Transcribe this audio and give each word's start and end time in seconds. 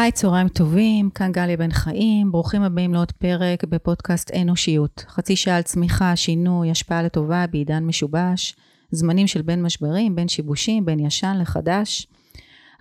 היי, 0.00 0.12
צהריים 0.12 0.48
טובים, 0.48 1.10
כאן 1.10 1.32
גליה 1.32 1.56
בן 1.56 1.70
חיים, 1.70 2.32
ברוכים 2.32 2.62
הבאים 2.62 2.94
לעוד 2.94 3.12
פרק 3.12 3.64
בפודקאסט 3.64 4.30
אנושיות. 4.34 5.04
חצי 5.08 5.36
שעה 5.36 5.56
על 5.56 5.62
צמיחה, 5.62 6.16
שינוי, 6.16 6.70
השפעה 6.70 7.02
לטובה 7.02 7.46
בעידן 7.46 7.84
משובש, 7.84 8.56
זמנים 8.90 9.26
של 9.26 9.42
בין 9.42 9.62
משברים, 9.62 10.16
בין 10.16 10.28
שיבושים, 10.28 10.84
בין 10.84 11.00
ישן 11.00 11.36
לחדש. 11.40 12.06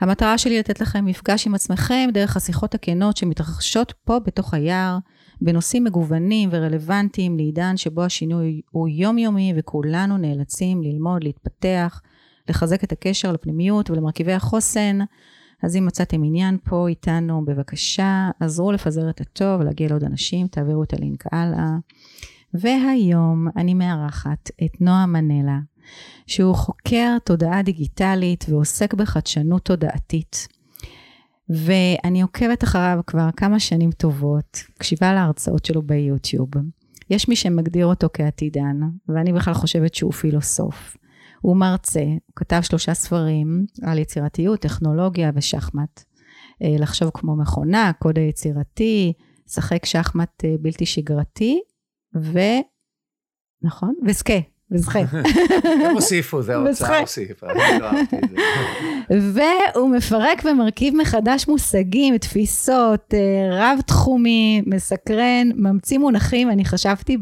המטרה 0.01 0.37
שלי 0.37 0.59
לתת 0.59 0.81
לכם 0.81 1.05
מפגש 1.05 1.47
עם 1.47 1.55
עצמכם 1.55 2.09
דרך 2.13 2.37
השיחות 2.37 2.75
הכנות 2.75 3.17
שמתרחשות 3.17 3.93
פה 4.05 4.19
בתוך 4.19 4.53
היער, 4.53 4.97
בנושאים 5.41 5.83
מגוונים 5.83 6.49
ורלוונטיים 6.51 7.37
לעידן 7.37 7.77
שבו 7.77 8.03
השינוי 8.03 8.61
הוא 8.71 8.87
יומיומי 8.87 9.53
וכולנו 9.57 10.17
נאלצים 10.17 10.83
ללמוד, 10.83 11.23
להתפתח, 11.23 12.01
לחזק 12.49 12.83
את 12.83 12.91
הקשר 12.91 13.31
לפנימיות 13.31 13.89
ולמרכיבי 13.89 14.33
החוסן. 14.33 14.99
אז 15.63 15.75
אם 15.75 15.85
מצאתם 15.85 16.23
עניין 16.23 16.57
פה 16.63 16.87
איתנו, 16.87 17.45
בבקשה, 17.45 18.29
עזרו 18.39 18.71
לפזר 18.71 19.09
את 19.09 19.21
הטוב, 19.21 19.61
להגיע 19.61 19.89
לעוד 19.89 20.03
אנשים, 20.03 20.47
תעבירו 20.47 20.83
את 20.83 20.93
הלינק 20.93 21.23
הלאה. 21.31 21.69
והיום 22.53 23.47
אני 23.55 23.73
מארחת 23.73 24.51
את 24.65 24.81
נועה 24.81 25.05
מנלה, 25.05 25.59
שהוא 26.27 26.55
חוקר 26.55 27.17
תודעה 27.23 27.63
דיגיטלית 27.63 28.45
ועוסק 28.49 28.93
בחדשנות 28.93 29.65
תודעתית. 29.65 30.47
ואני 31.49 32.21
עוקבת 32.21 32.63
אחריו 32.63 32.99
כבר 33.07 33.29
כמה 33.37 33.59
שנים 33.59 33.91
טובות, 33.91 34.63
מקשיבה 34.75 35.13
להרצאות 35.13 35.65
שלו 35.65 35.81
ביוטיוב. 35.81 36.49
יש 37.09 37.29
מי 37.29 37.35
שמגדיר 37.35 37.85
אותו 37.85 38.07
כעתידן, 38.13 38.79
ואני 39.09 39.33
בכלל 39.33 39.53
חושבת 39.53 39.95
שהוא 39.95 40.13
פילוסוף. 40.13 40.97
הוא 41.41 41.57
מרצה, 41.57 42.03
הוא 42.03 42.35
כתב 42.35 42.61
שלושה 42.61 42.93
ספרים 42.93 43.65
על 43.83 43.97
יצירתיות, 43.97 44.59
טכנולוגיה 44.59 45.31
ושחמט. 45.35 46.03
אה, 46.63 46.75
לחשוב 46.79 47.09
כמו 47.13 47.35
מכונה, 47.35 47.91
קוד 47.99 48.17
היצירתי, 48.17 49.13
לשחק 49.47 49.85
שחמט 49.85 50.45
אה, 50.45 50.55
בלתי 50.61 50.85
שגרתי, 50.85 51.61
ו... 52.15 52.39
נכון? 53.61 53.95
וסקה. 54.05 54.56
וזכה. 54.71 54.99
הם 55.85 55.91
הוסיפו, 55.93 56.41
זה 56.41 56.55
האוצר 56.55 56.95
הוסיף, 56.99 57.43
אני 57.43 57.79
לא 57.79 57.85
אהבתי 57.85 58.15
את 58.15 58.29
זה. 58.29 59.41
והוא 59.73 59.89
מפרק 59.89 60.41
ומרכיב 60.45 60.95
מחדש 60.95 61.47
מושגים, 61.47 62.17
תפיסות, 62.17 63.13
אה, 63.13 63.49
רב-תחומי, 63.51 64.61
מסקרן, 64.65 65.49
ממציא 65.55 65.97
מונחים. 65.97 66.49
אני 66.51 66.65
חשבתי 66.65 67.17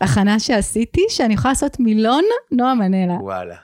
בהכנה 0.00 0.38
שעשיתי, 0.38 1.04
שאני 1.08 1.34
יכולה 1.34 1.52
לעשות 1.52 1.80
מילון 1.80 2.24
נועם 2.52 2.74
מנלה. 2.74 3.14
וואלה. 3.14 3.56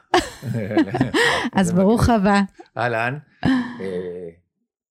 אז 1.53 1.73
ברוך 1.73 2.09
הבא. 2.09 2.41
אהלן. 2.79 3.19
אה, 3.45 4.29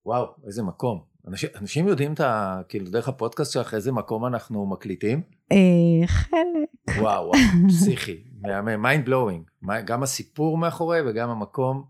וואו, 0.06 0.26
איזה 0.48 0.64
מקום. 0.64 1.12
אנשים, 1.28 1.50
אנשים 1.62 1.88
יודעים 1.88 2.14
את 2.14 2.20
ה... 2.20 2.62
כאילו, 2.70 2.92
דרך 2.92 3.08
הפודקאסט 3.08 3.54
שלך, 3.54 3.74
איזה 3.74 3.92
מקום 3.92 4.26
אנחנו 4.26 4.66
מקליטים? 4.66 5.22
אה, 5.52 6.08
חלק. 6.08 6.98
וואו, 6.98 7.28
וואו, 7.28 7.32
פסיכי, 7.68 8.24
mind 8.78 9.06
blowing. 9.06 9.44
גם 9.86 10.04
הסיפור 10.04 10.58
מאחורי 10.58 11.00
וגם 11.06 11.30
המקום, 11.30 11.84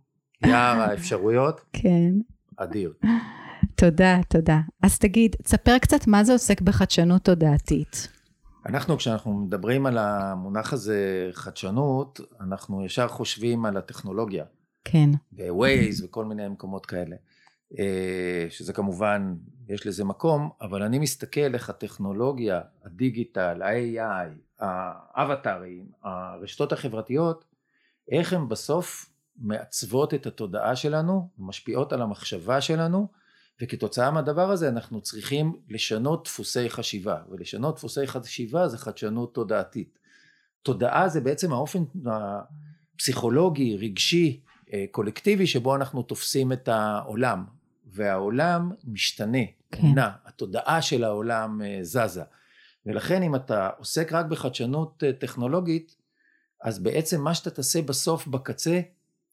יער 0.46 0.82
האפשרויות. 0.82 1.62
כן. 1.74 2.12
אדיר. 2.58 2.94
תודה, 3.76 4.20
תודה. 4.30 4.60
אז 4.82 5.00
תגיד, 5.00 5.36
תספר 5.44 5.78
קצת 5.78 6.08
מה 6.08 6.24
זה 6.24 6.34
עוסק 6.34 6.62
בחדשנות 6.62 7.24
תודעתית. 7.24 8.08
אנחנו, 8.66 8.98
כשאנחנו 8.98 9.34
מדברים 9.34 9.86
על 9.86 9.98
המונח 9.98 10.74
הזה, 10.74 11.30
חדשנות, 11.32 12.20
אנחנו 12.42 12.86
ישר 12.86 13.08
חושבים 13.08 13.66
על 13.66 13.78
הטכנולוגיה. 13.78 14.46
כן. 14.86 15.10
ו-Waze 15.38 16.06
וכל 16.06 16.26
מיני 16.26 16.48
מקומות 16.48 16.86
כאלה. 16.86 17.16
אה, 17.80 18.46
שזה 18.50 18.74
כמובן, 18.74 19.36
יש 19.70 19.88
לזה 19.88 20.04
מקום, 20.04 20.50
אבל 20.62 20.84
אני 20.84 21.00
מסתכל 21.00 21.54
איך 21.54 21.70
הטכנולוגיה, 21.70 22.62
הדיגיטל, 22.84 23.62
ה-AI, 23.62 24.30
האבטרים, 24.60 25.86
הרשתות 26.04 26.72
החברתיות, 26.72 27.46
איך 28.12 28.34
הן 28.34 28.50
בסוף 28.50 29.10
מעצבות 29.38 30.14
את 30.14 30.26
התודעה 30.26 30.76
שלנו, 30.76 31.30
משפיעות 31.38 31.94
על 31.94 32.02
המחשבה 32.02 32.62
שלנו, 32.62 33.08
וכתוצאה 33.62 34.12
מהדבר 34.12 34.52
הזה 34.52 34.70
אנחנו 34.70 35.02
צריכים 35.02 35.56
לשנות 35.70 36.24
דפוסי 36.26 36.70
חשיבה, 36.70 37.22
ולשנות 37.30 37.76
דפוסי 37.76 38.08
חשיבה 38.08 38.68
זה 38.68 38.78
חדשנות 38.78 39.34
תודעתית. 39.34 40.00
תודעה 40.64 41.10
זה 41.10 41.22
בעצם 41.22 41.54
האופן 41.54 41.84
הפסיכולוגי, 42.96 43.78
רגשי, 43.78 44.42
אה, 44.74 44.86
קולקטיבי 44.92 45.48
שבו 45.48 45.76
אנחנו 45.76 46.04
תופסים 46.04 46.52
את 46.52 46.68
העולם, 46.68 47.46
והעולם 47.92 48.72
משתנה, 48.88 49.46
כן. 49.72 49.88
נע, 49.96 50.10
התודעה 50.26 50.82
של 50.82 51.04
העולם 51.04 51.62
אה, 51.62 51.80
זזה. 51.82 52.24
ולכן 52.86 53.24
אם 53.24 53.36
אתה 53.36 53.70
עוסק 53.78 54.14
רק 54.14 54.26
בחדשנות 54.26 55.04
אה, 55.04 55.14
טכנולוגית, 55.14 55.96
אז 56.62 56.80
בעצם 56.80 57.22
מה 57.22 57.34
שאתה 57.34 57.50
תעשה 57.50 57.82
בסוף 57.82 58.28
בקצה 58.28 58.82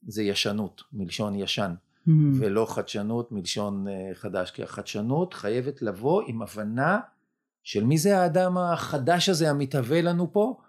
זה 0.06 0.22
ישנות, 0.22 0.82
מלשון 0.92 1.34
ישן, 1.34 1.74
mm-hmm. 1.74 2.10
ולא 2.38 2.66
חדשנות 2.70 3.32
מלשון 3.32 3.88
אה, 3.88 4.10
חדש, 4.14 4.50
כי 4.50 4.62
החדשנות 4.62 5.34
חייבת 5.34 5.82
לבוא 5.82 6.22
עם 6.26 6.42
הבנה 6.42 7.00
של 7.62 7.84
מי 7.84 7.98
זה 7.98 8.18
האדם 8.18 8.58
החדש 8.58 9.28
הזה 9.28 9.50
המתהווה 9.50 10.02
לנו 10.02 10.32
פה, 10.32 10.60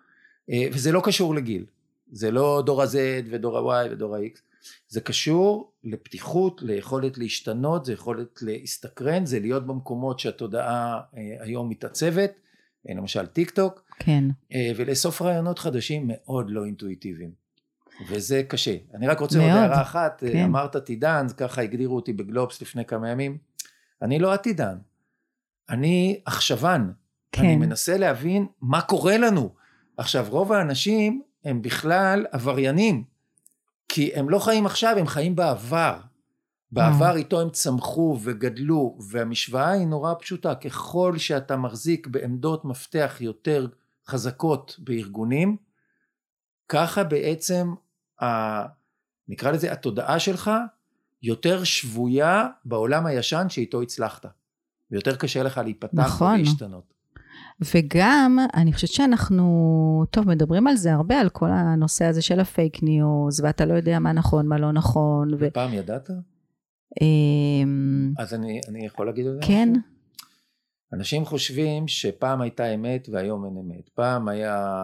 וזה 0.73 0.91
לא 0.91 1.01
קשור 1.03 1.35
לגיל, 1.35 1.65
זה 2.11 2.31
לא 2.31 2.63
דור 2.65 2.81
ה-Z 2.81 2.95
ודור 3.29 3.73
ה-Y 3.73 3.91
ודור 3.91 4.15
ה-X, 4.15 4.39
זה 4.87 5.01
קשור 5.01 5.73
לפתיחות, 5.83 6.61
ליכולת 6.61 7.17
להשתנות, 7.17 7.85
זה 7.85 7.93
יכולת 7.93 8.41
להסתקרן, 8.41 9.25
זה 9.25 9.39
להיות 9.39 9.67
במקומות 9.67 10.19
שהתודעה 10.19 11.01
אה, 11.17 11.35
היום 11.39 11.69
מתעצבת, 11.69 12.31
אה, 12.89 12.93
למשל 12.95 13.25
טיק 13.25 13.49
טוק, 13.49 13.83
כן. 13.99 14.23
אה, 14.53 14.71
ולאסוף 14.75 15.21
רעיונות 15.21 15.59
חדשים 15.59 16.03
מאוד 16.07 16.49
לא 16.49 16.65
אינטואיטיביים. 16.65 17.49
וזה 18.07 18.43
קשה. 18.47 18.75
אני 18.93 19.07
רק 19.07 19.19
רוצה 19.19 19.37
מאוד, 19.37 19.49
עוד 19.49 19.57
הערה 19.57 19.81
אחת, 19.81 20.23
כן. 20.31 20.43
אמרת 20.43 20.75
עתידן, 20.75 21.27
ככה 21.37 21.61
הגדירו 21.61 21.95
אותי 21.95 22.13
בגלובס 22.13 22.61
לפני 22.61 22.85
כמה 22.85 23.09
ימים, 23.09 23.37
אני 24.01 24.19
לא 24.19 24.33
עתידן, 24.33 24.77
אני 25.69 26.21
עכשוון, 26.25 26.93
כן. 27.31 27.41
אני 27.41 27.55
מנסה 27.55 27.97
להבין 27.97 28.47
מה 28.61 28.81
קורה 28.81 29.17
לנו. 29.17 29.53
עכשיו 29.97 30.25
רוב 30.29 30.51
האנשים 30.51 31.21
הם 31.45 31.61
בכלל 31.61 32.25
עבריינים, 32.31 33.03
כי 33.89 34.11
הם 34.15 34.29
לא 34.29 34.39
חיים 34.39 34.65
עכשיו, 34.65 34.95
הם 34.97 35.07
חיים 35.07 35.35
בעבר. 35.35 35.99
בעבר 36.71 37.15
איתו 37.15 37.41
הם 37.41 37.49
צמחו 37.49 38.19
וגדלו, 38.23 38.97
והמשוואה 39.09 39.69
היא 39.69 39.87
נורא 39.87 40.13
פשוטה, 40.19 40.55
ככל 40.55 41.17
שאתה 41.17 41.57
מחזיק 41.57 42.07
בעמדות 42.07 42.65
מפתח 42.65 43.17
יותר 43.19 43.67
חזקות 44.07 44.75
בארגונים, 44.79 45.57
ככה 46.69 47.03
בעצם, 47.03 47.73
ה, 48.21 48.25
נקרא 49.27 49.51
לזה, 49.51 49.71
התודעה 49.71 50.19
שלך 50.19 50.51
יותר 51.23 51.63
שבויה 51.63 52.47
בעולם 52.65 53.05
הישן 53.05 53.45
שאיתו 53.49 53.81
הצלחת, 53.81 54.25
ויותר 54.91 55.15
קשה 55.15 55.43
לך 55.43 55.57
להיפתח 55.57 55.93
נכון. 55.93 56.35
ולהשתנות. 56.35 56.93
וגם, 57.73 58.39
אני 58.53 58.73
חושבת 58.73 58.89
שאנחנו, 58.89 60.05
טוב, 60.11 60.27
מדברים 60.27 60.67
על 60.67 60.75
זה 60.75 60.93
הרבה, 60.93 61.19
על 61.19 61.29
כל 61.29 61.49
הנושא 61.51 62.05
הזה 62.05 62.21
של 62.21 62.39
הפייק 62.39 62.83
ניוז, 62.83 63.39
ואתה 63.39 63.65
לא 63.65 63.73
יודע 63.73 63.99
מה 63.99 64.11
נכון, 64.11 64.47
מה 64.47 64.57
לא 64.57 64.71
נכון. 64.71 65.33
ו... 65.39 65.47
ידעת? 65.71 66.09
אמ, 67.01 68.13
אז 68.17 68.33
אני, 68.33 68.61
אני 68.67 68.85
יכול 68.85 69.05
להגיד 69.05 69.25
את 69.25 69.33
זה? 69.33 69.39
כן. 69.47 69.73
אנשים 70.93 71.25
חושבים 71.25 71.87
שפעם 71.87 72.41
הייתה 72.41 72.73
אמת 72.73 73.09
והיום 73.11 73.45
אין 73.45 73.57
אמת. 73.57 73.89
פעם 73.89 74.27
היה... 74.27 74.75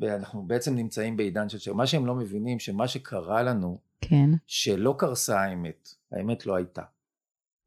ואנחנו 0.00 0.42
בעצם 0.42 0.74
נמצאים 0.74 1.16
בעידן 1.16 1.48
של... 1.48 1.72
מה 1.72 1.86
שהם 1.86 2.06
לא 2.06 2.14
מבינים, 2.14 2.58
שמה 2.58 2.88
שקרה 2.88 3.42
לנו, 3.42 3.78
כן. 4.00 4.30
שלא 4.46 4.94
קרסה 4.98 5.40
האמת, 5.40 5.88
האמת 6.12 6.46
לא 6.46 6.56
הייתה. 6.56 6.82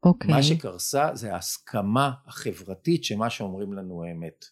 אוקיי. 0.06 0.30
מה 0.30 0.42
שקרסה 0.42 1.08
זה 1.14 1.34
ההסכמה 1.34 2.10
החברתית 2.26 3.04
שמה 3.04 3.30
שאומרים 3.30 3.72
לנו 3.72 4.04
האמת. 4.04 4.44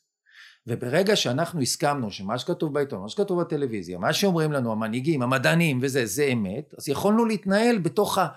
וברגע 0.66 1.16
שאנחנו 1.16 1.60
הסכמנו 1.60 2.10
שמה 2.10 2.38
שכתוב 2.38 2.74
בעיתון, 2.74 3.02
מה 3.02 3.08
שכתוב 3.08 3.40
בטלוויזיה, 3.40 3.98
מה 3.98 4.12
שאומרים 4.12 4.52
לנו 4.52 4.72
המנהיגים, 4.72 5.22
המדענים 5.22 5.78
וזה, 5.82 6.06
זה 6.06 6.24
אמת, 6.24 6.74
אז 6.78 6.88
יכולנו 6.88 7.24
להתנהל 7.24 7.78
בתוך 7.78 8.18
ה... 8.18 8.28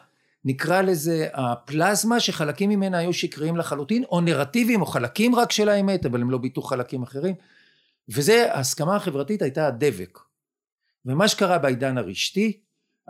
נקרא 0.46 0.82
לזה 0.82 1.28
הפלזמה 1.34 2.20
שחלקים 2.20 2.70
ממנה 2.70 2.98
היו 2.98 3.14
שקריים 3.14 3.58
לחלוטין, 3.58 4.04
או 4.04 4.22
נרטיבים, 4.22 4.82
או 4.82 4.86
חלקים 4.86 5.36
רק 5.36 5.52
של 5.52 5.70
האמת, 5.70 6.06
אבל 6.06 6.22
הם 6.22 6.32
לא 6.32 6.38
ביטאו 6.38 6.62
חלקים 6.62 7.04
אחרים. 7.04 7.36
וזה, 8.10 8.54
ההסכמה 8.54 8.96
החברתית 8.96 9.42
הייתה 9.42 9.68
הדבק. 9.68 10.20
ומה 11.06 11.28
שקרה 11.28 11.58
בעידן 11.58 11.98
הרשתי, 11.98 12.60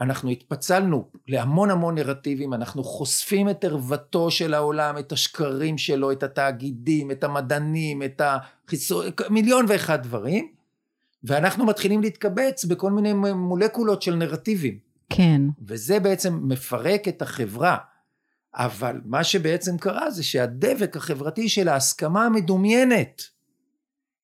אנחנו 0.02 0.30
התפצלנו 0.30 1.10
להמון 1.28 1.70
המון 1.70 1.96
נרטיבים, 1.96 2.54
אנחנו 2.54 2.84
חושפים 2.84 3.50
את 3.50 3.64
ערוותו 3.64 4.32
של 4.32 4.54
העולם, 4.54 4.98
את 4.98 5.12
השקרים 5.12 5.78
שלו, 5.78 6.12
את 6.12 6.24
התאגידים, 6.24 7.12
את 7.12 7.24
המדענים, 7.24 8.04
את 8.04 8.22
החיסון, 8.24 9.06
מיליון 9.30 9.66
ואחד 9.68 10.04
דברים, 10.04 10.48
ואנחנו 11.24 11.66
מתחילים 11.66 12.02
להתקבץ 12.02 12.66
בכל 12.66 12.92
מיני 12.92 13.14
מולקולות 13.34 14.02
של 14.02 14.16
נרטיבים. 14.16 14.78
כן. 15.10 15.42
וזה 15.62 16.00
בעצם 16.00 16.40
מפרק 16.44 17.08
את 17.08 17.22
החברה. 17.22 17.78
אבל 18.56 19.02
מה 19.06 19.24
שבעצם 19.24 19.78
קרה 19.78 20.12
זה 20.12 20.24
שהדבק 20.24 20.98
החברתי 20.98 21.50
של 21.50 21.68
ההסכמה 21.68 22.26
המדומיינת 22.26 23.24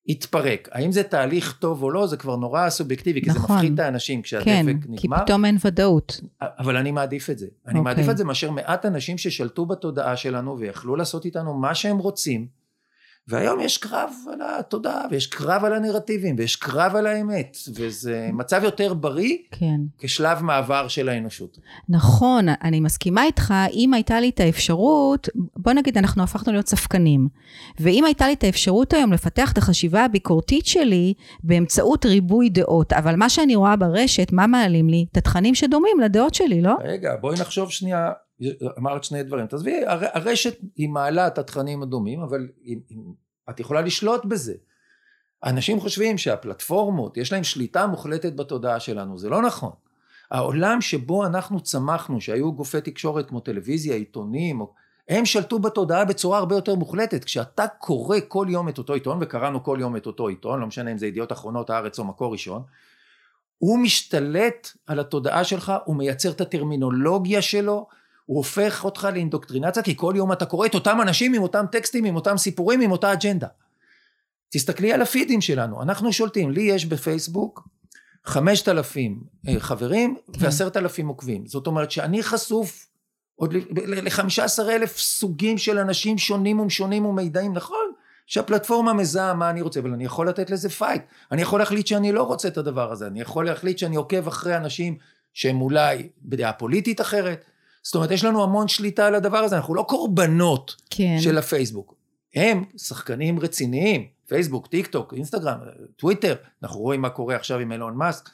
התפרק. 0.08 0.68
האם 0.72 0.92
זה 0.92 1.02
תהליך 1.02 1.56
טוב 1.58 1.82
או 1.82 1.90
לא, 1.90 2.06
זה 2.06 2.16
כבר 2.16 2.36
נורא 2.36 2.70
סובייקטיבי, 2.70 3.22
כי 3.22 3.30
נכון. 3.30 3.42
זה 3.48 3.54
מפחיד 3.54 3.72
את 3.72 3.78
האנשים 3.78 4.22
כשהדבק 4.22 4.44
כן, 4.44 4.66
נגמר. 4.68 4.96
כי 4.96 5.08
פתאום 5.24 5.44
אין 5.44 5.56
ודאות. 5.64 6.20
אבל 6.40 6.76
אני 6.76 6.90
מעדיף 6.90 7.30
את 7.30 7.38
זה. 7.38 7.46
אני 7.46 7.78
אוקיי. 7.78 7.94
מעדיף 7.94 8.10
את 8.10 8.16
זה 8.16 8.24
מאשר 8.24 8.50
מעט 8.50 8.86
אנשים 8.86 9.18
ששלטו 9.18 9.66
בתודעה 9.66 10.16
שלנו 10.16 10.58
ויכלו 10.58 10.96
לעשות 10.96 11.24
איתנו 11.24 11.54
מה 11.54 11.74
שהם 11.74 11.98
רוצים. 11.98 12.63
והיום 13.28 13.60
יש 13.60 13.78
קרב 13.78 14.10
על 14.32 14.40
התודעה, 14.42 15.02
ויש 15.10 15.26
קרב 15.26 15.64
על 15.64 15.72
הנרטיבים, 15.72 16.34
ויש 16.38 16.56
קרב 16.56 16.96
על 16.96 17.06
האמת, 17.06 17.56
וזה 17.74 18.28
מצב 18.32 18.60
יותר 18.64 18.94
בריא 18.94 19.36
כן. 19.50 19.80
כשלב 19.98 20.42
מעבר 20.42 20.88
של 20.88 21.08
האנושות. 21.08 21.58
נכון, 21.88 22.46
אני 22.62 22.80
מסכימה 22.80 23.24
איתך, 23.24 23.54
אם 23.72 23.94
הייתה 23.94 24.20
לי 24.20 24.28
את 24.28 24.40
האפשרות, 24.40 25.28
בוא 25.56 25.72
נגיד 25.72 25.98
אנחנו 25.98 26.22
הפכנו 26.22 26.52
להיות 26.52 26.68
ספקנים, 26.68 27.28
ואם 27.80 28.04
הייתה 28.04 28.26
לי 28.26 28.32
את 28.32 28.44
האפשרות 28.44 28.92
היום 28.92 29.12
לפתח 29.12 29.52
את 29.52 29.58
החשיבה 29.58 30.04
הביקורתית 30.04 30.66
שלי 30.66 31.14
באמצעות 31.42 32.06
ריבוי 32.06 32.48
דעות, 32.48 32.92
אבל 32.92 33.16
מה 33.16 33.28
שאני 33.28 33.54
רואה 33.54 33.76
ברשת, 33.76 34.32
מה 34.32 34.46
מעלים 34.46 34.88
לי? 34.88 35.06
את 35.12 35.16
התכנים 35.16 35.54
שדומים 35.54 36.00
לדעות 36.00 36.34
שלי, 36.34 36.62
לא? 36.62 36.74
רגע, 36.84 37.10
בואי 37.20 37.40
נחשוב 37.40 37.70
שנייה, 37.70 38.10
אמרת 38.78 39.04
שני 39.04 39.22
דברים. 39.22 39.46
תעזבי, 39.46 39.84
הר- 39.86 40.06
הרשת 40.12 40.58
היא 40.76 40.88
מעלה 40.88 41.26
את 41.26 41.38
התכנים 41.38 41.82
הדומים, 41.82 42.20
אבל 42.20 42.48
היא- 42.62 42.78
היא- 42.88 42.98
את 43.50 43.60
יכולה 43.60 43.80
לשלוט 43.80 44.24
בזה. 44.24 44.54
אנשים 45.44 45.80
חושבים 45.80 46.18
שהפלטפורמות, 46.18 47.16
יש 47.16 47.32
להם 47.32 47.44
שליטה 47.44 47.86
מוחלטת 47.86 48.36
בתודעה 48.36 48.80
שלנו, 48.80 49.18
זה 49.18 49.28
לא 49.28 49.42
נכון. 49.42 49.72
העולם 50.30 50.80
שבו 50.80 51.26
אנחנו 51.26 51.60
צמחנו, 51.60 52.20
שהיו 52.20 52.52
גופי 52.52 52.80
תקשורת 52.80 53.28
כמו 53.28 53.40
טלוויזיה, 53.40 53.94
עיתונים, 53.94 54.60
הם 55.08 55.24
שלטו 55.24 55.58
בתודעה 55.58 56.04
בצורה 56.04 56.38
הרבה 56.38 56.54
יותר 56.54 56.74
מוחלטת. 56.74 57.24
כשאתה 57.24 57.66
קורא 57.66 58.18
כל 58.28 58.46
יום 58.50 58.68
את 58.68 58.78
אותו 58.78 58.92
עיתון, 58.94 59.18
וקראנו 59.20 59.64
כל 59.64 59.78
יום 59.80 59.96
את 59.96 60.06
אותו 60.06 60.28
עיתון, 60.28 60.60
לא 60.60 60.66
משנה 60.66 60.92
אם 60.92 60.98
זה 60.98 61.06
ידיעות 61.06 61.32
אחרונות, 61.32 61.70
הארץ 61.70 61.98
או 61.98 62.04
מקור 62.04 62.32
ראשון, 62.32 62.62
הוא 63.58 63.78
משתלט 63.78 64.68
על 64.86 65.00
התודעה 65.00 65.44
שלך, 65.44 65.72
הוא 65.84 65.96
מייצר 65.96 66.30
את 66.30 66.40
הטרמינולוגיה 66.40 67.42
שלו, 67.42 67.86
הוא 68.26 68.36
הופך 68.36 68.84
אותך 68.84 69.08
לאינדוקטרינציה, 69.12 69.82
כי 69.82 69.96
כל 69.96 70.14
יום 70.16 70.32
אתה 70.32 70.46
קורא 70.46 70.66
את 70.66 70.74
אותם 70.74 70.98
אנשים 71.02 71.34
עם 71.34 71.42
אותם 71.42 71.64
טקסטים, 71.72 72.04
עם 72.04 72.16
אותם 72.16 72.36
סיפורים, 72.36 72.80
עם 72.80 72.92
אותה 72.92 73.12
אג'נדה. 73.12 73.48
תסתכלי 74.50 74.92
על 74.92 75.02
הפידים 75.02 75.40
שלנו, 75.40 75.82
אנחנו 75.82 76.12
שולטים, 76.12 76.50
לי 76.50 76.62
יש 76.62 76.86
בפייסבוק 76.86 77.68
חמשת 78.24 78.68
אלפים 78.68 79.20
אה, 79.48 79.54
חברים 79.58 80.16
כן. 80.32 80.44
ועשרת 80.44 80.76
אלפים 80.76 81.08
עוקבים. 81.08 81.46
זאת 81.46 81.66
אומרת 81.66 81.90
שאני 81.90 82.22
חשוף 82.22 82.86
עוד 83.36 83.54
לחמישה 83.86 84.44
עשר 84.44 84.70
אלף 84.70 84.98
סוגים 84.98 85.58
של 85.58 85.78
אנשים 85.78 86.18
שונים 86.18 86.60
ומשונים 86.60 87.06
ומידעים, 87.06 87.52
נכון? 87.52 87.92
שהפלטפורמה 88.26 88.92
מזהה 88.92 89.34
מה 89.34 89.50
אני 89.50 89.62
רוצה, 89.62 89.80
אבל 89.80 89.92
אני 89.92 90.04
יכול 90.04 90.28
לתת 90.28 90.50
לזה 90.50 90.70
fight. 90.70 91.02
אני 91.32 91.42
יכול 91.42 91.58
להחליט 91.58 91.86
שאני 91.86 92.12
לא 92.12 92.22
רוצה 92.22 92.48
את 92.48 92.58
הדבר 92.58 92.92
הזה, 92.92 93.06
אני 93.06 93.20
יכול 93.20 93.46
להחליט 93.46 93.78
שאני 93.78 93.96
עוקב 93.96 94.28
אחרי 94.28 94.56
אנשים 94.56 94.98
שהם 95.32 95.60
אולי 95.60 96.08
בדעה 96.22 96.52
פוליטית 96.52 97.00
אחרת. 97.00 97.44
זאת 97.84 97.94
אומרת, 97.94 98.10
יש 98.10 98.24
לנו 98.24 98.42
המון 98.42 98.68
שליטה 98.68 99.06
על 99.06 99.14
הדבר 99.14 99.38
הזה, 99.38 99.56
אנחנו 99.56 99.74
לא 99.74 99.82
קורבנות 99.88 100.76
כן. 100.90 101.16
של 101.20 101.38
הפייסבוק. 101.38 101.94
הם 102.34 102.64
שחקנים 102.76 103.40
רציניים, 103.40 104.06
פייסבוק, 104.28 104.66
טיק 104.66 104.86
טוק, 104.86 105.14
אינסטגרם, 105.14 105.58
טוויטר, 105.96 106.34
אנחנו 106.62 106.80
רואים 106.80 107.00
מה 107.00 107.10
קורה 107.10 107.36
עכשיו 107.36 107.58
עם 107.58 107.72
אילון 107.72 107.96
מאסק, 107.96 108.30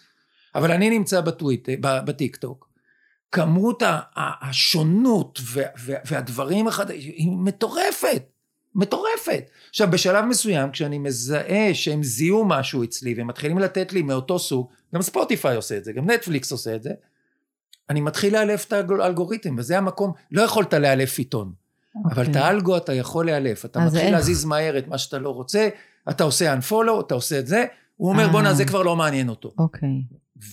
אבל 0.54 0.70
אני 0.70 0.90
נמצא 0.90 1.20
בטוויטר, 1.20 1.72
בטיק 1.80 2.36
טוק. 2.36 2.70
כמות 3.32 3.82
השונות 4.16 5.40
וה- 5.44 5.62
וה- 5.78 5.98
והדברים 6.04 6.68
החדשים 6.68 7.12
היא 7.16 7.30
מטורפת, 7.30 8.22
מטורפת. 8.74 9.50
עכשיו 9.68 9.90
בשלב 9.90 10.24
מסוים 10.24 10.70
כשאני 10.70 10.98
מזהה 10.98 11.74
שהם 11.74 12.02
זיהו 12.02 12.44
משהו 12.44 12.84
אצלי 12.84 13.14
והם 13.14 13.26
מתחילים 13.26 13.58
לתת 13.58 13.92
לי 13.92 14.02
מאותו 14.02 14.38
סוג, 14.38 14.68
גם 14.94 15.02
ספוטיפיי 15.02 15.56
עושה 15.56 15.76
את 15.76 15.84
זה, 15.84 15.92
גם 15.92 16.10
נטפליקס 16.10 16.52
עושה 16.52 16.74
את 16.74 16.82
זה, 16.82 16.90
אני 17.90 18.00
מתחיל 18.00 18.32
לאלף 18.32 18.66
את 18.66 18.72
האלגוריתם 18.72 19.54
וזה 19.58 19.78
המקום, 19.78 20.12
לא 20.32 20.42
יכולת 20.42 20.74
לאלף 20.74 21.18
עיתון. 21.18 21.52
אבל 22.04 22.10
אוקיי. 22.10 22.30
את 22.30 22.36
האלגו 22.36 22.76
אתה 22.76 22.94
יכול 22.94 23.26
לאלף, 23.26 23.64
אתה 23.64 23.80
מתחיל 23.80 24.00
איך? 24.00 24.12
להזיז 24.12 24.44
מהר 24.44 24.78
את 24.78 24.88
מה 24.88 24.98
שאתה 24.98 25.18
לא 25.18 25.30
רוצה, 25.30 25.68
אתה 26.10 26.24
עושה 26.24 26.54
unfollow, 26.54 27.00
אתה 27.00 27.14
עושה 27.14 27.38
את 27.38 27.46
זה, 27.46 27.64
הוא 27.96 28.08
אומר 28.08 28.22
אה. 28.22 28.28
בואנה 28.28 28.54
זה 28.54 28.64
כבר 28.64 28.82
לא 28.82 28.96
מעניין 28.96 29.28
אותו. 29.28 29.52
אוקיי. 29.58 30.02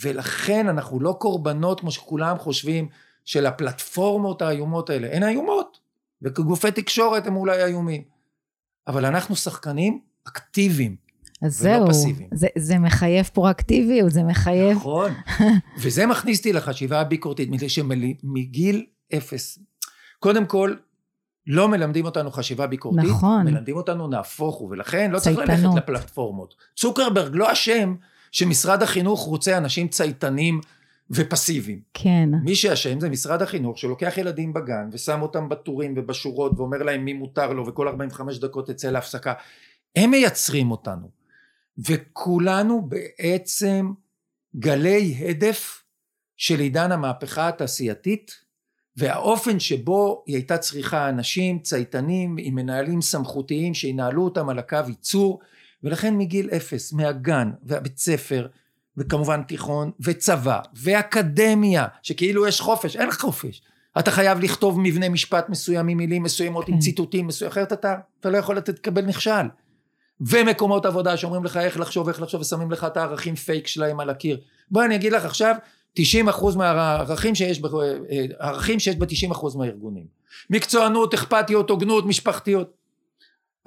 ולכן 0.02 0.68
אנחנו 0.68 1.00
לא 1.00 1.16
קורבנות 1.20 1.80
כמו 1.80 1.92
שכולם 1.92 2.38
חושבים 2.38 2.88
של 3.26 3.46
הפלטפורמות 3.46 4.42
האיומות 4.42 4.90
האלה, 4.90 5.08
הן 5.12 5.24
איומות, 5.24 5.80
וכגופי 6.22 6.72
תקשורת 6.72 7.28
הם 7.28 7.36
אולי 7.36 7.64
איומים, 7.64 8.02
אבל 8.88 9.06
אנחנו 9.06 9.36
שחקנים 9.36 10.00
אקטיביים, 10.28 10.96
אז 11.42 11.66
ולא 11.66 11.78
זהו, 11.78 11.88
פסיביים. 11.90 12.30
זה, 12.34 12.48
זה 12.58 12.80
מחייב 12.80 13.26
פרואקטיביות, 13.34 14.12
זה 14.12 14.24
מחייב... 14.24 14.78
נכון, 14.78 15.12
וזה 15.82 16.06
מכניס 16.06 16.38
אותי 16.38 16.54
לחשיבה 16.54 17.02
הביקורתית, 17.02 17.50
מפני 17.50 17.70
שמגיל 17.70 18.86
אפס, 19.14 19.60
קודם 20.20 20.46
כל, 20.46 20.76
לא 21.48 21.68
מלמדים 21.68 22.06
אותנו 22.06 22.32
חשיבה 22.32 22.68
ביקורתית, 22.68 23.10
נכון. 23.10 23.46
מלמדים 23.46 23.78
אותנו 23.78 24.08
נהפוך 24.08 24.56
הוא, 24.56 24.72
ולכן 24.72 25.12
לא 25.12 25.20
צריך 25.20 25.38
צייתנות. 25.38 25.76
ללכת 25.76 25.90
לפלטפורמות. 25.90 26.56
צוקרברג 26.76 27.36
לא 27.36 27.52
אשם 27.52 27.96
שמשרד 28.32 28.84
החינוך 28.84 29.20
רוצה 29.20 29.58
אנשים 29.58 29.88
צייתנים 29.88 30.62
ופסיביים. 31.12 31.80
כן. 31.94 32.30
מי 32.44 32.56
שאשם 32.56 33.00
זה 33.00 33.10
משרד 33.10 33.42
החינוך 33.42 33.78
שלוקח 33.78 34.18
ילדים 34.18 34.54
בגן 34.54 34.90
ושם 34.92 35.22
אותם 35.22 35.50
בטורים 35.50 35.94
ובשורות 35.98 36.52
ואומר 36.58 36.84
להם 36.84 37.06
מי 37.06 37.14
מותר 37.14 37.54
לו 37.54 37.68
וכל 37.68 37.88
45 37.88 38.40
דקות 38.40 38.68
תצא 38.68 38.90
להפסקה. 38.90 39.34
הם 39.96 40.12
מייצרים 40.12 40.72
אותנו. 40.72 41.10
וכולנו 41.78 42.90
בעצם 42.90 43.92
גלי 44.56 45.16
הדף 45.30 45.84
של 46.38 46.60
עידן 46.60 46.92
המהפכה 46.92 47.48
התעשייתית 47.48 48.32
והאופן 48.98 49.60
שבו 49.60 50.24
היא 50.26 50.36
הייתה 50.36 50.58
צריכה 50.58 51.10
אנשים 51.10 51.60
צייתנים 51.60 52.36
עם 52.40 52.56
מנהלים 52.56 53.02
סמכותיים 53.02 53.74
שינהלו 53.74 54.24
אותם 54.24 54.50
על 54.50 54.60
הקו 54.60 54.78
ייצור 54.88 55.40
ולכן 55.84 56.18
מגיל 56.18 56.50
אפס 56.50 56.94
מהגן 56.94 57.52
והבית 57.64 57.98
ספר 57.98 58.48
וכמובן 58.98 59.44
תיכון 59.44 59.92
וצבא 60.00 60.60
ואקדמיה 60.76 61.86
שכאילו 62.02 62.48
יש 62.48 62.62
חופש 62.62 62.96
אין 62.96 63.12
חופש 63.12 63.62
אתה 64.00 64.12
חייב 64.12 64.40
לכתוב 64.40 64.80
מבנה 64.80 65.10
משפט 65.10 65.50
מסוים 65.50 65.88
עם 65.88 65.98
מילים 65.98 66.24
מסוימות 66.24 66.66
כן. 66.66 66.74
עם 66.74 66.80
ציטוטים 66.80 67.28
מסוימים 67.28 67.52
אחרת 67.52 67.74
אתה, 67.74 67.96
אתה 68.20 68.30
לא 68.30 68.38
יכול 68.38 68.58
לתקבל 68.58 69.06
נכשל 69.06 69.48
ומקומות 70.22 70.86
עבודה 70.86 71.18
שאומרים 71.18 71.44
לך 71.44 71.58
איך 71.58 71.80
לחשוב 71.80 72.08
איך 72.08 72.22
לחשוב 72.22 72.42
ושמים 72.42 72.72
לך 72.72 72.84
את 72.84 72.98
הערכים 72.98 73.36
פייק 73.36 73.68
שלהם 73.68 74.00
על 74.00 74.10
הקיר 74.10 74.40
בואי 74.72 74.86
אני 74.86 74.96
אגיד 74.96 75.14
לך 75.14 75.26
עכשיו 75.26 75.56
90% 76.00 76.02
מהערכים 76.56 77.36
שיש, 77.36 77.62
ב- 77.62 77.66
אה, 77.76 78.26
הערכים 78.40 78.80
שיש 78.80 78.96
ב-90% 78.96 79.58
מהארגונים. 79.58 80.06
מקצוענות, 80.50 81.14
אכפתיות, 81.14 81.70
הוגנות, 81.70 82.06
משפחתיות. 82.06 82.74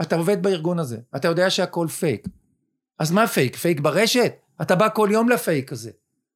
אתה 0.02 0.16
עובד 0.16 0.42
בארגון 0.42 0.78
הזה, 0.78 0.98
אתה 1.16 1.28
יודע 1.28 1.50
שהכל 1.50 1.86
פייק. 1.88 2.28
אז 2.98 3.10
מה 3.12 3.26
פייק? 3.26 3.56
פייק 3.56 3.80
ברשת? 3.80 4.32
אתה 4.62 4.74
בא 4.76 4.88
כל 4.94 5.08
יום 5.12 5.28
לפייק 5.28 5.72
הזה. 5.72 5.90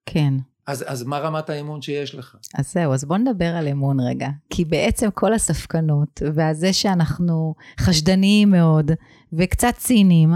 כן. 0.07 0.35
אז, 0.67 0.85
אז 0.87 1.03
מה 1.03 1.19
רמת 1.19 1.51
האמון 1.51 1.83
שיש 1.83 2.15
לך? 2.15 2.37
אז 2.55 2.73
זהו, 2.73 2.93
אז 2.93 3.05
בוא 3.05 3.17
נדבר 3.17 3.57
על 3.57 3.69
אמון 3.69 4.01
רגע. 4.01 4.29
כי 4.51 4.65
בעצם 4.65 5.11
כל 5.11 5.33
הספקנות, 5.35 6.23
והזה 6.35 6.73
שאנחנו 6.73 7.55
חשדניים 7.81 8.51
מאוד, 8.51 8.91
וקצת 9.33 9.75
ציניים, 9.77 10.31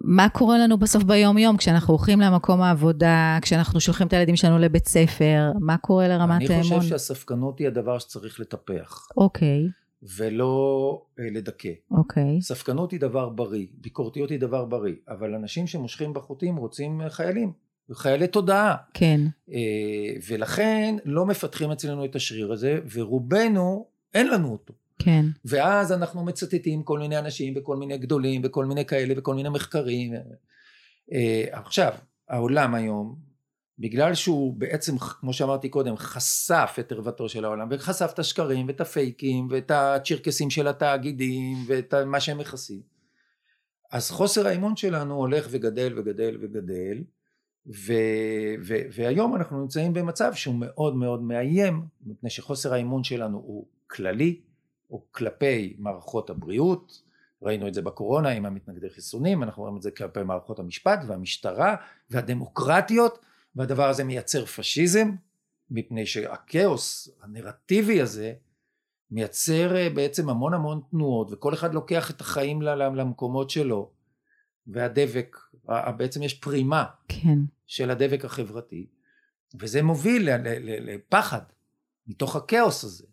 מה 0.00 0.28
קורה 0.28 0.58
לנו 0.58 0.78
בסוף 0.78 1.02
ביום-יום, 1.02 1.56
כשאנחנו 1.56 1.94
הולכים 1.94 2.20
למקום 2.20 2.62
העבודה, 2.62 3.38
כשאנחנו 3.42 3.80
שולחים 3.80 4.06
את 4.06 4.12
הילדים 4.12 4.36
שלנו 4.36 4.58
לבית 4.58 4.88
ספר, 4.88 5.52
מה 5.60 5.76
קורה 5.78 6.08
לרמת 6.08 6.36
אני 6.36 6.54
האמון? 6.54 6.78
חושב 6.78 6.88
שהספקנות 6.88 7.58
היא 7.58 7.66
הדבר 7.66 7.98
שצריך 7.98 8.40
לטפח, 8.40 9.08
אוקיי, 9.16 9.68
ולא 10.16 11.02
אה, 11.18 11.24
לדכא. 11.32 11.68
אוקיי, 11.90 12.42
ספקנות 12.42 12.92
היא 12.92 13.00
דבר 13.00 13.28
בריא, 13.28 13.66
ביקורתיות 13.80 14.30
היא 14.30 14.40
דבר 14.40 14.64
בריא, 14.64 14.94
אבל 15.08 15.34
אנשים 15.34 15.66
שמושכים 15.66 16.14
בחוטים 16.14 16.56
רוצים 16.56 17.00
אה, 17.00 17.10
חיילים, 17.10 17.52
חיילי 17.94 18.26
תודעה. 18.26 18.76
כן, 18.94 19.20
אה, 19.52 20.16
ולכן 20.28 20.96
לא 21.04 21.26
מפתחים 21.26 21.70
אצלנו 21.70 22.04
את 22.04 22.16
השריר 22.16 22.52
הזה, 22.52 22.78
ורובנו 22.92 23.86
אין 24.14 24.28
לנו 24.30 24.52
אותו. 24.52 24.74
כן, 24.98 25.26
ואז 25.44 25.92
אנחנו 25.92 26.24
מצטטים 26.24 26.82
כל 26.82 26.98
מיני 26.98 27.18
אנשים 27.18 27.54
וכל 27.56 27.76
מיני 27.76 27.98
גדולים 27.98 28.40
וכל 28.44 28.64
מיני 28.64 28.84
כאלה 28.84 29.14
וכל 29.16 29.34
מיני 29.34 29.48
מחקרים. 29.48 30.14
אה, 31.12 31.44
עכשיו, 31.52 31.92
העולם 32.28 32.74
היום, 32.74 33.16
בגלל 33.78 34.14
שהוא 34.14 34.54
בעצם, 34.54 34.98
כמו 34.98 35.32
שאמרתי 35.32 35.68
קודם, 35.68 35.96
חשף 35.96 36.76
את 36.80 36.92
ערוותו 36.92 37.28
של 37.28 37.44
העולם, 37.44 37.68
וחשף 37.70 38.10
את 38.14 38.18
השקרים 38.18 38.66
ואת 38.66 38.80
הפייקים 38.80 39.48
ואת 39.50 39.70
הצ'רקסים 39.70 40.50
של 40.50 40.68
התאגידים 40.68 41.56
ואת 41.66 41.94
מה 41.94 42.20
שהם 42.20 42.38
מכסים, 42.38 42.80
אז 43.90 44.10
חוסר 44.10 44.46
האמון 44.46 44.76
שלנו 44.76 45.14
הולך 45.14 45.48
וגדל 45.50 45.98
וגדל 45.98 46.38
וגדל, 46.42 47.02
ו, 47.68 47.92
ו, 48.64 48.74
והיום 48.92 49.36
אנחנו 49.36 49.60
נמצאים 49.60 49.92
במצב 49.92 50.34
שהוא 50.34 50.54
מאוד 50.54 50.96
מאוד 50.96 51.22
מאיים 51.22 51.82
מפני 52.06 52.30
שחוסר 52.30 52.74
האמון 52.74 53.04
שלנו 53.04 53.38
הוא 53.38 53.66
כללי 53.86 54.40
הוא 54.86 55.02
כלפי 55.10 55.76
מערכות 55.78 56.30
הבריאות 56.30 57.02
ראינו 57.42 57.68
את 57.68 57.74
זה 57.74 57.82
בקורונה 57.82 58.28
עם 58.28 58.46
המתנגדי 58.46 58.90
חיסונים 58.90 59.42
אנחנו 59.42 59.62
רואים 59.62 59.76
את 59.76 59.82
זה 59.82 59.90
כלפי 59.90 60.22
מערכות 60.22 60.58
המשפט 60.58 61.00
והמשטרה 61.06 61.76
והדמוקרטיות 62.10 63.18
והדבר 63.56 63.88
הזה 63.88 64.04
מייצר 64.04 64.44
פשיזם 64.44 65.10
מפני 65.70 66.06
שהכאוס 66.06 67.08
הנרטיבי 67.22 68.00
הזה 68.00 68.32
מייצר 69.10 69.76
אה, 69.76 69.90
בעצם 69.90 70.28
המון 70.28 70.54
המון 70.54 70.80
תנועות 70.90 71.28
וכל 71.30 71.54
אחד 71.54 71.74
לוקח 71.74 72.10
את 72.10 72.20
החיים 72.20 72.62
למקומות 72.62 73.50
שלו 73.50 73.90
והדבק 74.66 75.36
בעצם 75.96 76.22
יש 76.22 76.34
פרימה 76.34 76.84
כן. 77.08 77.38
של 77.68 77.90
הדבק 77.90 78.24
החברתי 78.24 78.86
וזה 79.60 79.82
מוביל 79.82 80.28
לפחד 80.62 81.42
מתוך 82.06 82.36
הכאוס 82.36 82.84
הזה. 82.84 83.06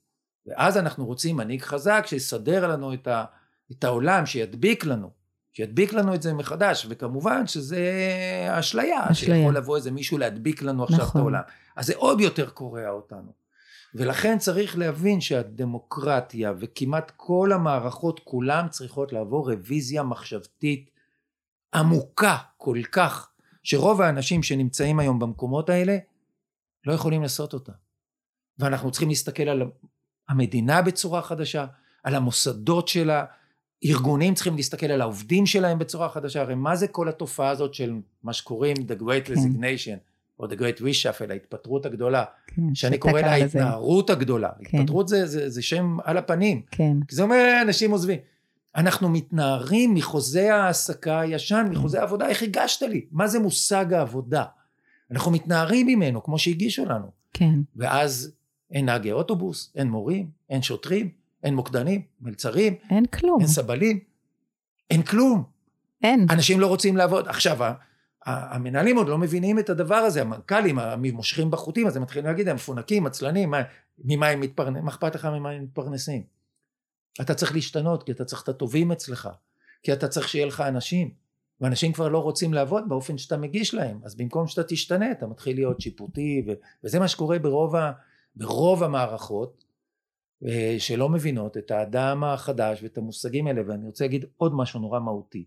ואז 0.46 0.78
אנחנו 0.78 1.06
רוצים 1.06 1.38
מנהיג 1.38 1.62
חזק 1.62 2.04
שיסדר 2.06 2.68
לנו 2.68 2.94
את, 2.94 3.08
ה, 3.08 3.26
את 3.72 3.84
העולם 3.84 4.26
שידביק 4.26 4.86
לנו 4.86 5.10
שידביק 5.54 5.94
לנו 5.94 6.16
את 6.16 6.22
זה 6.22 6.34
מחדש. 6.34 6.86
וכמובן 6.90 7.48
שזה 7.48 7.82
אשליה 8.50 9.14
שיכול 9.14 9.58
לבוא 9.58 9.76
איזה 9.76 9.92
מישהו 9.92 10.18
להדביק 10.18 10.62
לנו 10.62 10.84
עכשיו 10.84 11.00
נכון. 11.00 11.12
את 11.12 11.16
העולם. 11.16 11.42
אז 11.76 11.86
זה 11.86 11.94
עוד 11.96 12.22
יותר 12.22 12.50
קורע 12.50 12.90
אותנו. 12.90 13.32
ולכן 13.96 14.38
צריך 14.38 14.78
להבין 14.78 15.22
שהדמוקרטיה 15.22 16.54
וכמעט 16.60 17.12
כל 17.16 17.52
המערכות 17.54 18.20
כולם 18.24 18.68
צריכות 18.70 19.14
לעבור 19.14 19.52
רוויזיה 19.52 20.04
מחשבתית 20.04 20.90
עמוקה 21.74 22.38
כל 22.58 22.80
כך 22.92 23.35
שרוב 23.66 24.02
האנשים 24.02 24.44
שנמצאים 24.44 25.00
היום 25.00 25.20
במקומות 25.20 25.70
האלה 25.70 25.98
לא 26.86 26.94
יכולים 26.94 27.22
לעשות 27.22 27.54
אותה 27.54 27.72
ואנחנו 28.60 28.92
צריכים 28.92 29.10
להסתכל 29.10 29.44
על 29.44 29.64
המדינה 30.30 30.82
בצורה 30.82 31.22
חדשה 31.22 31.66
על 32.04 32.16
המוסדות 32.16 32.88
שלה 32.88 33.26
ארגונים 33.86 34.34
צריכים 34.34 34.56
להסתכל 34.56 34.86
על 34.86 35.02
העובדים 35.02 35.46
שלהם 35.46 35.80
בצורה 35.80 36.10
חדשה 36.10 36.42
הרי 36.42 36.56
מה 36.56 36.76
זה 36.76 36.88
כל 36.88 37.10
התופעה 37.10 37.50
הזאת 37.50 37.74
של 37.74 37.94
מה 38.24 38.34
שקוראים 38.34 38.76
the 38.78 39.02
great 39.02 39.26
כן. 39.26 39.34
resignation 39.34 39.98
או 40.40 40.46
the 40.46 40.56
great 40.56 40.80
reshuffle 40.80 41.32
ההתפטרות 41.32 41.86
הגדולה 41.86 42.26
כן, 42.48 42.76
שאני 42.76 42.98
קורא 42.98 43.22
לה 43.22 43.32
ההתנערות 43.32 44.10
הגדולה 44.10 44.50
כן. 44.64 44.78
התפטרות 44.78 45.08
זה, 45.08 45.28
זה, 45.28 45.50
זה 45.50 45.62
שם 45.62 45.98
על 46.04 46.18
הפנים 46.18 46.62
כן. 46.72 46.98
כי 47.08 47.16
זה 47.16 47.24
אומר 47.24 47.60
אנשים 47.62 47.92
עוזבים 47.92 48.20
אנחנו 48.76 49.10
מתנערים 49.10 49.94
מחוזה 49.94 50.56
ההעסקה 50.56 51.20
הישן, 51.20 51.68
מחוזה 51.72 52.00
העבודה, 52.00 52.28
איך 52.28 52.44
הגשת 52.44 52.82
לי? 52.82 53.06
מה 53.12 53.28
זה 53.28 53.40
מושג 53.40 53.94
העבודה? 53.94 54.44
אנחנו 55.12 55.32
מתנערים 55.32 55.88
ממנו, 55.88 56.24
כמו 56.24 56.40
שהגישו 56.40 56.86
לנו. 56.86 57.12
כן. 57.34 57.60
ואז 57.76 58.32
אין 58.72 58.86
נהגי 58.86 59.12
אוטובוס, 59.12 59.72
אין 59.76 59.90
מורים, 59.90 60.30
אין 60.50 60.62
שוטרים, 60.62 61.10
אין 61.44 61.56
מוקדנים, 61.56 62.02
מלצרים. 62.22 62.74
אין 62.90 63.06
כלום. 63.06 63.40
אין 63.40 63.48
סבלים. 63.48 64.00
אין 64.90 65.02
כלום. 65.02 65.44
אין. 66.04 66.26
אנשים 66.30 66.60
לא 66.60 66.68
רוצים 66.68 66.98
לעבוד. 66.98 67.28
עכשיו, 67.28 67.58
המנהלים 68.26 68.98
עוד 68.98 69.08
לא 69.08 69.18
מבינים 69.18 69.60
את 69.60 69.70
הדבר 69.70 69.96
הזה, 69.96 70.22
המנכ"לים, 70.22 70.80
המושכים 70.80 71.52
בחוטים, 71.52 71.88
אז 71.88 71.96
הם 71.96 72.02
מתחילים 72.02 72.26
להגיד, 72.26 72.48
הם 72.48 72.56
מפונקים, 72.56 73.06
עצלנים, 73.06 73.54
ממה 74.04 74.28
הם 74.28 74.40
מתפרנסים, 74.40 74.86
מה 74.86 74.92
אכפת 74.92 75.16
לך 75.16 75.26
ממה 75.26 75.50
הם 75.50 75.64
מתפרנסים? 75.64 76.35
אתה 77.22 77.34
צריך 77.34 77.54
להשתנות 77.54 78.04
כי 78.04 78.12
אתה 78.12 78.26
צריך 78.26 78.44
את 78.44 78.50
הטובים 78.50 78.92
אצלך 78.92 79.30
כי 79.84 79.94
אתה 79.94 80.08
צריך 80.08 80.30
שיהיה 80.30 80.46
לך 80.46 80.62
אנשים 80.62 81.14
ואנשים 81.62 81.94
כבר 81.94 82.08
לא 82.08 82.20
רוצים 82.20 82.54
לעבוד 82.54 82.84
באופן 82.90 83.18
שאתה 83.18 83.38
מגיש 83.38 83.74
להם 83.74 84.00
אז 84.04 84.16
במקום 84.16 84.48
שאתה 84.48 84.64
תשתנה 84.64 85.12
אתה 85.12 85.28
מתחיל 85.28 85.56
להיות 85.56 85.82
שיפוטי 85.82 86.44
ו- 86.48 86.54
וזה 86.84 87.00
מה 87.00 87.08
שקורה 87.08 87.40
ברוב, 87.40 87.76
ה- 87.76 87.92
ברוב 88.36 88.84
המערכות 88.84 89.66
אה, 90.46 90.76
שלא 90.80 91.10
מבינות 91.10 91.58
את 91.58 91.72
האדם 91.72 92.24
החדש 92.24 92.84
ואת 92.84 92.98
המושגים 92.98 93.48
האלה 93.48 93.62
ואני 93.68 93.86
רוצה 93.86 94.04
להגיד 94.04 94.26
עוד 94.38 94.54
משהו 94.56 94.80
נורא 94.80 95.00
מהותי. 95.00 95.46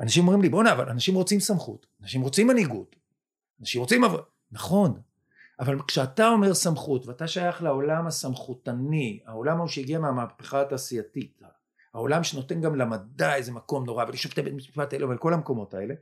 אנשים 0.00 0.22
אומרים 0.22 0.42
לי 0.42 0.48
בואנה 0.48 0.72
אבל 0.72 0.88
אנשים 0.88 1.14
רוצים 1.14 1.40
סמכות 1.40 1.86
אנשים 2.02 2.22
רוצים 2.22 2.46
מנהיגות 2.46 2.96
אנשים 3.60 3.80
רוצים 3.80 4.04
עבוד 4.04 4.20
נכון 4.52 5.00
אבל 5.60 5.78
כשאתה 5.86 6.28
אומר 6.28 6.54
סמכות 6.54 7.06
ואתה 7.06 7.26
שייך 7.26 7.62
לעולם 7.62 8.06
הסמכותני, 8.06 9.20
העולם 9.26 9.56
ההוא 9.56 9.68
שהגיע 9.68 9.98
מהמהפכה 9.98 10.60
התעשייתית, 10.60 11.42
העולם 11.94 12.24
שנותן 12.24 12.60
גם 12.60 12.76
למדע 12.76 13.34
איזה 13.34 13.52
מקום 13.52 13.84
נורא 13.84 14.04
ולשופטי 14.04 14.42
בית 14.42 14.54
משפט 14.54 14.92
האלה 14.92 15.08
ולכל 15.08 15.34
המקומות 15.34 15.74
האלה, 15.74 15.94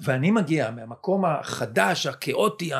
ואני 0.00 0.30
מגיע 0.30 0.70
מהמקום 0.70 1.24
החדש, 1.24 2.06
הכאוטי, 2.06 2.70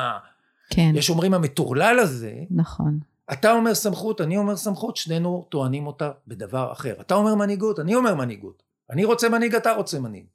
כן. 0.69 0.91
יש 0.95 1.09
אומרים 1.09 1.33
המטורלל 1.33 1.99
הזה, 1.99 2.33
נכון. 2.51 2.99
אתה 3.33 3.51
אומר 3.51 3.75
סמכות, 3.75 4.21
אני 4.21 4.37
אומר 4.37 4.55
סמכות, 4.55 4.97
שנינו 4.97 5.45
טוענים 5.49 5.87
אותה 5.87 6.11
בדבר 6.27 6.71
אחר. 6.71 6.93
אתה 7.01 7.15
אומר 7.15 7.35
מנהיגות, 7.35 7.79
אני 7.79 7.95
אומר 7.95 8.15
מנהיגות. 8.15 8.63
אני 8.89 9.05
רוצה 9.05 9.29
מנהיג, 9.29 9.55
אתה 9.55 9.71
רוצה 9.73 9.99
מנהיג. 9.99 10.25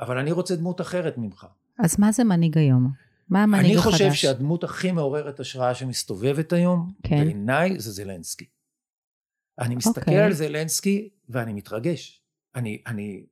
אבל 0.00 0.18
אני 0.18 0.32
רוצה 0.32 0.56
דמות 0.56 0.80
אחרת 0.80 1.18
ממך. 1.18 1.46
אז 1.78 2.00
מה 2.00 2.12
זה 2.12 2.24
מנהיג 2.24 2.58
היום? 2.58 2.90
מה 3.30 3.42
המנהיג 3.42 3.76
החדש? 3.76 3.86
אני 3.86 3.92
חושב 3.92 4.04
החדש? 4.04 4.22
שהדמות 4.22 4.64
הכי 4.64 4.92
מעוררת 4.92 5.40
השראה 5.40 5.74
שמסתובבת 5.74 6.52
היום, 6.52 6.92
כן. 7.02 7.24
בעיניי 7.24 7.80
זה 7.80 7.90
זלנסקי. 7.90 8.44
אני 9.58 9.76
מסתכל. 9.76 10.00
אוקיי. 10.00 10.22
על 10.22 10.32
זלנסקי 10.32 11.08
ואני 11.28 11.52
מתרגש. 11.52 12.22
אני, 12.54 12.82
אני, 12.86 13.22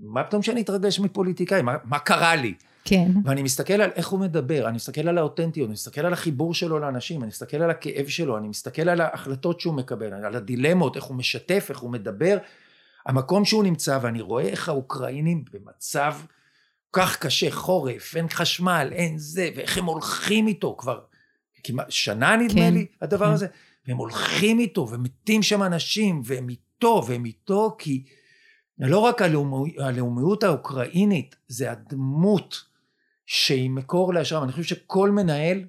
מה 0.00 0.24
פתאום 0.24 0.42
שאני 0.42 0.60
אתרגש 0.60 1.00
מפוליטיקאי? 1.00 1.62
מה, 1.62 1.76
מה 1.84 1.98
קרה 1.98 2.36
לי? 2.36 2.54
כן. 2.84 3.10
ואני 3.24 3.42
מסתכל 3.42 3.72
על 3.72 3.90
איך 3.94 4.08
הוא 4.08 4.20
מדבר, 4.20 4.68
אני 4.68 4.76
מסתכל 4.76 5.08
על 5.08 5.18
האותנטיות, 5.18 5.66
אני 5.66 5.72
מסתכל 5.72 6.06
על 6.06 6.12
החיבור 6.12 6.54
שלו 6.54 6.78
לאנשים, 6.78 7.20
אני 7.20 7.28
מסתכל 7.28 7.56
על 7.56 7.70
הכאב 7.70 8.06
שלו, 8.06 8.38
אני 8.38 8.48
מסתכל 8.48 8.88
על 8.88 9.00
ההחלטות 9.00 9.60
שהוא 9.60 9.74
מקבל, 9.74 10.12
על 10.12 10.34
הדילמות, 10.34 10.96
איך 10.96 11.04
הוא 11.04 11.16
משתף, 11.16 11.66
איך 11.70 11.78
הוא 11.78 11.90
מדבר, 11.90 12.38
המקום 13.06 13.44
שהוא 13.44 13.64
נמצא, 13.64 13.98
ואני 14.02 14.20
רואה 14.20 14.44
איך 14.44 14.68
האוקראינים 14.68 15.44
במצב 15.52 16.14
כך 16.94 17.18
קשה, 17.18 17.50
חורף, 17.50 18.16
אין 18.16 18.28
חשמל, 18.28 18.88
אין 18.92 19.18
זה, 19.18 19.48
ואיך 19.56 19.78
הם 19.78 19.84
הולכים 19.84 20.46
איתו 20.46 20.76
כבר. 20.78 21.00
כמעט 21.64 21.90
שנה 21.90 22.36
נדמה 22.36 22.60
כן, 22.60 22.74
לי 22.74 22.86
הדבר 23.00 23.26
כן. 23.26 23.32
הזה, 23.32 23.46
והם 23.86 23.96
הולכים 23.96 24.58
איתו 24.58 24.88
ומתים 24.90 25.42
שם 25.42 25.62
אנשים 25.62 26.20
והם 26.24 26.48
איתו 26.48 27.04
והם 27.06 27.24
איתו 27.24 27.76
כי 27.78 28.04
לא 28.78 28.98
רק 28.98 29.22
הלאומי, 29.22 29.74
הלאומיות 29.78 30.44
האוקראינית 30.44 31.36
זה 31.48 31.72
הדמות 31.72 32.64
שהיא 33.26 33.70
מקור 33.70 34.14
להשראה, 34.14 34.44
אני 34.44 34.52
חושב 34.52 34.76
שכל 34.76 35.10
מנהל 35.10 35.64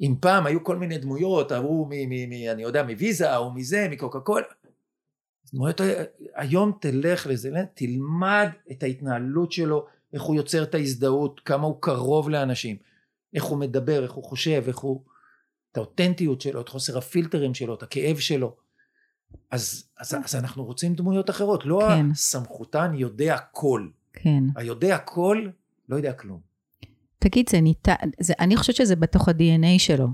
אם 0.00 0.14
פעם 0.20 0.46
היו 0.46 0.64
כל 0.64 0.76
מיני 0.76 0.98
דמויות, 0.98 1.52
ההוא 1.52 1.86
מ... 1.86 1.90
מ, 1.90 2.30
מ 2.30 2.32
אני 2.50 2.62
יודע, 2.62 2.82
מוויזה, 2.82 3.30
ההוא 3.30 3.52
מזה, 3.54 3.88
מקוקה 3.90 4.20
קולה, 4.20 4.46
היום 6.34 6.72
תלך 6.80 7.26
לזה, 7.26 7.50
תלמד 7.74 8.48
את 8.72 8.82
ההתנהלות 8.82 9.52
שלו, 9.52 9.86
איך 10.12 10.22
הוא 10.22 10.36
יוצר 10.36 10.62
את 10.62 10.74
ההזדהות, 10.74 11.40
כמה 11.44 11.66
הוא 11.66 11.76
קרוב 11.80 12.30
לאנשים, 12.30 12.76
איך 13.34 13.44
הוא 13.44 13.58
מדבר, 13.58 14.02
איך 14.02 14.12
הוא 14.12 14.24
חושב, 14.24 14.64
איך 14.66 14.78
הוא... 14.78 15.02
את 15.72 15.76
האותנטיות 15.76 16.40
שלו, 16.40 16.60
את 16.60 16.68
חוסר 16.68 16.98
הפילטרים 16.98 17.54
שלו, 17.54 17.74
את 17.74 17.82
הכאב 17.82 18.18
שלו. 18.18 18.56
אז, 19.50 19.84
אז, 19.98 20.16
אז 20.24 20.34
אנחנו 20.34 20.64
רוצים 20.64 20.94
דמויות 20.94 21.30
אחרות, 21.30 21.66
לא 21.66 21.80
כן. 21.88 22.10
הסמכותן 22.10 22.92
יודע 22.94 23.34
הכל. 23.34 23.88
כן. 24.12 24.44
היודע 24.56 24.94
הכל 24.94 25.46
לא 25.88 25.96
יודע 25.96 26.12
כלום. 26.12 26.40
תגיד, 27.18 27.48
זה 27.48 27.60
ניתן, 27.60 27.94
זה, 28.20 28.32
אני 28.40 28.56
חושבת 28.56 28.76
שזה 28.76 28.96
בתוך 28.96 29.28
ה-DNA 29.28 29.78
שלו. 29.78 30.08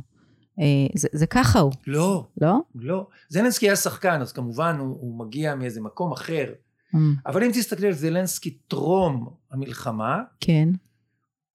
אה, 0.58 0.64
זה, 0.94 1.08
זה 1.12 1.26
ככה 1.26 1.58
הוא. 1.58 1.72
לא. 1.86 2.26
לא? 2.40 2.58
לא. 2.74 3.06
זלנסקי 3.28 3.66
היה 3.66 3.76
שחקן, 3.76 4.20
אז 4.20 4.32
כמובן 4.32 4.76
הוא, 4.78 4.96
הוא 5.00 5.18
מגיע 5.18 5.54
מאיזה 5.54 5.80
מקום 5.80 6.12
אחר. 6.12 6.52
Mm. 6.94 6.98
אבל 7.26 7.44
אם 7.44 7.50
תסתכלי 7.54 7.86
על 7.86 7.92
זלנסקי 7.92 8.50
טרום 8.50 9.34
המלחמה, 9.50 10.22
כן. 10.40 10.68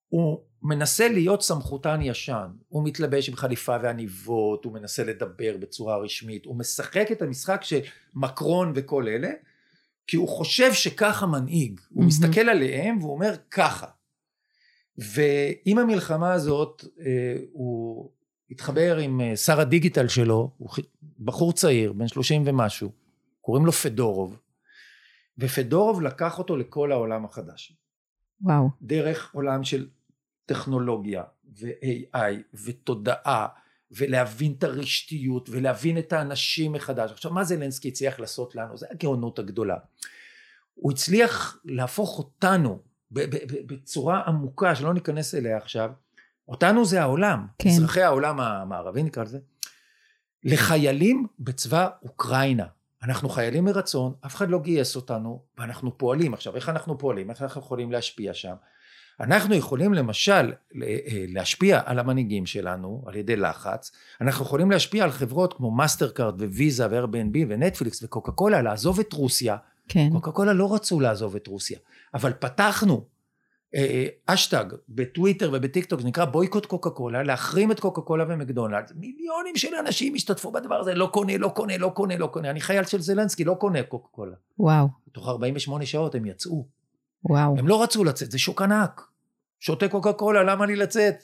הוא 0.08 0.40
מנסה 0.62 1.08
להיות 1.08 1.42
סמכותן 1.42 2.00
ישן, 2.02 2.48
הוא 2.68 2.84
מתלבש 2.86 3.30
עם 3.30 3.36
חליפה 3.36 3.76
ועניבות, 3.84 4.66
הוא 4.66 4.74
מנסה 4.74 5.04
לדבר 5.04 5.58
בצורה 5.60 5.98
רשמית, 5.98 6.46
הוא 6.46 6.56
משחק 6.56 7.12
את 7.12 7.22
המשחק 7.22 7.64
של 7.64 7.80
מקרון 8.14 8.72
וכל 8.76 9.08
אלה, 9.08 9.32
כי 10.08 10.18
הוא 10.18 10.28
חושב 10.28 10.74
שככה 10.74 11.26
מנהיג, 11.26 11.80
הוא 11.90 12.04
mm-hmm. 12.04 12.08
מסתכל 12.08 12.50
עליהם 12.50 12.98
והוא 13.00 13.14
אומר 13.14 13.36
ככה. 13.52 13.88
ועם 14.98 15.78
המלחמה 15.78 16.34
הזאת 16.34 16.86
אה, 17.00 17.36
הוא 17.52 18.10
התחבר 18.52 18.98
עם 18.98 19.22
אה, 19.22 19.36
שר 19.36 19.60
הדיגיטל 19.60 20.08
שלו, 20.08 20.52
הוא 20.58 20.70
בחור 21.20 21.54
צעיר, 21.54 21.94
בן 21.94 22.08
שלושים 22.08 22.44
ומשהו, 22.46 22.92
קוראים 23.42 23.66
לו 23.66 23.72
פדורוב, 23.72 24.38
ופדורוב 25.38 26.02
לקח 26.02 26.40
אותו 26.40 26.58
לכל 26.58 26.92
העולם 26.92 27.26
החדש. 27.26 27.78
וואו. 28.42 28.70
דרך 28.82 29.34
עולם 29.34 29.64
של 29.64 29.88
טכנולוגיה 30.46 31.24
ו-AI 31.60 32.58
ותודעה 32.66 33.48
ולהבין 33.92 34.54
את 34.58 34.64
הרשתיות 34.64 35.50
ולהבין 35.50 35.98
את 35.98 36.14
האנשים 36.14 36.72
מחדש. 36.72 37.12
עכשיו 37.12 37.32
מה 37.32 37.44
זלנסקי 37.44 37.88
הצליח 37.88 38.20
לעשות 38.20 38.56
לנו? 38.56 38.78
זה 38.78 38.86
הגאונות 38.92 39.40
הגדולה. 39.40 39.78
הוא 40.74 40.92
הצליח 40.92 41.60
להפוך 41.66 42.18
אותנו 42.18 42.80
בצורה 43.12 44.22
עמוקה 44.22 44.76
שלא 44.76 44.94
ניכנס 44.94 45.36
אליה 45.36 45.58
עכשיו, 45.58 45.92
אותנו 46.48 46.86
זה 46.86 47.02
העולם, 47.02 47.48
כן. 47.60 47.70
אזרחי 47.70 48.02
העולם 48.02 48.40
המערבי 48.40 49.04
נקרא 49.04 49.24
לזה, 49.24 49.40
לחיילים 50.44 51.28
בצבא 51.40 51.90
אוקראינה. 52.04 52.66
אנחנו 53.04 53.30
חיילים 53.30 53.66
מרצון, 53.66 54.14
אף 54.26 54.36
אחד 54.36 54.50
לא 54.50 54.60
גייס 54.60 54.96
אותנו, 54.96 55.42
ואנחנו 55.58 55.98
פועלים. 55.98 56.34
עכשיו, 56.34 56.56
איך 56.56 56.70
אנחנו 56.70 56.98
פועלים? 56.98 57.30
איך 57.30 57.42
אנחנו 57.42 57.62
יכולים 57.62 57.92
להשפיע 57.92 58.34
שם? 58.34 58.54
אנחנו 59.20 59.56
יכולים 59.56 59.94
למשל 59.94 60.54
אה, 60.84 60.98
להשפיע 61.28 61.82
על 61.86 62.00
המנהיגים 62.00 62.46
שלנו 62.46 63.04
על 63.06 63.16
ידי 63.16 63.36
לחץ, 63.36 63.92
אנחנו 64.22 64.46
יכולים 64.46 64.72
להשפיע 64.72 65.04
על 65.04 65.12
חברות 65.12 65.54
כמו 65.54 65.72
מאסטר 65.72 66.10
קארד 66.10 66.42
וויזה 66.42 66.88
ו-Airbnb 66.92 67.38
ונטפליקס 67.48 68.04
וקוקה 68.04 68.32
קולה 68.32 68.62
לעזוב 68.62 69.00
את 69.00 69.14
רוסיה. 69.14 69.58
כן. 69.88 70.10
קוקה 70.12 70.32
קולה 70.32 70.54
לא 70.54 70.76
רצו 70.76 71.00
לעזוב 71.00 71.36
את 71.36 71.48
רוסיה, 71.48 71.80
אבל 72.14 72.34
פתחנו 72.40 73.06
אשטג 74.26 74.66
אה, 74.72 74.78
בטוויטר 74.90 75.52
ובטיק 75.54 75.86
טוק 75.86 76.02
נקרא 76.04 76.26
בויקוט 76.26 76.66
קוקה 76.66 76.90
קולה, 76.90 77.24
להחרים 77.24 77.72
את 77.72 77.80
קוקה 77.80 78.02
קולה 78.02 78.26
ומקדונלדס, 78.28 78.92
מיליונים 78.96 79.56
של 79.56 79.76
אנשים 79.80 80.16
השתתפו 80.16 80.52
בדבר 80.52 80.76
הזה, 80.76 80.94
לא 80.94 81.10
קונה, 81.14 81.38
לא 81.38 81.48
קונה, 81.48 81.78
לא 81.78 81.92
קונה, 81.96 82.18
לא 82.18 82.28
קונה, 82.28 82.50
אני 82.50 82.62
חייל 82.62 82.84
של 82.84 83.02
זלנסקי, 83.02 83.44
לא 83.44 83.54
קונה 83.54 83.84
קוקה 83.84 84.08
קולה. 84.12 84.36
וואו. 84.60 84.88
תוך 85.12 85.28
48 85.28 85.86
שעות 85.86 86.16
הם 86.16 86.26
יצאו. 86.26 86.68
וואו. 87.30 87.56
הם 87.58 87.68
לא 87.68 87.84
רצו 87.84 88.04
לצאת, 88.04 88.32
זה 88.32 88.40
שוק 88.40 88.62
ענק. 88.62 89.02
שותה 89.60 89.88
קוקה 89.88 90.14
קולה, 90.14 90.44
למה 90.44 90.66
לי 90.66 90.76
לצאת? 90.76 91.16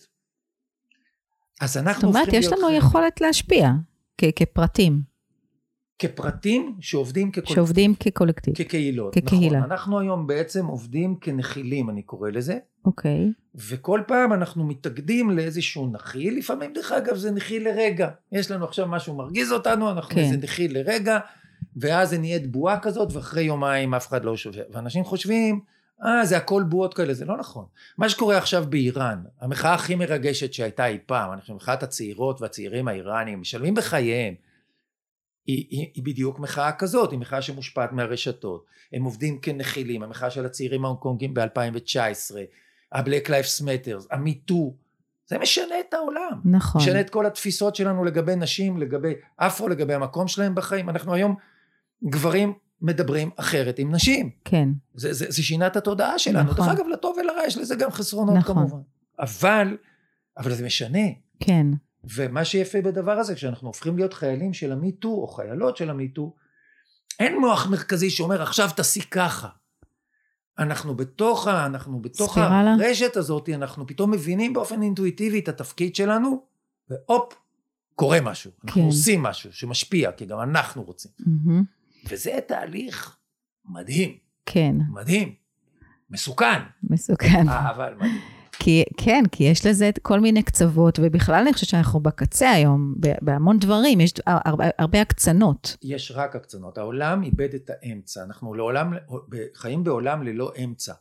אז 1.62 1.78
אנחנו 1.78 2.08
הופכים 2.08 2.28
להיות... 2.32 2.44
זאת 2.44 2.54
אומרת, 2.54 2.72
יש 2.72 2.82
לנו 2.82 2.88
יכולת 2.88 3.22
להשפיע 3.22 3.72
כפרטים. 4.36 5.09
כפרטים 6.00 6.76
שעובדים 6.80 7.32
כקולקטיב. 7.32 7.56
שעובדים 7.56 7.96
כקולקטיב. 8.00 8.56
כקהילות. 8.56 9.14
כקהילה. 9.14 9.60
נכון. 9.60 9.72
אנחנו 9.72 10.00
היום 10.00 10.28
בעצם 10.28 10.66
עובדים 10.66 11.16
כנחילים, 11.16 11.90
אני 11.90 12.02
קורא 12.02 12.30
לזה. 12.30 12.58
אוקיי. 12.86 13.32
וכל 13.56 14.02
פעם 14.08 14.34
אנחנו 14.34 14.64
מתאגדים 14.64 15.30
לאיזשהו 15.32 15.88
נחיל, 15.88 16.38
לפעמים 16.38 16.74
דרך 16.74 16.92
אגב 16.92 17.16
זה 17.16 17.32
נחיל 17.32 17.70
לרגע. 17.70 18.10
יש 18.32 18.52
לנו 18.52 18.66
עכשיו 18.66 18.88
משהו 18.88 19.16
מרגיז 19.16 19.52
אותנו, 19.52 19.92
אנחנו 19.92 20.16
כן. 20.16 20.22
איזה 20.22 20.38
נחיל 20.38 20.78
לרגע, 20.78 21.20
ואז 21.78 22.10
זה 22.10 22.18
נהיית 22.18 22.52
בועה 22.52 22.80
כזאת, 22.80 23.14
ואחרי 23.14 23.44
יומיים 23.44 23.94
אף 23.94 24.08
אחד 24.08 24.26
לא 24.26 24.38
שובר. 24.38 24.64
ואנשים 24.74 25.04
חושבים, 25.04 25.60
אה, 26.06 26.26
זה 26.26 26.38
הכל 26.38 26.64
בועות 26.64 26.94
כאלה, 26.94 27.14
זה 27.14 27.26
לא 27.26 27.38
נכון. 27.38 27.66
מה 27.98 28.10
שקורה 28.10 28.38
עכשיו 28.38 28.66
באיראן, 28.70 29.24
המחאה 29.42 29.74
הכי 29.74 29.96
מרגשת 29.96 30.54
שהייתה 30.54 30.88
אי 30.88 30.98
פעם, 31.06 31.40
חושב, 31.40 31.54
מחאת 31.54 31.84
הצעירות 31.84 32.42
והצעירים 32.42 32.88
האיראנים, 32.88 33.42
משלמים 33.42 33.76
בחייהם. 33.76 34.34
היא, 35.46 35.66
היא, 35.70 35.88
היא 35.94 36.04
בדיוק 36.04 36.40
מחאה 36.40 36.72
כזאת, 36.72 37.12
היא 37.12 37.20
מחאה 37.20 37.42
שמושפעת 37.42 37.92
מהרשתות. 37.92 38.66
הם 38.94 39.04
עובדים 39.04 39.40
כנחילים, 39.42 40.04
המחאה 40.04 40.30
של 40.30 40.46
הצעירים 40.46 40.86
ההונקונגים 40.86 41.34
ב-2019, 41.34 42.36
ה-Black 42.92 43.28
Lives 43.28 43.64
Matters, 43.64 44.06
המיטו, 44.12 44.76
זה 45.30 45.38
משנה 45.38 45.76
את 45.80 45.94
העולם. 45.94 46.42
נכון. 46.46 46.82
משנה 46.82 47.00
את 47.00 47.10
כל 47.10 47.26
התפיסות 47.26 47.76
שלנו 47.76 48.04
לגבי 48.04 48.36
נשים, 48.36 48.78
לגבי 48.78 49.14
אפרו, 49.38 49.68
לגבי 49.68 49.94
המקום 49.94 50.28
שלהם 50.28 50.56
בחיים. 50.56 50.90
אנחנו 50.90 51.14
היום 51.14 51.36
גברים 52.04 52.54
מדברים 52.82 53.30
אחרת 53.36 53.80
עם 53.80 53.96
נשים. 53.96 54.30
כן. 54.46 54.70
זה, 54.94 55.14
זה, 55.14 55.26
זה 55.30 55.44
שינה 55.44 55.68
את 55.68 55.76
התודעה 55.76 56.20
שלנו. 56.20 56.52
נכון. 56.52 56.66
דרך 56.66 56.80
אגב, 56.80 56.88
לטוב 56.88 57.18
ולרע 57.18 57.44
יש 57.48 57.58
לזה 57.58 57.76
גם 57.76 57.92
חסרונות 57.92 58.36
נכון. 58.36 58.56
כמובן. 58.56 58.82
אבל, 59.20 59.78
אבל 60.38 60.54
זה 60.54 60.66
משנה. 60.66 61.08
כן. 61.40 61.68
ומה 62.04 62.46
שיפה 62.46 62.82
בדבר 62.82 63.12
הזה, 63.12 63.36
כשאנחנו 63.36 63.68
הופכים 63.68 63.98
להיות 63.98 64.14
חיילים 64.14 64.54
של 64.54 64.72
המיטו, 64.72 65.10
או 65.10 65.28
חיילות 65.28 65.78
של 65.78 65.90
המיטו, 65.90 66.36
אין 67.20 67.40
מוח 67.40 67.68
מרכזי 67.68 68.10
שאומר 68.10 68.42
עכשיו 68.42 68.70
תעשי 68.76 69.02
ככה. 69.02 69.48
אנחנו 70.60 70.96
בתוך, 70.96 71.48
ה, 71.48 71.66
אנחנו 71.66 72.02
בתוך 72.02 72.38
הרשת 72.38 73.16
הזאת, 73.16 73.50
אנחנו 73.50 73.88
פתאום 73.88 74.12
מבינים 74.12 74.54
באופן 74.54 74.82
אינטואיטיבי 74.82 75.40
את 75.40 75.48
התפקיד 75.48 75.96
שלנו, 75.96 76.44
והופ, 76.90 77.34
קורה 77.96 78.22
משהו. 78.22 78.52
אנחנו 78.66 78.82
כן. 78.82 78.88
עושים 78.88 79.24
משהו 79.24 79.54
שמשפיע, 79.54 80.12
כי 80.12 80.26
גם 80.26 80.42
אנחנו 80.42 80.84
רוצים. 80.84 81.12
Mm-hmm. 81.22 82.10
וזה 82.10 82.40
תהליך 82.48 83.18
מדהים. 83.66 84.18
כן. 84.46 84.76
מדהים. 84.94 85.34
מסוכן. 86.10 86.60
מסוכן. 86.84 87.50
אבל 87.50 87.94
מדהים. 87.96 88.39
כי, 88.60 88.84
כן, 88.98 89.24
כי 89.32 89.44
יש 89.44 89.66
לזה 89.66 89.90
כל 90.02 90.20
מיני 90.20 90.44
קצוות, 90.44 91.00
ובכלל 91.02 91.42
אני 91.42 91.54
חושבת 91.54 91.70
שאנחנו 91.70 92.00
בקצה 92.00 92.52
היום, 92.52 92.96
בהמון 93.22 93.60
דברים, 93.60 94.02
יש 94.02 94.14
הרבה, 94.26 94.66
הרבה 94.78 95.02
הקצנות. 95.02 95.78
יש 95.84 96.12
רק 96.16 96.36
הקצנות. 96.36 96.78
העולם 96.78 97.24
איבד 97.24 97.54
את 97.54 97.70
האמצע. 97.70 98.24
אנחנו 98.24 98.54
לעולם, 98.54 98.94
חיים 99.56 99.84
בעולם 99.84 100.24
ללא 100.24 100.52
אמצע. 100.64 100.94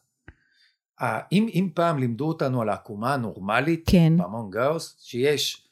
אם, 1.33 1.49
אם 1.55 1.69
פעם 1.75 1.99
לימדו 1.99 2.29
אותנו 2.29 2.63
על 2.63 2.69
העקומה 2.69 3.15
הנורמלית, 3.15 3.85
כן. 3.87 4.13
בהמון 4.17 4.51
גאוס, 4.51 4.97
שיש 5.01 5.69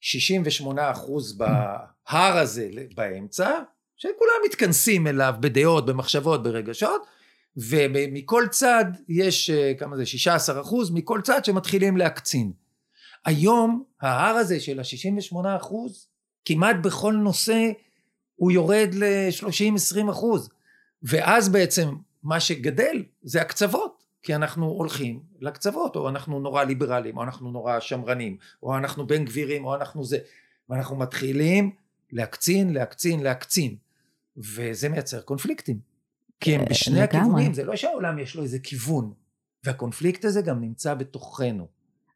68 0.00 0.90
אחוז 0.90 1.38
בהר 1.38 2.36
הזה 2.36 2.68
באמצע, 2.94 3.50
שכולם 3.96 4.40
מתכנסים 4.46 5.06
אליו 5.06 5.34
בדעות, 5.40 5.86
במחשבות, 5.86 6.42
ברגשות, 6.42 7.06
ומכל 7.58 8.44
צד 8.50 8.84
יש, 9.08 9.50
אה, 9.50 9.72
כמה 9.78 9.96
זה, 9.96 10.06
16 10.06 10.60
אחוז, 10.60 10.90
מכל 10.90 11.20
צד 11.24 11.44
שמתחילים 11.44 11.96
להקצין. 11.96 12.52
היום 13.24 13.84
ההר 14.00 14.34
הזה 14.34 14.60
של 14.60 14.80
ה-68 14.80 15.36
אחוז, 15.56 16.06
כמעט 16.44 16.76
בכל 16.82 17.14
נושא 17.14 17.70
הוא 18.36 18.52
יורד 18.52 18.88
ל-30-20 18.94 20.10
אחוז. 20.10 20.48
ואז 21.02 21.48
בעצם 21.48 21.88
מה 22.22 22.40
שגדל 22.40 23.04
זה 23.22 23.40
הקצוות, 23.40 24.04
כי 24.22 24.34
אנחנו 24.34 24.66
הולכים 24.66 25.20
לקצוות, 25.40 25.96
או 25.96 26.08
אנחנו 26.08 26.40
נורא 26.40 26.64
ליברליים, 26.64 27.16
או 27.16 27.22
אנחנו 27.22 27.50
נורא 27.50 27.80
שמרנים, 27.80 28.36
או 28.62 28.76
אנחנו 28.76 29.06
בן 29.06 29.24
גבירים, 29.24 29.64
או 29.64 29.74
אנחנו 29.74 30.04
זה, 30.04 30.18
ואנחנו 30.68 30.96
מתחילים 30.96 31.70
להקצין, 32.12 32.72
להקצין, 32.72 33.22
להקצין, 33.22 33.76
וזה 34.36 34.88
מייצר 34.88 35.20
קונפליקטים. 35.20 35.78
כי 36.40 36.54
הם 36.54 36.64
בשני 36.70 37.00
הכיוונים, 37.00 37.54
זה 37.54 37.64
לא 37.64 37.76
שהעולם 37.76 38.18
יש 38.18 38.34
לו 38.34 38.42
איזה 38.42 38.58
כיוון, 38.58 39.12
והקונפליקט 39.64 40.24
הזה 40.24 40.42
גם 40.42 40.60
נמצא 40.60 40.94
בתוכנו. 40.94 41.66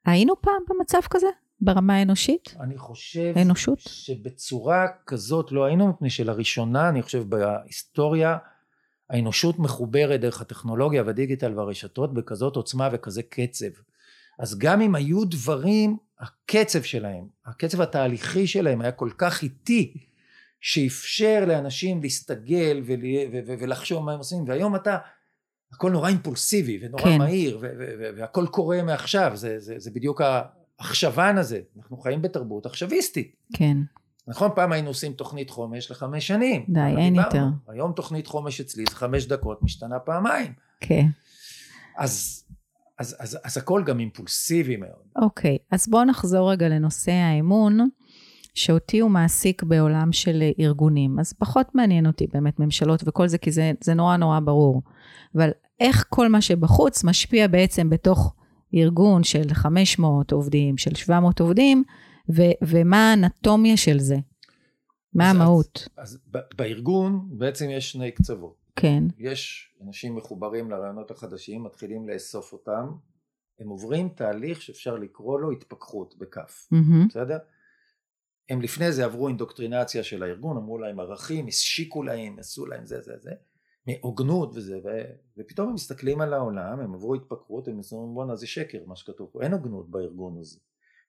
היינו 0.07 0.35
פעם 0.41 0.63
במצב 0.69 1.01
כזה? 1.11 1.27
ברמה 1.61 1.97
האנושית? 1.97 2.57
אני 2.61 2.79
חושב 2.79 3.33
האנושות? 3.37 3.79
שבצורה 3.81 4.87
כזאת 5.07 5.53
לא 5.53 5.65
היינו, 5.65 5.89
מפני 5.89 6.11
שלראשונה, 6.11 6.89
אני 6.89 7.03
חושב 7.03 7.29
בהיסטוריה, 7.29 8.37
האנושות 9.11 9.59
מחוברת 9.59 10.21
דרך 10.21 10.41
הטכנולוגיה 10.41 11.03
והדיגיטל 11.07 11.59
והרשתות 11.59 12.15
בכזאת 12.15 12.57
עוצמה 12.57 12.89
וכזה 12.93 13.23
קצב. 13.23 13.67
אז 14.39 14.59
גם 14.59 14.81
אם 14.81 14.95
היו 14.95 15.25
דברים, 15.25 15.97
הקצב 16.21 16.83
שלהם, 16.83 17.25
הקצב 17.47 17.81
התהליכי 17.81 18.47
שלהם 18.47 18.81
היה 18.81 18.93
כל 18.93 19.11
כך 19.19 19.43
איטי, 19.43 20.07
שאפשר 20.63 21.45
לאנשים 21.49 22.03
להסתגל 22.03 22.83
ול, 22.87 23.01
ו, 23.33 23.39
ו, 23.47 23.55
ולחשוב 23.59 24.05
מה 24.05 24.13
הם 24.13 24.19
עושים 24.19 24.45
והיום 24.47 24.77
אתה 24.77 24.99
הכל 25.73 25.91
נורא 25.91 26.09
אימפולסיבי 26.09 26.79
ונורא 26.83 27.03
כן. 27.03 27.19
מהיר 27.19 27.59
ו, 27.61 27.61
ו, 27.61 27.85
ו, 27.99 28.17
והכל 28.17 28.47
קורה 28.51 28.83
מעכשיו 28.83 29.33
זה, 29.35 29.61
זה, 29.61 29.75
זה 29.79 29.91
בדיוק 29.91 30.21
העכשוון 30.21 31.39
הזה. 31.39 31.61
אנחנו 31.79 31.97
חיים 31.97 32.23
בתרבות 32.23 32.67
עכשוויסטית. 32.67 33.37
כן. 33.55 33.77
נכון? 34.29 34.51
פעם 34.55 34.73
היינו 34.73 34.89
עושים 34.89 35.13
תוכנית 35.13 35.51
חומש 35.51 35.91
לחמש 35.91 36.27
שנים. 36.27 36.65
די 36.69 36.95
אין 36.99 37.15
יותר. 37.15 37.45
היום 37.69 37.93
תוכנית 37.93 38.27
חומש 38.27 38.61
אצלי 38.61 38.85
זה 38.91 38.97
חמש 38.97 39.27
דקות 39.27 39.63
משתנה 39.63 39.99
פעמיים. 39.99 40.53
כן. 40.81 41.07
אז 41.99 42.45
אז, 42.99 43.17
אז, 43.19 43.39
אז 43.45 43.57
הכל 43.57 43.83
גם 43.87 44.01
אימפולסיבי 44.01 44.77
מאוד. 44.77 45.23
אוקיי, 45.23 45.59
אז 45.71 45.89
בואו 45.89 46.05
נחזור 46.05 46.51
רגע 46.51 46.69
לנושא 46.69 47.13
האמון. 47.13 47.89
שאותי 48.55 49.01
הוא 49.01 49.11
מעסיק 49.11 49.63
בעולם 49.63 50.13
של 50.13 50.43
ארגונים. 50.61 51.19
אז 51.19 51.33
פחות 51.33 51.75
מעניין 51.75 52.07
אותי 52.07 52.27
באמת 52.33 52.59
ממשלות 52.59 53.03
וכל 53.07 53.29
זה, 53.29 53.39
כי 53.39 53.51
זה, 53.51 53.73
זה 53.85 53.95
נורא 53.95 54.17
נורא 54.17 54.41
ברור. 54.41 54.83
אבל 55.35 55.51
איך 55.81 56.07
כל 56.09 56.29
מה 56.29 56.41
שבחוץ 56.41 57.05
משפיע 57.05 57.49
בעצם 57.49 57.91
בתוך 57.91 58.35
ארגון 58.75 59.25
של 59.25 59.49
500 59.53 60.33
עובדים, 60.33 60.79
של 60.79 60.95
700 60.95 61.41
עובדים, 61.41 61.85
ו- 62.31 62.67
ומה 62.69 63.11
האנטומיה 63.11 63.77
של 63.77 63.99
זה? 63.99 64.17
מה 65.15 65.31
אז, 65.31 65.37
המהות? 65.37 65.89
אז, 65.97 66.15
אז 66.15 66.19
בארגון 66.57 67.29
בעצם 67.31 67.71
יש 67.71 67.93
שני 67.93 68.11
קצוות. 68.11 68.63
כן. 68.77 69.05
יש 69.19 69.73
אנשים 69.87 70.17
מחוברים 70.17 70.71
לרעיונות 70.71 71.11
החדשים, 71.11 71.65
מתחילים 71.65 72.09
לאסוף 72.09 72.53
אותם, 72.53 72.87
הם 73.61 73.69
עוברים 73.69 74.09
תהליך 74.09 74.63
שאפשר 74.63 74.95
לקרוא 74.95 75.41
לו 75.41 75.51
התפכחות 75.51 76.15
בכף, 76.19 76.69
mm-hmm. 76.75 77.09
בסדר? 77.09 77.39
הם 78.53 78.63
לפני 78.63 78.93
זה 78.93 79.05
עברו 79.05 79.29
אינדוקטרינציה 79.29 80.03
של 80.03 80.23
הארגון, 80.23 80.57
אמרו 80.57 80.79
להם 80.79 81.01
ערכים, 81.01 81.47
השיקו 81.47 82.03
להם, 82.03 82.39
עשו 82.39 82.67
להם 82.67 82.87
זה 82.87 83.01
זה 83.01 83.13
זה, 83.21 83.31
מהוגנות 83.87 84.53
וזה, 84.55 84.79
ו, 84.85 84.89
ופתאום 85.39 85.69
הם 85.69 85.75
מסתכלים 85.75 86.21
על 86.21 86.35
העולם, 86.35 86.81
הם 86.81 86.95
עברו 86.95 87.15
התפקרות, 87.15 87.69
הם 87.69 87.81
אומרים 87.93 88.15
בואנה 88.15 88.37
זה 88.37 88.47
שקר 88.47 88.79
מה 88.87 88.97
שכתוב 88.97 89.31
פה, 89.33 89.43
אין 89.43 89.53
הוגנות 89.53 89.91
בארגון 89.91 90.39
הזה. 90.39 90.59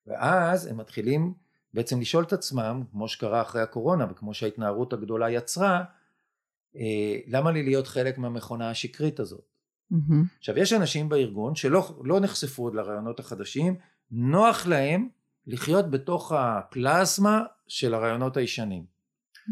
ואז 0.08 0.68
הם 0.68 0.78
מתחילים 0.78 1.34
בעצם 1.74 2.02
לשאול 2.02 2.24
את 2.24 2.34
עצמם, 2.34 2.84
כמו 2.92 3.08
שקרה 3.08 3.42
אחרי 3.42 3.62
הקורונה 3.62 4.08
וכמו 4.12 4.34
שההתנערות 4.34 4.94
הגדולה 4.94 5.32
יצרה, 5.32 5.84
אה, 6.76 7.20
למה 7.28 7.52
לי 7.52 7.64
להיות 7.64 7.88
חלק 7.88 8.18
מהמכונה 8.18 8.70
השקרית 8.70 9.20
הזאת? 9.20 9.46
Mm-hmm. 9.94 10.38
עכשיו 10.40 10.60
יש 10.60 10.74
אנשים 10.74 11.10
בארגון 11.10 11.56
שלא 11.56 12.02
לא 12.04 12.20
נחשפו 12.20 12.64
עוד 12.64 12.76
לרעיונות 12.76 13.20
החדשים, 13.20 13.76
נוח 14.12 14.68
להם 14.68 15.10
לחיות 15.48 15.92
בתוך 15.92 16.32
הפלזמה 16.32 17.44
של 17.68 17.94
הרעיונות 17.94 18.38
הישנים. 18.38 18.94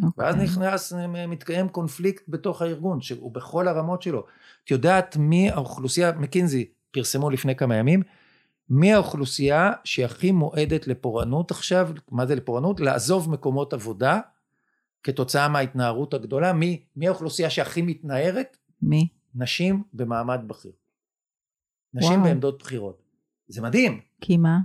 אוקיי. 0.04 0.26
ואז 0.26 0.36
נכנס, 0.36 0.94
מתקיים 1.28 1.70
קונפליקט 1.70 2.24
בתוך 2.28 2.62
הארגון, 2.62 3.02
שהוא 3.02 3.32
בכל 3.32 3.68
הרמות 3.68 4.02
שלו. 4.02 4.26
את 4.64 4.72
יודעת 4.72 5.18
מי 5.18 5.52
האוכלוסייה, 5.52 6.12
מקינזי 6.12 6.72
פרסמו 6.92 7.30
לפני 7.30 7.56
כמה 7.56 7.76
ימים, 7.76 8.02
מי 8.70 8.94
האוכלוסייה 8.94 9.72
שהכי 9.84 10.32
מועדת 10.32 10.88
לפורענות 10.88 11.52
עכשיו, 11.52 11.90
מה 12.12 12.26
זה 12.26 12.36
לפורענות? 12.36 12.80
לעזוב 12.80 13.30
מקומות 13.30 13.74
עבודה 13.74 14.20
כתוצאה 15.04 15.48
מההתנערות 15.48 16.14
הגדולה, 16.14 16.54
מי, 16.54 16.84
מי 16.96 17.08
האוכלוסייה 17.08 17.50
שהכי 17.50 17.82
מתנערת? 17.82 18.58
מי? 18.82 19.08
נשים 19.36 19.84
במעמד 19.94 20.40
בכיר. 20.48 20.72
נשים 21.94 22.12
וואו. 22.12 22.24
בעמדות 22.24 22.64
בכירות. 22.64 23.02
זה 23.48 23.62
מדהים, 23.62 24.02
כי 24.22 24.38
מה? 24.38 24.58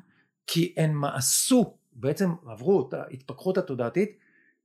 כי 0.46 0.74
הן 0.76 0.92
מעשו, 0.92 1.76
בעצם 1.92 2.30
עברו 2.46 2.88
את 2.88 2.94
ההתפכחות 2.94 3.58
התודעתית 3.58 4.18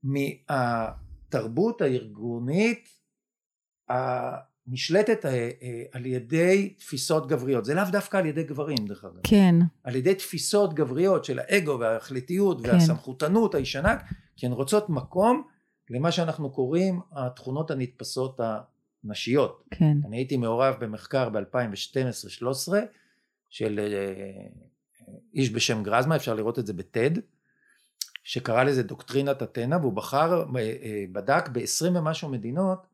מהתרבות 0.03 1.81
הארגונית 1.81 2.89
הנשלטת 3.89 5.25
אה, 5.25 5.49
אה, 5.61 5.83
על 5.91 6.05
ידי 6.05 6.73
תפיסות 6.77 7.27
גבריות. 7.27 7.65
זה 7.65 7.73
לאו 7.73 7.83
דווקא 7.91 8.17
על 8.17 8.25
ידי 8.25 8.43
גברים 8.43 8.77
דרך 8.87 9.05
אגב. 9.05 9.21
כן, 9.23 9.55
על 9.83 9.95
ידי 9.95 10.15
תפיסות 10.15 10.73
גבריות 10.73 11.25
של 11.25 11.39
האגו 11.39 11.77
וההחלטיות 11.79 12.61
כן. 12.61 12.69
והסמכותנות 12.69 13.55
הישנה, 13.55 13.97
כי 14.37 14.45
הן 14.45 14.51
רוצות 14.51 14.89
מקום 14.89 15.43
למה 15.89 16.11
שאנחנו 16.11 16.49
קוראים 16.49 16.99
התכונות 17.11 17.71
הנתפסות 17.71 18.39
הנשיות. 19.03 19.63
כן. 19.71 19.97
אני 20.05 20.17
הייתי 20.17 20.37
מעורב 20.37 20.75
במחקר 20.79 21.29
ב-2012-2013 21.29 22.73
של 23.49 23.79
אה, 23.79 24.47
איש 25.33 25.49
בשם 25.49 25.83
גרזמה, 25.83 26.15
אפשר 26.15 26.33
לראות 26.33 26.59
את 26.59 26.67
זה 26.67 26.73
ב 26.73 26.81
TED, 26.81 27.11
שקרא 28.23 28.63
לזה 28.63 28.83
דוקטרינת 28.83 29.43
אתנה, 29.43 29.77
והוא 29.77 29.93
בחר, 29.93 30.43
אה, 30.55 30.59
אה, 30.59 31.05
בדק 31.11 31.49
ב-20 31.49 31.97
ומשהו 31.97 32.29
מדינות, 32.29 32.87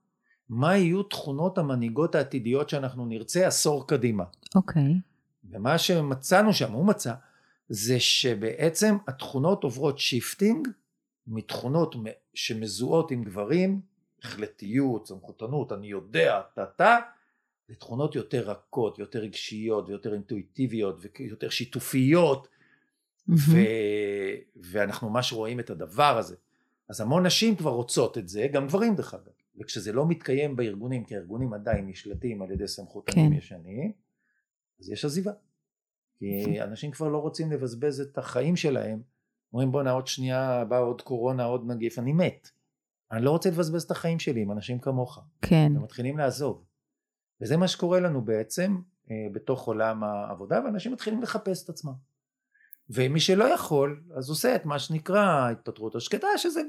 מה 0.50 0.78
יהיו 0.78 1.04
תכונות 1.04 1.58
המנהיגות 1.58 2.16
העתידיות 2.16 2.70
שאנחנו 2.70 3.06
נרצה 3.06 3.48
עשור 3.48 3.88
קדימה. 3.88 4.24
אוקיי. 4.56 5.00
ומה 5.52 5.78
שמצאנו 5.78 6.54
שם, 6.54 6.72
הוא 6.72 6.86
מצא, 6.86 7.14
זה 7.70 8.00
שבעצם 8.00 8.98
התכונות 9.08 9.64
עוברות 9.64 10.00
shifting 10.00 10.68
מתכונות 11.28 11.96
שמזוהות 12.34 13.12
עם 13.12 13.24
גברים, 13.24 13.82
החלטיות, 14.24 15.08
סמכותנות, 15.08 15.72
אני 15.72 15.88
יודע, 15.88 16.42
טה-טה, 16.54 16.98
לתכונות 17.70 18.16
יותר 18.16 18.52
רכות, 18.52 19.00
יותר 19.00 19.20
רגשיות 19.20 19.90
ויותר 19.90 20.14
אינטואיטיביות 20.14 21.06
ויותר 21.20 21.50
שיתופיות, 21.50 22.48
ו... 23.30 23.58
ואנחנו 24.56 25.10
ממש 25.10 25.34
רואים 25.34 25.60
את 25.60 25.70
הדבר 25.70 26.18
הזה. 26.18 26.36
אז 26.90 27.02
המון 27.02 27.26
נשים 27.26 27.56
כבר 27.56 27.72
רוצות 27.72 28.18
את 28.18 28.28
זה, 28.28 28.48
גם 28.54 28.68
גברים 28.68 28.96
דרך 28.96 29.14
אגב. 29.14 29.32
וכשזה 29.60 29.94
לא 29.94 30.08
מתקיים 30.08 30.56
בארגונים, 30.56 31.04
כי 31.04 31.16
הארגונים 31.16 31.54
עדיין 31.54 31.88
נשלטים 31.88 32.42
על 32.42 32.52
ידי 32.52 32.68
סמכותנים 32.68 33.32
כן. 33.32 33.38
ישנים, 33.38 33.92
אז 34.80 34.90
יש 34.90 35.06
עזיבה. 35.06 35.32
כי 36.20 36.62
אנשים 36.62 36.92
כבר 36.92 37.08
לא 37.08 37.18
רוצים 37.18 37.52
לבזבז 37.52 38.00
את 38.02 38.18
החיים 38.18 38.56
שלהם. 38.56 39.02
אומרים 39.54 39.72
בואנה 39.72 39.92
עוד 39.92 40.08
שנייה 40.08 40.66
בא 40.66 40.80
עוד 40.80 41.02
קורונה, 41.02 41.44
עוד 41.44 41.68
נגיף, 41.68 42.00
אני 42.00 42.14
מת. 42.14 42.50
אני 43.12 43.26
לא 43.26 43.32
רוצה 43.32 43.50
לבזבז 43.50 43.84
את 43.84 43.92
החיים 43.92 44.20
שלי 44.20 44.42
עם 44.42 44.52
אנשים 44.52 44.80
כמוך. 44.80 45.20
כן. 45.42 45.72
ומתחילים 45.76 46.18
לעזוב. 46.18 46.64
וזה 47.42 47.58
מה 47.58 47.68
שקורה 47.68 48.00
לנו 48.00 48.22
בעצם 48.22 48.78
אה, 49.12 49.16
בתוך 49.34 49.68
עולם 49.68 50.04
העבודה, 50.04 50.62
ואנשים 50.66 50.92
מתחילים 50.94 51.22
לחפש 51.22 51.64
את 51.64 51.70
עצמם. 51.70 51.94
ומי 52.90 53.20
שלא 53.20 53.44
יכול, 53.54 54.02
אז 54.18 54.30
עושה 54.30 54.56
את 54.56 54.66
מה 54.66 54.80
שנקרא 54.80 55.50
התפטרות 55.52 55.96
השקטה, 55.96 56.28
שזה 56.38 56.62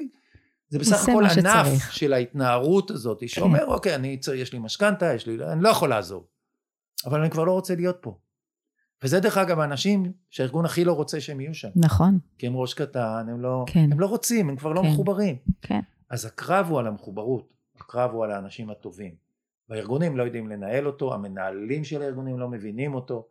זה 0.69 0.79
בסך 0.79 1.09
הכל 1.09 1.25
ענף 1.25 1.67
שצריך. 1.67 1.93
של 1.93 2.13
ההתנערות 2.13 2.91
הזאת, 2.91 3.29
שאומר, 3.29 3.67
אוקיי, 3.67 3.95
אני, 3.95 4.19
צריך- 4.19 4.41
יש 4.43 4.53
לי 4.53 4.59
משכנתה, 4.59 5.15
יש 5.15 5.27
לי, 5.27 5.45
אני 5.53 5.63
לא 5.63 5.69
יכול 5.69 5.89
לעזוב, 5.89 6.27
אבל 7.07 7.21
אני 7.21 7.31
כבר 7.31 7.45
לא 7.45 7.53
רוצה 7.53 7.75
להיות 7.75 7.97
פה. 8.01 8.19
וזה 9.03 9.21
דרך 9.21 9.39
אגב 9.39 9.59
האנשים 9.61 10.13
שהארגון 10.31 10.65
הכי 10.65 10.85
לא 10.85 10.93
רוצה 10.93 11.21
שהם 11.21 11.41
יהיו 11.41 11.55
שם, 11.55 11.69
נכון. 11.77 12.19
כי 12.39 12.47
הם 12.47 12.57
ראש 12.57 12.75
קטן, 12.75 13.27
הם 13.31 13.41
לא, 13.41 13.65
כן. 13.67 13.93
הם 13.93 14.01
לא 14.01 14.07
רוצים, 14.07 14.49
הם 14.49 14.57
כבר 14.57 14.73
לא 14.73 14.83
כן. 14.83 14.89
מחוברים. 14.89 15.37
כן. 15.63 15.81
אז 16.11 16.25
הקרב 16.25 16.67
הוא 16.71 16.79
על 16.79 16.87
המחוברות, 16.87 17.55
הקרב 17.81 18.11
הוא 18.11 18.25
על 18.25 18.31
האנשים 18.31 18.71
הטובים. 18.71 19.28
והארגונים 19.69 20.17
לא 20.17 20.23
יודעים 20.23 20.49
לנהל 20.49 20.87
אותו, 20.87 21.15
המנהלים 21.15 21.85
של 21.85 22.03
הארגונים 22.03 22.39
לא 22.39 22.49
מבינים 22.49 22.95
אותו, 22.95 23.29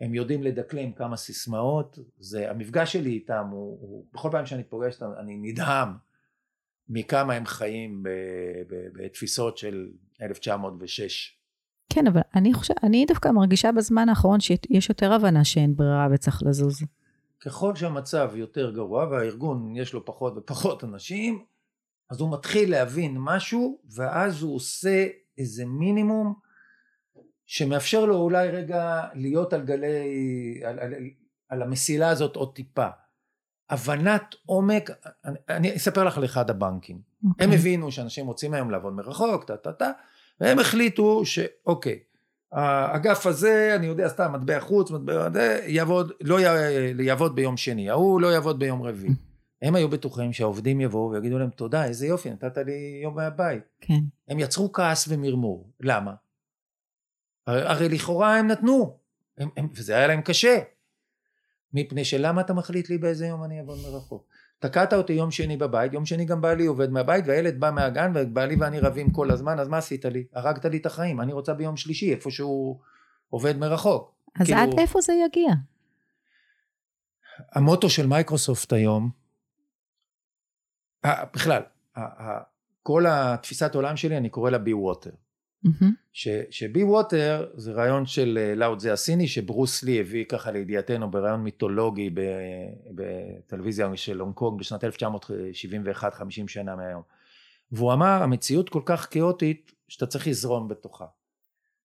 הם 0.00 0.14
יודעים 0.14 0.42
לדקלם 0.42 0.92
כמה 0.92 1.16
סיסמאות, 1.16 1.98
זה, 2.18 2.50
המפגש 2.50 2.92
שלי 2.92 3.10
איתם 3.10 3.46
הוא, 3.50 3.78
הוא 3.80 4.06
בכל 4.12 4.28
פעם 4.32 4.46
שאני 4.46 4.64
פוגש 4.64 4.94
אותם 4.94 5.20
אני 5.20 5.36
נדהם 5.36 5.88
מכמה 6.88 7.34
הם 7.34 7.46
חיים 7.46 8.02
ב, 8.02 8.08
ב, 8.68 8.74
בתפיסות 8.94 9.58
של 9.58 9.88
1906. 10.22 11.38
כן, 11.92 12.06
אבל 12.06 12.20
אני 12.34 12.54
חושבת, 12.54 12.84
אני 12.84 13.04
דווקא 13.06 13.28
מרגישה 13.28 13.72
בזמן 13.72 14.08
האחרון 14.08 14.40
שיש 14.40 14.88
יותר 14.88 15.12
הבנה 15.12 15.44
שאין 15.44 15.76
ברירה 15.76 16.08
וצריך 16.12 16.42
לזוז. 16.46 16.82
ככל 17.40 17.74
שהמצב 17.74 18.30
יותר 18.34 18.70
גרוע 18.70 19.04
והארגון 19.04 19.76
יש 19.76 19.92
לו 19.92 20.04
פחות 20.04 20.32
ופחות 20.36 20.84
אנשים, 20.84 21.44
אז 22.10 22.20
הוא 22.20 22.32
מתחיל 22.32 22.70
להבין 22.70 23.16
משהו 23.18 23.80
ואז 23.94 24.42
הוא 24.42 24.56
עושה 24.56 25.06
איזה 25.38 25.66
מינימום 25.66 26.34
שמאפשר 27.46 28.04
לו 28.04 28.16
אולי 28.16 28.48
רגע 28.48 29.02
להיות 29.14 29.52
על 29.52 29.62
גלי, 29.62 30.60
על, 30.64 30.78
על, 30.78 30.94
על 31.48 31.62
המסילה 31.62 32.08
הזאת 32.08 32.36
עוד 32.36 32.54
טיפה. 32.54 32.86
הבנת 33.70 34.34
עומק, 34.46 34.90
אני, 35.24 35.38
אני 35.48 35.76
אספר 35.76 36.04
לך 36.04 36.18
על 36.18 36.24
אחד 36.24 36.50
הבנקים. 36.50 36.98
אוקיי. 37.28 37.46
הם 37.46 37.52
הבינו 37.52 37.92
שאנשים 37.92 38.26
רוצים 38.26 38.54
היום 38.54 38.70
לעבוד 38.70 38.92
מרחוק, 38.92 39.44
טה 39.44 39.56
טה 39.56 39.72
טה, 39.72 39.90
והם 40.40 40.58
החליטו 40.58 41.22
שאוקיי, 41.26 41.98
האגף 42.52 43.26
הזה, 43.26 43.72
אני 43.76 43.86
יודע 43.86 44.08
סתם, 44.08 44.32
מטבע 44.32 44.60
חוץ, 44.60 44.90
מטבע 44.90 45.30
זה, 45.32 45.64
יעבוד, 45.66 46.12
לא 46.20 46.40
י- 46.40 47.02
יעבוד 47.02 47.34
ביום 47.34 47.56
שני, 47.56 47.90
ההוא 47.90 48.20
לא 48.20 48.26
יעבוד 48.26 48.58
ביום 48.58 48.82
רביעי. 48.82 49.14
הם 49.62 49.74
היו 49.74 49.88
בטוחים 49.88 50.32
שהעובדים 50.32 50.80
יבואו 50.80 51.10
ויגידו 51.10 51.38
להם 51.38 51.50
תודה, 51.50 51.84
איזה 51.84 52.06
יופי, 52.06 52.30
נתת 52.30 52.56
לי 52.56 53.00
יום 53.02 53.16
מהבית. 53.16 53.62
כן. 53.80 54.00
הם 54.28 54.38
יצרו 54.38 54.72
כעס 54.72 55.08
ומרמור. 55.08 55.70
למה? 55.80 56.14
הרי, 57.46 57.62
הרי 57.62 57.88
לכאורה 57.88 58.38
הם 58.38 58.46
נתנו, 58.46 58.96
הם, 59.38 59.48
הם, 59.56 59.68
וזה 59.74 59.96
היה 59.96 60.06
להם 60.06 60.20
קשה. 60.20 60.58
מפני 61.74 62.04
שלמה 62.04 62.40
אתה 62.40 62.54
מחליט 62.54 62.90
לי 62.90 62.98
באיזה 62.98 63.26
יום 63.26 63.44
אני 63.44 63.58
אעבוד 63.58 63.78
מרחוק? 63.82 64.26
תקעת 64.58 64.92
אותי 64.92 65.12
יום 65.12 65.30
שני 65.30 65.56
בבית, 65.56 65.92
יום 65.92 66.06
שני 66.06 66.24
גם 66.24 66.40
בעלי 66.40 66.66
עובד 66.66 66.90
מהבית 66.90 67.24
והילד 67.26 67.60
בא 67.60 67.70
מהגן 67.70 68.12
ובעלי 68.14 68.56
ואני 68.56 68.80
רבים 68.80 69.10
כל 69.10 69.30
הזמן, 69.30 69.58
אז 69.58 69.68
מה 69.68 69.78
עשית 69.78 70.04
לי? 70.04 70.24
הרגת 70.32 70.64
לי 70.64 70.76
את 70.76 70.86
החיים, 70.86 71.20
אני 71.20 71.32
רוצה 71.32 71.54
ביום 71.54 71.76
שלישי 71.76 72.14
איפה 72.14 72.30
שהוא 72.30 72.78
עובד 73.30 73.56
מרחוק. 73.56 74.14
אז 74.40 74.46
כאילו- 74.46 74.60
עד 74.60 74.78
איפה 74.78 75.00
זה 75.00 75.12
יגיע? 75.12 75.52
המוטו 77.52 77.90
של 77.90 78.06
מייקרוסופט 78.06 78.72
היום, 78.72 79.10
בכלל, 81.06 81.62
ה- 81.96 82.00
ה- 82.22 82.42
כל 82.82 83.04
התפיסת 83.08 83.74
עולם 83.74 83.96
שלי 83.96 84.16
אני 84.16 84.28
קורא 84.28 84.50
לה 84.50 84.58
be 84.58 84.72
water. 84.72 85.10
ש 86.50 86.82
be 86.82 87.01
water 87.01 87.50
זה 87.54 87.72
רעיון 87.72 88.06
של 88.06 88.38
אה, 88.40 88.54
לאו 88.54 88.80
זה 88.80 88.92
הסיני 88.92 89.28
שברוס 89.28 89.82
לי 89.82 90.00
הביא 90.00 90.24
ככה 90.24 90.50
לידיעתנו 90.50 91.10
ברעיון 91.10 91.40
מיתולוגי 91.40 92.10
בטלוויזיה 92.94 93.96
של 93.96 94.20
הונג 94.20 94.34
קונג 94.34 94.60
בשנת 94.60 94.84
1971 94.84 96.14
50 96.14 96.48
שנה 96.48 96.76
מהיום. 96.76 97.02
והוא 97.72 97.92
אמר 97.92 98.22
המציאות 98.22 98.68
כל 98.68 98.82
כך 98.84 99.08
כאוטית 99.10 99.72
שאתה 99.88 100.06
צריך 100.06 100.26
לזרום 100.26 100.68
בתוכה. 100.68 101.06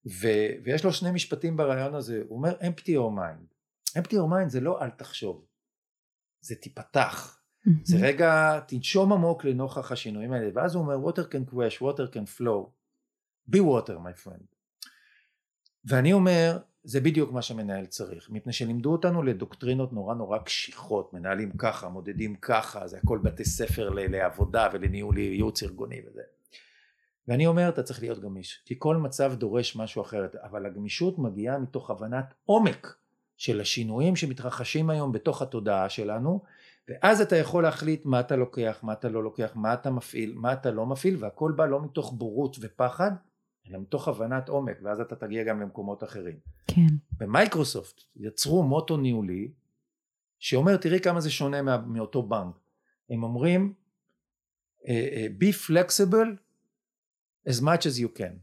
ו- 0.06 0.50
ויש 0.64 0.86
לו 0.86 0.94
שני 0.94 1.12
משפטים 1.12 1.58
ברעיון 1.58 1.96
הזה. 1.96 2.22
הוא 2.28 2.38
אומר 2.38 2.58
empty 2.62 2.88
your 2.88 3.18
mind. 3.18 3.54
Empty 3.98 4.12
your 4.14 4.32
mind 4.32 4.48
זה 4.48 4.60
לא 4.60 4.82
אל 4.82 4.90
תחשוב. 4.90 5.46
זה 6.42 6.56
תיפתח 6.56 7.43
זה 7.84 7.98
רגע 8.02 8.60
תנשום 8.60 9.14
עמוק 9.14 9.46
לנוכח 9.46 9.92
השינויים 9.92 10.34
האלה 10.34 10.50
ואז 10.54 10.76
הוא 10.76 10.84
אומר 10.84 11.10
water 11.10 11.24
can 11.24 11.54
crash 11.54 11.82
water 11.82 12.14
can 12.14 12.40
flow. 12.40 12.70
Be 13.56 13.60
water 13.60 13.94
my 14.06 14.26
friend. 14.26 14.44
ואני 15.86 16.14
אומר 16.14 16.58
זה 16.84 17.02
בדיוק 17.02 17.32
מה 17.32 17.42
שמנהל 17.42 17.86
צריך. 17.86 18.30
מפני 18.30 18.54
שלימדו 18.54 18.92
אותנו 18.92 19.24
לדוקטרינות 19.24 19.94
נורא 19.94 20.16
נורא 20.16 20.38
קשיחות 20.38 21.14
מנהלים 21.14 21.52
ככה 21.58 21.90
מודדים 21.90 22.36
ככה 22.36 22.88
זה 22.88 22.98
הכל 23.04 23.20
בתי 23.24 23.46
ספר 23.46 23.90
לעבודה 23.90 24.70
ולניהול 24.74 25.18
ייעוץ 25.18 25.64
ארגוני 25.64 26.02
וזה. 26.08 26.22
ואני 27.28 27.48
אומר 27.48 27.70
אתה 27.70 27.84
צריך 27.84 28.02
להיות 28.02 28.20
גמיש 28.20 28.62
כי 28.66 28.76
כל 28.78 28.98
מצב 28.98 29.34
דורש 29.36 29.76
משהו 29.76 30.02
אחרת. 30.02 30.36
אבל 30.36 30.66
הגמישות 30.66 31.20
מגיעה 31.20 31.58
מתוך 31.58 31.90
הבנת 31.90 32.34
עומק 32.46 32.96
של 33.38 33.62
השינויים 33.62 34.16
שמתרחשים 34.16 34.90
היום 34.90 35.12
בתוך 35.12 35.42
התודעה 35.42 35.90
שלנו 35.90 36.42
ואז 36.88 37.22
אתה 37.22 37.36
יכול 37.36 37.64
להחליט 37.64 38.06
מה 38.06 38.20
אתה 38.20 38.36
לוקח, 38.36 38.80
מה 38.84 38.94
אתה 38.94 39.10
לא 39.10 39.24
לוקח, 39.24 39.52
מה 39.56 39.74
אתה 39.74 39.92
מפעיל, 39.92 40.34
מה 40.36 40.54
אתה 40.54 40.72
לא 40.72 40.86
מפעיל, 40.86 41.24
והכל 41.24 41.54
בא 41.56 41.66
לא 41.66 41.82
מתוך 41.84 42.14
בורות 42.14 42.58
ופחד, 42.62 43.12
אלא 43.70 43.80
מתוך 43.80 44.08
הבנת 44.08 44.50
עומק, 44.50 44.78
ואז 44.82 45.00
אתה 45.00 45.16
תגיע 45.16 45.44
גם 45.44 45.62
למקומות 45.62 46.04
אחרים. 46.04 46.36
כן. 46.68 46.88
במייקרוסופט 47.18 48.02
יצרו 48.16 48.64
מוטו 48.64 48.98
ניהולי, 48.98 49.52
שאומר, 50.40 50.78
תראי 50.78 51.00
כמה 51.00 51.22
זה 51.22 51.32
שונה 51.32 51.62
מה, 51.62 51.78
מאותו 51.78 52.24
בנק. 52.24 52.60
הם 53.10 53.24
אומרים, 53.24 53.74
אה, 54.88 55.08
אה, 55.12 55.28
be 55.40 55.54
flexible 55.68 56.30
as 57.50 57.62
much 57.62 57.82
as 57.82 58.00
you 58.00 58.20
can. 58.20 58.34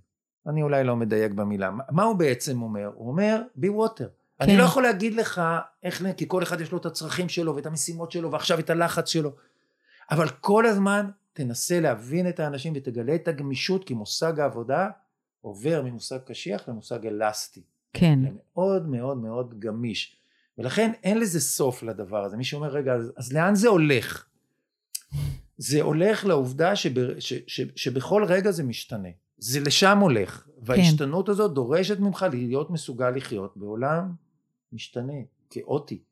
אני 0.47 0.63
אולי 0.63 0.85
לא 0.85 0.97
מדייק 0.97 1.33
במילה. 1.33 1.71
מה 1.91 2.03
הוא 2.03 2.17
בעצם 2.17 2.63
אומר? 2.63 2.91
הוא 2.95 3.09
אומר, 3.09 3.43
be 3.59 3.67
water. 3.67 4.20
כן. 4.41 4.51
אני 4.51 4.59
לא 4.59 4.63
יכול 4.63 4.83
להגיד 4.83 5.15
לך 5.15 5.43
איך, 5.83 6.03
כי 6.17 6.25
כל 6.29 6.43
אחד 6.43 6.61
יש 6.61 6.73
לו 6.73 6.79
את 6.79 6.87
הצרכים 6.87 7.29
שלו 7.29 7.57
ואת 7.57 7.67
המשימות 7.67 8.13
שלו 8.13 8.33
ועכשיו 8.33 8.59
את 8.59 8.71
הלחץ 8.71 9.09
שלו. 9.09 9.33
אבל 10.11 10.29
כל 10.29 10.67
הזמן 10.67 11.11
תנסה 11.33 11.81
להבין 11.81 12.29
את 12.29 12.41
האנשים 12.41 12.73
ותגלה 12.77 13.15
את 13.15 13.29
הגמישות, 13.29 13.85
כי 13.85 13.95
מושג 13.95 14.41
העבודה 14.41 14.89
עובר 15.41 15.83
ממושג 15.83 16.19
קשיח 16.19 16.69
למושג 16.69 17.07
אלסטי. 17.07 17.63
כן. 17.93 18.19
זה 18.23 18.29
מאוד 18.55 18.89
מאוד 18.89 19.17
מאוד 19.17 19.61
גמיש. 19.61 20.17
ולכן 20.59 20.93
אין 21.03 21.19
לזה 21.19 21.41
סוף 21.41 21.83
לדבר 21.83 22.25
הזה. 22.25 22.37
מי 22.37 22.45
שאומר, 22.45 22.69
רגע, 22.69 22.95
אז, 22.95 23.13
אז 23.17 23.33
לאן 23.33 23.55
זה 23.55 23.69
הולך? 23.69 24.27
זה 25.59 25.83
הולך 25.83 26.25
לעובדה 26.25 26.77
שב, 26.77 27.21
ש, 27.21 27.35
ש, 27.47 27.61
שבכל 27.77 28.25
רגע 28.25 28.51
זה 28.51 28.63
משתנה. 28.63 29.09
זה 29.39 29.61
לשם 29.61 29.99
הולך. 29.99 30.47
וההשתנות 30.63 31.27
כן. 31.27 31.33
הזאת 31.33 31.55
דורשת 31.55 31.99
ממך 31.99 32.27
להיות 32.33 32.71
מסוגל 32.71 33.11
לחיות 33.11 33.57
בעולם 33.57 34.13
משתנה, 34.73 35.13
כאוטי. 35.51 36.03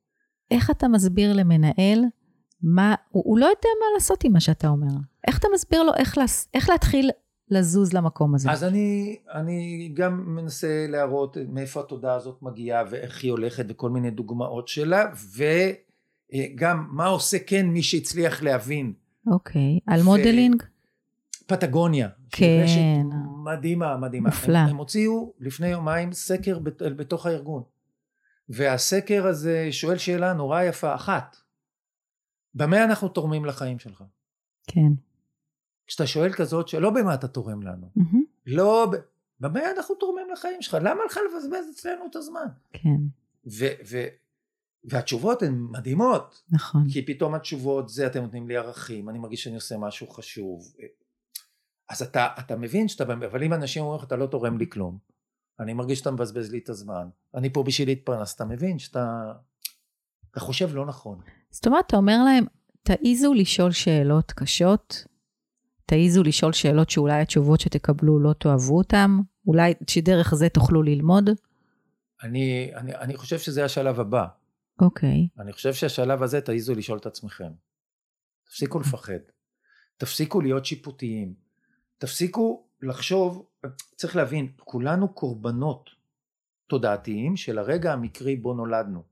איך 0.50 0.70
אתה 0.70 0.88
מסביר 0.88 1.32
למנהל 1.32 2.04
מה, 2.62 2.94
הוא, 3.10 3.22
הוא 3.26 3.38
לא 3.38 3.46
יודע 3.46 3.68
מה 3.80 3.86
לעשות 3.94 4.24
עם 4.24 4.32
מה 4.32 4.40
שאתה 4.40 4.68
אומר. 4.68 4.94
איך 5.26 5.38
אתה 5.38 5.48
מסביר 5.54 5.82
לו 5.82 5.94
איך, 5.94 6.18
איך 6.54 6.70
להתחיל 6.70 7.10
לזוז 7.50 7.92
למקום 7.92 8.34
הזה? 8.34 8.50
אז 8.50 8.64
אני, 8.64 9.16
אני 9.34 9.90
גם 9.94 10.34
מנסה 10.34 10.86
להראות 10.88 11.36
מאיפה 11.48 11.80
התודעה 11.80 12.14
הזאת 12.14 12.42
מגיעה 12.42 12.84
ואיך 12.90 13.22
היא 13.22 13.30
הולכת 13.30 13.64
וכל 13.68 13.90
מיני 13.90 14.10
דוגמאות 14.10 14.68
שלה 14.68 15.04
וגם 15.36 16.88
מה 16.90 17.06
עושה 17.06 17.38
כן 17.38 17.66
מי 17.66 17.82
שהצליח 17.82 18.42
להבין. 18.42 18.92
אוקיי, 19.26 19.78
על 19.86 20.02
modeling? 20.02 20.62
פטגוניה. 21.46 22.08
כן. 22.30 22.60
רשת 22.64 23.16
מדהימה, 23.44 23.96
מדהימה. 23.96 24.28
נפלא. 24.28 24.58
הם, 24.58 24.68
הם 24.68 24.76
הוציאו 24.76 25.32
לפני 25.40 25.68
יומיים 25.68 26.12
סקר 26.12 26.58
בתוך 26.78 27.26
הארגון. 27.26 27.62
והסקר 28.48 29.26
הזה 29.26 29.68
שואל 29.70 29.98
שאלה 29.98 30.32
נורא 30.32 30.62
יפה 30.62 30.94
אחת. 30.94 31.37
במה 32.54 32.84
אנחנו 32.84 33.08
תורמים 33.08 33.44
לחיים 33.44 33.78
שלך? 33.78 34.04
כן. 34.66 34.92
כשאתה 35.87 36.06
שואל 36.06 36.32
כזאת 36.32 36.68
שלא 36.68 36.90
במה 36.90 37.14
אתה 37.14 37.28
תורם 37.28 37.62
לנו, 37.62 37.90
Mm-hmm. 37.98 38.16
לא 38.46 38.87
ב... 38.92 38.96
במה 39.40 39.61
אנחנו 39.76 39.94
תורמים 39.94 40.30
לחיים 40.32 40.62
שלך? 40.62 40.76
למה 40.80 41.04
לך 41.04 41.18
לבזבז 41.30 41.70
אצלנו 41.74 42.06
את 42.11 42.16
הזמן? 42.16 42.46
כן. 42.72 42.96
ו- 43.46 43.74
ו- 43.90 44.06
והתשובות 44.84 45.42
הן 45.42 45.66
מדהימות, 45.70 46.42
נכון. 46.50 46.84
כי 46.92 47.06
פתאום 47.06 47.34
התשובות 47.34 47.88
זה 47.88 48.06
אתם 48.06 48.22
נותנים 48.22 48.48
לי 48.48 48.56
ערכים, 48.56 49.08
אני 49.08 49.18
מרגיש 49.18 49.44
שאני 49.44 49.54
עושה 49.54 49.76
משהו 49.78 50.06
חשוב. 50.08 50.72
אז 51.88 52.02
אתה, 52.02 52.28
אתה 52.38 52.56
מבין 52.56 52.88
שאתה, 52.88 53.04
אבל 53.12 53.42
אם 53.42 53.52
אנשים 53.54 53.82
אומרים 53.82 53.98
לך 53.98 54.06
אתה 54.06 54.16
לא 54.16 54.26
תורם 54.26 54.58
לי 54.58 54.70
כלום, 54.70 54.98
אני 55.60 55.72
מרגיש 55.72 55.98
שאתה 55.98 56.10
מבזבז 56.10 56.50
לי 56.50 56.58
את 56.58 56.68
הזמן, 56.68 57.08
אני 57.34 57.52
פה 57.52 57.62
בשביל 57.62 57.88
להתפרנס, 57.88 58.34
אתה 58.34 58.44
מבין 58.44 58.78
שאתה, 58.78 59.32
אתה 60.30 60.40
חושב 60.40 60.74
לא 60.74 60.86
נכון. 60.86 61.20
זאת 61.50 61.66
אומרת, 61.66 61.86
אתה 61.86 61.96
אומר 61.96 62.24
להם, 62.24 62.44
תעיזו 62.82 63.34
לשאול 63.34 63.72
שאלות 63.72 64.32
קשות, 64.32 65.04
תעיזו 65.86 66.22
לשאול 66.22 66.52
שאלות 66.52 66.90
שאולי 66.90 67.20
התשובות 67.20 67.60
שתקבלו 67.60 68.18
לא 68.18 68.32
תאהבו 68.32 68.78
אותן, 68.78 69.10
אולי 69.46 69.74
שדרך 69.90 70.34
זה 70.34 70.48
תוכלו 70.48 70.82
ללמוד. 70.82 71.30
אני, 72.22 72.70
אני, 72.74 72.94
אני 72.94 73.16
חושב 73.16 73.38
שזה 73.38 73.64
השלב 73.64 74.00
הבא. 74.00 74.26
אוקיי. 74.80 75.28
אני 75.38 75.52
חושב 75.52 75.74
שהשלב 75.74 76.22
הזה 76.22 76.40
תעיזו 76.40 76.74
לשאול 76.74 76.98
את 76.98 77.06
עצמכם. 77.06 77.50
תפסיקו 78.46 78.80
לפחד. 78.80 79.18
תפסיקו 79.96 80.40
להיות 80.40 80.66
שיפוטיים. 80.66 81.34
תפסיקו 81.98 82.66
לחשוב, 82.82 83.46
צריך 83.96 84.16
להבין, 84.16 84.52
כולנו 84.58 85.08
קורבנות 85.08 85.90
תודעתיים 86.66 87.36
של 87.36 87.58
הרגע 87.58 87.92
המקרי 87.92 88.36
בו 88.36 88.54
נולדנו. 88.54 89.02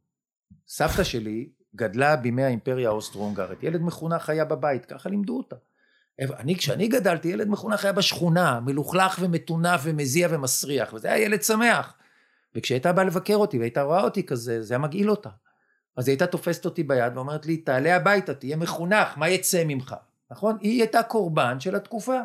סבתא 0.68 1.04
שלי 1.04 1.48
גדלה 1.76 2.16
בימי 2.16 2.44
האימפריה 2.44 2.88
האוסטרו-הונגרית. 2.88 3.62
ילד 3.62 3.82
מחונך 3.82 4.30
היה 4.30 4.44
בבית, 4.44 4.85
ככה 4.85 5.09
לימדו 5.09 5.37
אותה. 5.37 5.56
אני, 6.20 6.56
כשאני 6.56 6.88
גדלתי, 6.88 7.28
ילד 7.28 7.48
מחונך 7.48 7.85
היה 7.85 7.92
בשכונה, 7.92 8.61
מלוכלך 8.61 9.18
ומטונף 9.20 9.80
ומזיע 9.85 10.28
ומסריח, 10.30 10.92
וזה 10.92 11.12
היה 11.12 11.24
ילד 11.24 11.42
שמח. 11.42 11.94
וכשהייתה 12.54 12.92
באה 12.92 13.04
לבקר 13.04 13.37
אותי 13.37 13.59
והייתה 13.59 13.82
רואה 13.82 14.02
אותי 14.02 14.26
כזה, 14.26 14.62
זה 14.62 14.74
היה 14.74 14.78
מגעיל 14.78 15.11
אותה. 15.11 15.30
אז 15.96 16.09
היא 16.09 16.12
הייתה 16.12 16.26
תופסת 16.26 16.64
אותי 16.64 16.82
ביד 16.82 17.16
ואומרת 17.16 17.46
לי, 17.46 17.56
תעלה 17.56 17.96
הביתה, 17.96 18.35
תהיה 18.35 18.56
מחונך, 18.56 19.09
מה 19.18 19.28
יצא 19.28 19.62
ממך? 19.66 19.96
נכון? 20.30 20.56
היא 20.61 20.80
הייתה 20.82 21.02
קורבן 21.02 21.61
של 21.61 21.74
התקופה. 21.74 22.20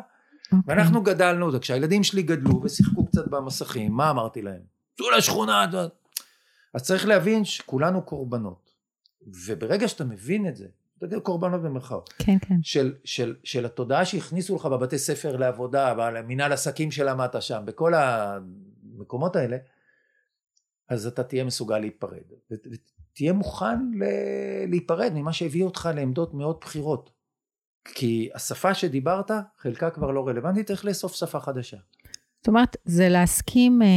Okay. 0.52 0.56
ואנחנו 0.66 1.02
גדלנו, 1.02 1.52
וכשהילדים 1.52 2.02
שלי 2.02 2.22
גדלו 2.22 2.62
ושיחקו 2.62 3.06
קצת 3.06 3.28
במסכים, 3.28 3.92
מה 3.92 4.10
אמרתי 4.10 4.42
להם? 4.42 4.60
צאו 4.96 5.10
לשכונה. 5.10 5.66
אז 6.74 6.82
צריך 6.82 7.06
להבין 7.06 7.44
שכולנו 7.44 8.02
קורבנות. 8.02 8.72
וברגע 9.46 9.88
שאתה 9.88 10.04
מבין 10.04 10.48
את 10.48 10.56
זה, 10.56 10.66
אתה 10.98 11.06
יודע, 11.06 11.20
קורבנות 11.20 11.62
במרכאות. 11.62 12.14
כן, 12.18 12.38
כן. 12.38 12.54
של, 12.62 12.94
של, 13.04 13.36
של 13.44 13.64
התודעה 13.64 14.04
שהכניסו 14.04 14.56
לך 14.56 14.66
בבתי 14.66 14.98
ספר 14.98 15.36
לעבודה, 15.36 15.94
במנהל 15.94 16.52
עסקים 16.52 16.90
שלמדת 16.90 17.42
שם, 17.42 17.62
בכל 17.64 17.92
המקומות 17.94 19.36
האלה, 19.36 19.56
אז 20.88 21.06
אתה 21.06 21.22
תהיה 21.24 21.44
מסוגל 21.44 21.78
להיפרד. 21.78 22.22
ותהיה 22.50 23.32
מוכן 23.32 23.78
להיפרד 24.68 25.12
ממה 25.14 25.32
שהביא 25.32 25.64
אותך 25.64 25.88
לעמדות 25.94 26.34
מאוד 26.34 26.56
בכירות. 26.60 27.10
כי 27.84 28.28
השפה 28.34 28.74
שדיברת, 28.74 29.30
חלקה 29.58 29.90
כבר 29.90 30.10
לא 30.10 30.28
רלוונטית, 30.28 30.66
צריך 30.66 30.84
לאסוף 30.84 31.14
שפה 31.14 31.40
חדשה. 31.40 31.76
זאת 32.40 32.48
אומרת, 32.48 32.76
זה 32.84 33.08
להסכים 33.08 33.82
אה, 33.82 33.88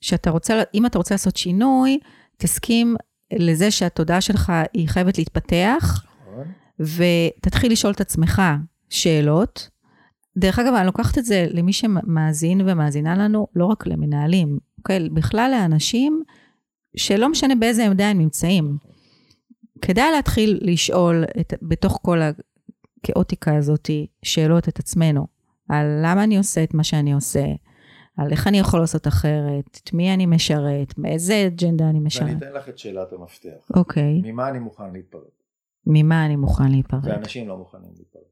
שאתה 0.00 0.30
רוצה, 0.30 0.62
אם 0.74 0.86
אתה 0.86 0.98
רוצה 0.98 1.14
לעשות 1.14 1.36
שינוי, 1.36 1.98
תסכים 2.36 2.96
לזה 3.32 3.70
שהתודעה 3.70 4.20
שלך 4.20 4.52
היא 4.72 4.88
חייבת 4.88 5.18
להתפתח, 5.18 6.04
נכון. 6.22 6.46
ותתחיל 6.80 7.72
לשאול 7.72 7.92
את 7.92 8.00
עצמך 8.00 8.42
שאלות. 8.88 9.68
דרך 10.36 10.58
אגב, 10.58 10.74
אני 10.74 10.86
לוקחת 10.86 11.18
את 11.18 11.24
זה 11.24 11.46
למי 11.50 11.72
שמאזין 11.72 12.60
ומאזינה 12.66 13.16
לנו, 13.16 13.46
לא 13.54 13.66
רק 13.66 13.86
למנהלים, 13.86 14.58
אוקיי? 14.78 15.08
בכלל 15.08 15.50
לאנשים 15.54 16.22
שלא 16.96 17.28
משנה 17.28 17.54
באיזה 17.54 17.86
עמדה 17.86 18.08
הם 18.08 18.18
נמצאים. 18.18 18.76
כדאי 19.82 20.12
להתחיל 20.12 20.58
לשאול 20.62 21.24
את, 21.40 21.54
בתוך 21.62 21.98
כל 22.02 22.20
הכאוטיקה 22.98 23.56
הזאת 23.56 23.90
שאלות 24.22 24.68
את 24.68 24.78
עצמנו, 24.78 25.26
על 25.68 25.86
למה 26.02 26.24
אני 26.24 26.36
עושה 26.36 26.64
את 26.64 26.74
מה 26.74 26.84
שאני 26.84 27.12
עושה, 27.12 27.44
על 28.16 28.30
איך 28.30 28.46
אני 28.46 28.58
יכול 28.58 28.80
לעשות 28.80 29.06
אחרת, 29.06 29.80
את 29.84 29.92
מי 29.92 30.14
אני 30.14 30.26
משרת, 30.26 30.98
מאיזה 30.98 31.44
אג'נדה 31.46 31.90
אני 31.90 32.00
משרת. 32.00 32.28
ואני 32.28 32.38
אתן 32.38 32.52
לך 32.52 32.68
את 32.68 32.78
שאלת 32.78 33.12
המפתח. 33.12 33.76
אוקיי. 33.76 34.20
ממה 34.24 34.48
אני 34.48 34.58
מוכן 34.58 34.92
להיפרד? 34.92 35.22
ממה 35.86 36.26
אני 36.26 36.36
מוכן 36.36 36.70
להיפרד? 36.70 37.04
ואנשים 37.04 37.48
לא 37.48 37.56
מוכנים 37.56 37.90
להיפרד. 37.96 38.22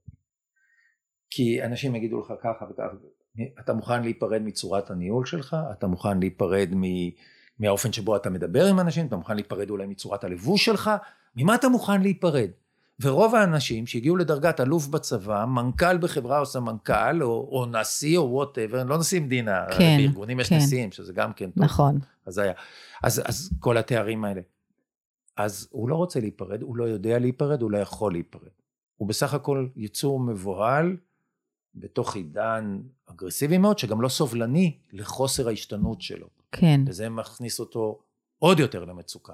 כי 1.30 1.64
אנשים 1.64 1.94
יגידו 1.94 2.20
לך 2.20 2.32
ככה 2.42 2.64
וככה, 2.70 2.96
אתה 3.60 3.74
מוכן 3.74 4.02
להיפרד 4.02 4.42
מצורת 4.42 4.90
הניהול 4.90 5.26
שלך, 5.26 5.56
אתה 5.72 5.86
מוכן 5.86 6.18
להיפרד 6.20 6.68
מ... 6.74 6.82
מהאופן 7.58 7.92
שבו 7.92 8.16
אתה 8.16 8.30
מדבר 8.30 8.66
עם 8.66 8.80
אנשים, 8.80 9.06
אתה 9.06 9.16
מוכן 9.16 9.34
להיפרד 9.34 9.70
אולי 9.70 9.86
מצורת 9.86 10.24
הלבוש 10.24 10.64
שלך, 10.64 10.90
ממה 11.36 11.54
אתה 11.54 11.68
מוכן 11.68 12.02
להיפרד? 12.02 12.48
ורוב 13.00 13.34
האנשים 13.34 13.86
שהגיעו 13.86 14.16
לדרגת 14.16 14.60
אלוף 14.60 14.86
בצבא, 14.86 15.44
מנכ"ל 15.44 15.98
בחברה 15.98 16.40
או 16.40 16.46
סמנכ"ל, 16.46 17.22
או, 17.22 17.48
או 17.52 17.66
נשיא 17.66 18.18
או 18.18 18.30
וואטאבר, 18.32 18.84
לא 18.84 18.98
נשיא 18.98 19.20
מדינה, 19.20 19.64
כן, 19.78 19.96
בארגונים 19.98 20.40
יש 20.40 20.48
כן. 20.48 20.56
נשיאים, 20.56 20.92
שזה 20.92 21.12
גם 21.12 21.32
כן 21.32 21.50
טוב. 21.50 21.64
נכון. 21.64 21.98
אז 22.26 22.38
היה. 22.38 22.52
אז, 23.02 23.22
אז 23.24 23.50
כל 23.60 23.76
התארים 23.76 24.24
האלה. 24.24 24.40
אז 25.36 25.68
הוא 25.70 25.88
לא 25.88 25.94
רוצה 25.94 26.20
להיפרד, 26.20 26.62
הוא 26.62 26.76
לא 26.76 26.84
יודע 26.84 27.18
להיפרד, 27.18 27.62
הוא 27.62 27.70
לא 27.70 27.78
יכול 27.78 28.12
להיפרד. 28.12 28.48
הוא 28.96 29.08
בסך 29.08 29.34
הכל 29.34 29.68
יצור 29.76 30.20
מבוהל 30.20 30.96
בתוך 31.74 32.16
עידן 32.16 32.80
אגרסיבי 33.06 33.58
מאוד, 33.58 33.78
שגם 33.78 34.00
לא 34.00 34.08
סובלני 34.08 34.78
לחוסר 34.92 35.48
ההשתנות 35.48 36.00
שלו. 36.00 36.26
כן. 36.52 36.80
וזה 36.86 37.08
מכניס 37.08 37.60
אותו 37.60 37.98
עוד 38.38 38.60
יותר 38.60 38.84
למצוקה. 38.84 39.32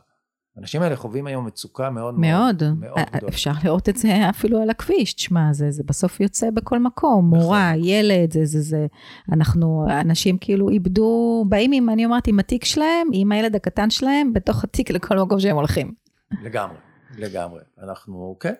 האנשים 0.56 0.82
האלה 0.82 0.96
חווים 0.96 1.26
היום 1.26 1.46
מצוקה 1.46 1.90
מאוד 1.90 2.14
מאוד. 2.14 2.62
מאוד, 2.62 2.78
מאוד 2.80 3.06
גדולה. 3.12 3.28
אפשר 3.28 3.50
לראות 3.64 3.88
את 3.88 3.96
זה 3.96 4.28
אפילו 4.30 4.62
על 4.62 4.70
הכביש, 4.70 5.14
תשמע, 5.14 5.52
זה, 5.52 5.70
זה 5.70 5.82
בסוף 5.86 6.20
יוצא 6.20 6.50
בכל 6.50 6.78
מקום. 6.78 7.24
מורה, 7.24 7.72
ילד, 7.76 8.32
זה, 8.32 8.44
זה, 8.44 8.60
זה, 8.60 8.86
אנחנו, 9.32 9.86
אנשים 10.00 10.38
כאילו 10.38 10.68
איבדו, 10.68 11.44
באים 11.48 11.72
עם, 11.72 11.90
אני 11.90 12.04
אומרת, 12.04 12.26
עם 12.26 12.38
התיק 12.38 12.64
שלהם, 12.64 13.08
עם 13.12 13.32
הילד 13.32 13.56
הקטן 13.56 13.90
שלהם, 13.90 14.32
בתוך 14.32 14.64
התיק 14.64 14.90
לכל 14.90 15.18
מקום 15.18 15.40
שהם 15.40 15.56
הולכים. 15.56 15.94
לגמרי, 16.42 16.76
לגמרי. 17.18 17.60
אנחנו, 17.82 18.36
כן, 18.40 18.54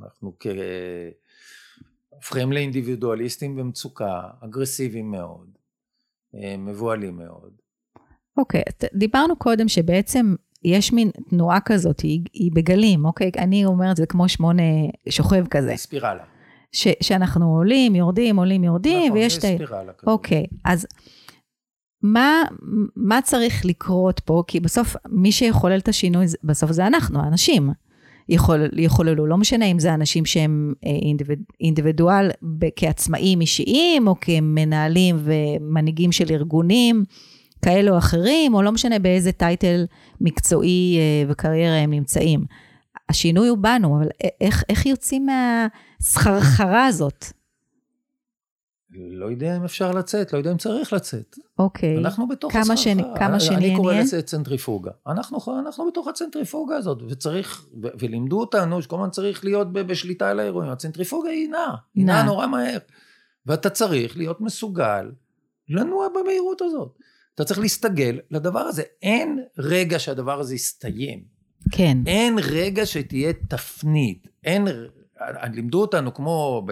אנחנו 0.00 0.32
כ... 0.40 0.46
הופכים 2.08 2.52
לאינדיבידואליסטים 2.52 3.56
במצוקה, 3.56 4.20
אגרסיביים 4.40 5.10
מאוד. 5.10 5.46
אה, 6.34 6.56
מבוהלים 6.58 7.16
מאוד. 7.16 7.52
אוקיי, 8.36 8.62
okay, 8.68 8.86
דיברנו 8.94 9.36
קודם 9.36 9.68
שבעצם 9.68 10.34
יש 10.64 10.92
מין 10.92 11.10
תנועה 11.30 11.60
כזאת, 11.60 12.00
היא, 12.00 12.20
היא 12.32 12.50
בגלים, 12.54 13.04
אוקיי? 13.04 13.30
אני 13.38 13.64
אומרת, 13.64 13.96
זה 13.96 14.06
כמו 14.06 14.28
שמונה 14.28 14.62
שוכב 15.08 15.46
כזה. 15.50 15.72
ספירלה. 15.76 16.22
ש, 16.72 16.88
שאנחנו 17.00 17.56
עולים, 17.56 17.94
יורדים, 17.94 18.36
עולים, 18.36 18.64
יורדים, 18.64 19.06
נכון, 19.06 19.18
ויש 19.18 19.32
יש 19.32 19.38
את 19.38 19.44
ה... 19.44 19.48
ספירלה 19.54 19.92
כזאת. 19.92 20.06
אוקיי, 20.06 20.44
אז 20.64 20.86
מה, 22.02 22.42
מה 22.96 23.22
צריך 23.22 23.64
לקרות 23.64 24.20
פה? 24.20 24.42
כי 24.46 24.60
בסוף, 24.60 24.96
מי 25.08 25.32
שיחולל 25.32 25.78
את 25.78 25.88
השינוי, 25.88 26.28
זה- 26.28 26.36
בסוף 26.44 26.72
זה 26.72 26.86
אנחנו, 26.86 27.20
האנשים. 27.20 27.70
יכול, 28.28 28.68
יחוללו, 28.76 29.26
לא 29.26 29.36
משנה 29.36 29.64
אם 29.64 29.78
זה 29.78 29.94
אנשים 29.94 30.26
שהם 30.26 30.72
אה, 30.86 30.90
אינדיביד, 30.90 31.42
אינדיבידואל 31.60 32.30
כעצמאים 32.76 33.40
אישיים, 33.40 34.08
או 34.08 34.14
כמנהלים 34.20 35.16
ומנהיגים 35.18 36.12
של 36.12 36.26
ארגונים 36.30 37.04
כאלה 37.62 37.90
או 37.90 37.98
אחרים, 37.98 38.54
או 38.54 38.62
לא 38.62 38.72
משנה 38.72 38.98
באיזה 38.98 39.32
טייטל 39.32 39.86
מקצועי 40.20 40.98
אה, 40.98 41.30
וקריירה 41.32 41.76
הם 41.76 41.90
נמצאים. 41.90 42.44
השינוי 43.08 43.48
הוא 43.48 43.58
בנו, 43.58 43.98
אבל 43.98 44.08
איך, 44.40 44.64
איך 44.68 44.86
יוצאים 44.86 45.26
מהסחרחרה 45.26 46.86
הזאת? 46.86 47.24
לא 49.10 49.26
יודע 49.26 49.56
אם 49.56 49.64
אפשר 49.64 49.92
לצאת, 49.92 50.32
לא 50.32 50.38
יודע 50.38 50.52
אם 50.52 50.56
צריך 50.56 50.92
לצאת. 50.92 51.36
אוקיי. 51.58 51.98
אנחנו 51.98 52.28
בתוך 52.28 52.52
כמה 52.52 52.60
הסחרחרה. 52.60 52.82
שני- 52.94 53.02
כמה 53.18 53.40
שנהיה 53.40 53.58
אני 53.68 53.76
קורא? 53.76 53.94
לזה 53.94 54.22
צנטריפוגה. 54.22 54.90
אנחנו, 55.06 55.38
אנחנו 55.60 55.86
בתוך 55.86 56.08
הצנטריפוגה 56.08 56.76
הזאת, 56.76 56.98
וצריך, 57.08 57.64
ו- 57.82 57.86
ולימדו 57.98 58.40
אותנו 58.40 58.82
שכל 58.82 58.96
הזמן 58.96 59.10
צריך 59.10 59.44
להיות 59.44 59.72
ב- 59.72 59.78
בשליטה 59.80 60.30
על 60.30 60.40
האירועים. 60.40 60.70
הצנטריפוגה 60.70 61.30
היא 61.30 61.48
נעה, 61.48 61.76
היא. 61.94 62.06
נעה 62.06 62.22
נורא 62.22 62.46
מהר. 62.46 62.78
ואתה 63.46 63.70
צריך 63.70 64.16
להיות 64.16 64.40
מסוגל 64.40 65.10
לנוע 65.68 66.06
במהירות 66.20 66.62
הזאת. 66.62 66.98
אתה 67.40 67.48
צריך 67.48 67.60
להסתגל 67.60 68.18
לדבר 68.30 68.60
הזה. 68.60 68.82
אין 69.02 69.44
רגע 69.58 69.98
שהדבר 69.98 70.40
הזה 70.40 70.54
יסתיים. 70.54 71.24
כן, 71.72 71.98
אין 72.06 72.38
רגע 72.42 72.86
שתהיה 72.86 73.32
תפנית. 73.48 74.28
אין, 74.44 74.68
לימדו 75.52 75.80
אותנו 75.80 76.14
כמו 76.14 76.66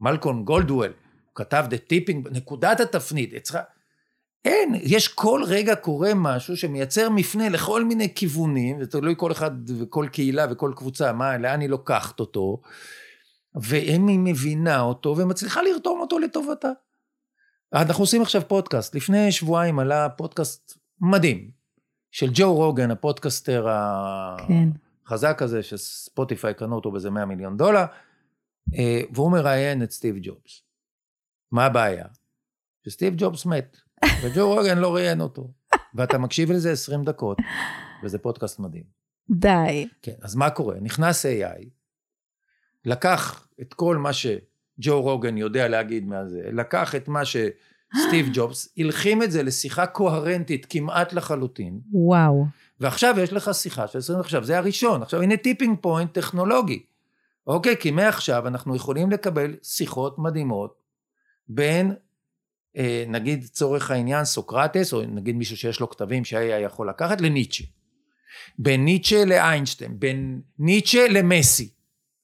במלקום 0.00 0.44
גולדוול, 0.44 0.86
הוא 0.86 1.34
כתב 1.34 1.64
The 1.70 1.92
Tipping, 1.92 2.30
נקודת 2.30 2.80
התפנית. 2.80 3.34
אצלך, 3.34 3.58
אין, 4.44 4.74
יש 4.82 5.08
כל 5.08 5.42
רגע 5.46 5.74
קורה 5.74 6.10
משהו 6.14 6.56
שמייצר 6.56 7.10
מפנה 7.10 7.48
לכל 7.48 7.84
מיני 7.84 8.14
כיוונים, 8.14 8.80
זה 8.80 8.86
תלוי 8.86 9.14
כל 9.16 9.32
אחד 9.32 9.50
וכל 9.80 10.06
קהילה 10.12 10.46
וכל 10.50 10.72
קבוצה, 10.76 11.12
מה, 11.12 11.38
לאן 11.38 11.60
היא 11.60 11.68
לוקחת 11.68 12.20
אותו, 12.20 12.60
ואם 13.54 14.08
היא 14.08 14.18
מבינה 14.18 14.80
אותו 14.80 15.16
ומצליחה 15.18 15.62
לרתום 15.62 16.00
אותו 16.00 16.18
לטובתה. 16.18 16.70
אנחנו 17.72 18.02
עושים 18.02 18.22
עכשיו 18.22 18.42
פודקאסט, 18.48 18.94
לפני 18.94 19.32
שבועיים 19.32 19.78
עלה 19.78 20.08
פודקאסט 20.08 20.78
מדהים, 21.00 21.50
של 22.10 22.30
ג'ו 22.34 22.54
רוגן, 22.54 22.90
הפודקאסטר. 22.90 23.66
כן. 24.48 24.68
חזק 25.06 25.42
הזה, 25.42 25.62
שספוטיפיי 25.62 26.54
קנו 26.54 26.76
אותו 26.76 26.90
באיזה 26.90 27.10
100 27.10 27.24
מיליון 27.24 27.56
דולר, 27.56 27.84
אה, 28.74 29.00
והוא 29.12 29.32
מראיין 29.32 29.82
את 29.82 29.90
סטיב 29.90 30.16
ג'ובס. 30.22 30.62
מה 31.52 31.64
הבעיה? 31.64 32.06
שסטיב 32.86 33.14
ג'ובס 33.16 33.46
מת, 33.46 33.76
וג'ו 34.22 34.54
רוגן 34.54 34.78
לא 34.78 34.94
ראיין 34.94 35.20
אותו. 35.20 35.50
ואתה 35.94 36.18
מקשיב 36.18 36.52
לזה 36.52 36.72
20 36.72 37.04
דקות, 37.04 37.38
וזה 38.02 38.18
פודקאסט 38.18 38.58
מדהים. 38.58 38.84
די. 39.30 39.88
כן, 40.02 40.14
אז 40.22 40.34
מה 40.34 40.50
קורה? 40.50 40.76
נכנס 40.80 41.26
AI, 41.26 41.64
לקח 42.84 43.48
את 43.60 43.74
כל 43.74 43.96
מה 43.96 44.12
שג'ו 44.80 45.02
רוגן 45.02 45.36
יודע 45.36 45.68
להגיד 45.68 46.08
מהזה, 46.08 46.42
לקח 46.52 46.94
את 46.94 47.08
מה 47.08 47.22
שסטיב 47.24 48.28
ג'ובס, 48.34 48.68
הלחים 48.78 49.22
את 49.22 49.30
זה 49.30 49.42
לשיחה 49.42 49.86
קוהרנטית 49.86 50.66
כמעט 50.70 51.12
לחלוטין, 51.12 51.80
וואו. 51.92 52.46
ועכשיו 52.80 53.14
יש 53.20 53.32
לך 53.32 53.50
שיחה 53.54 53.86
של 53.86 53.98
20 53.98 54.20
עכשיו, 54.20 54.44
זה 54.44 54.58
הראשון, 54.58 55.02
עכשיו 55.02 55.22
הנה 55.22 55.36
tipping 55.36 55.78
point 55.80 56.14
טכנולוגי, 56.14 56.82
אוקיי? 57.46 57.76
כי 57.76 57.90
מעכשיו 57.90 58.48
אנחנו 58.48 58.76
יכולים 58.76 59.10
לקבל 59.10 59.54
שיחות 59.62 60.18
מדהימות 60.18 60.74
בין, 61.48 61.94
אה, 62.76 63.04
נגיד 63.08 63.44
צורך 63.44 63.90
העניין 63.90 64.24
סוקרטס, 64.24 64.92
או 64.92 65.02
נגיד 65.02 65.36
מישהו 65.36 65.56
שיש 65.56 65.80
לו 65.80 65.90
כתבים 65.90 66.24
שהיה 66.24 66.60
יכול 66.60 66.88
לקחת, 66.88 67.20
לניטשה. 67.20 67.64
בין 68.58 68.84
ניטשה 68.84 69.24
לאיינשטיין, 69.24 70.00
בין 70.00 70.40
ניטשה 70.58 71.08
למסי. 71.08 71.68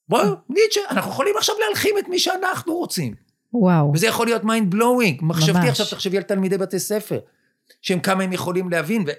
בואו, 0.09 0.35
ניטשה, 0.49 0.81
אנחנו 0.91 1.11
יכולים 1.11 1.35
עכשיו 1.39 1.55
להלחים 1.67 1.99
את 1.99 2.09
מי 2.09 2.19
שאנחנו 2.19 2.75
רוצים. 2.75 3.15
וואו. 3.53 3.93
וזה 3.95 4.07
יכול 4.07 4.27
להיות 4.27 4.45
mind 4.45 4.71
blowing, 4.71 5.19
מחשבתי. 5.23 5.69
עכשיו 5.69 5.87
תחשבי 5.87 6.17
על 6.17 6.23
תלמידי 6.23 6.59
בתי 6.59 6.79
ספר, 6.79 7.19
שהם 7.83 8.01
כמה 8.01 8.23
הם 8.23 8.33
יכולים 8.33 8.71
להבין, 8.71 9.05
ו, 9.07 9.11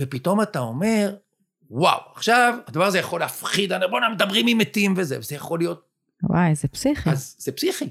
ופתאום 0.00 0.42
אתה 0.42 0.58
אומר, 0.58 1.16
וואו, 1.70 2.00
עכשיו 2.14 2.54
הדבר 2.66 2.84
הזה 2.84 2.98
יכול 2.98 3.20
להפחיד, 3.20 3.72
בוא'נה, 3.90 4.08
מדברים 4.08 4.46
עם 4.46 4.58
מתים 4.58 4.94
וזה, 4.96 5.18
וזה 5.18 5.34
יכול 5.34 5.58
להיות, 5.58 5.82
וואי, 6.22 6.54
זה 6.54 6.68
פסיכי. 6.68 7.10
אז 7.10 7.36
זה 7.38 7.52
פסיכי. 7.52 7.88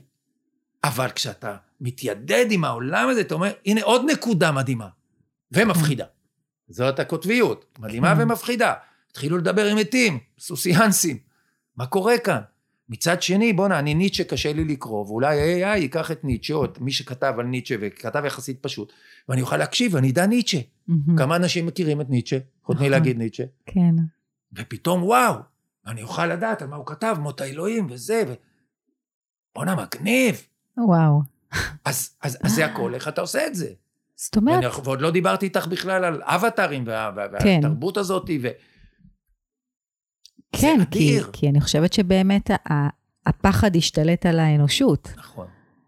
אבל 0.84 1.10
כשאתה 1.10 1.56
מתיידד 1.82 2.46
עם 2.50 2.64
העולם 2.64 3.10
הזה, 3.10 3.22
אתה 3.22 3.34
אומר, 3.34 3.52
הנה 3.66 3.84
עוד 3.84 4.02
נקודה 4.12 4.52
מדהימה, 4.52 4.88
ומפחידה. 5.52 6.06
זאת 6.70 7.00
הקוטביות, 7.00 7.66
מדהימה 7.80 8.16
כן. 8.16 8.22
ומפחידה. 8.22 8.74
התחילו 9.12 9.38
לדבר 9.38 9.66
עם 9.66 9.78
מתים, 9.78 10.20
סוסיאנסים. 10.40 11.29
מה 11.80 11.86
קורה 11.86 12.18
כאן? 12.18 12.42
מצד 12.90 13.22
שני, 13.22 13.54
בואנה, 13.54 13.80
אני 13.80 13.94
ניטשה 13.94 14.24
קשה 14.24 14.54
לי 14.54 14.66
לקרוא, 14.66 15.06
ואולי 15.06 15.64
AI 15.64 15.78
ייקח 15.78 16.12
את 16.12 16.24
ניטשה, 16.24 16.54
או 16.54 16.66
את 16.66 16.82
מי 16.82 16.92
שכתב 16.92 17.34
על 17.40 17.46
ניטשה, 17.46 17.76
וכתב 17.82 18.24
יחסית 18.26 18.60
פשוט, 18.62 18.94
ואני 19.30 19.42
אוכל 19.42 19.58
להקשיב, 19.58 19.94
ואני 19.94 20.12
אדע 20.12 20.26
ניטשה. 20.26 20.58
מהמם. 20.88 21.18
כמה 21.18 21.36
אנשים 21.36 21.66
מכירים 21.66 22.02
את 22.02 22.10
ניטשה, 22.10 22.38
חוץ 22.64 22.76
נכון. 22.76 22.88
מלהגיד 22.88 23.18
ניטשה, 23.18 23.44
כן. 23.66 23.96
ופתאום 24.54 25.04
וואו, 25.04 25.34
אני 25.88 26.04
אוכל 26.04 26.26
לדעת 26.26 26.62
על 26.62 26.68
מה 26.68 26.76
הוא 26.76 26.86
כתב, 26.86 27.16
מות 27.20 27.42
האלוהים 27.42 27.88
וזה, 27.90 28.24
ו... 28.28 28.34
בואנה, 29.56 29.76
מגניב. 29.76 30.48
וואו. 30.78 31.22
אז, 31.86 32.16
אז, 32.22 32.38
אז 32.44 32.52
זה 32.52 32.66
הכל, 32.66 32.96
איך 32.96 33.08
אתה 33.08 33.22
עושה 33.22 33.48
את 33.48 33.56
זה? 33.56 33.74
זאת 34.16 34.38
אומרת, 34.38 34.64
ואני, 34.64 34.74
ועוד 34.84 35.02
לא 35.02 35.12
דיברתי 35.12 35.46
איתך 35.46 35.68
בכלל 35.68 36.04
על 36.04 36.22
אבטארים, 36.24 36.84
וה, 36.88 37.12
וה, 37.16 37.40
כן. 37.40 37.60
והתרבות 37.64 37.98
הזאת, 37.98 38.30
ו... 38.42 38.48
כן, 40.52 40.80
כי. 40.92 41.20
כי 41.34 41.50
אני 41.50 41.62
חושבת 41.62 41.94
שבאמת 41.94 42.50
ה- 42.52 42.88
הפחד 43.26 43.76
השתלט 43.76 44.26
על 44.26 44.40
האנושות. 44.40 45.10
נכון, 45.18 45.48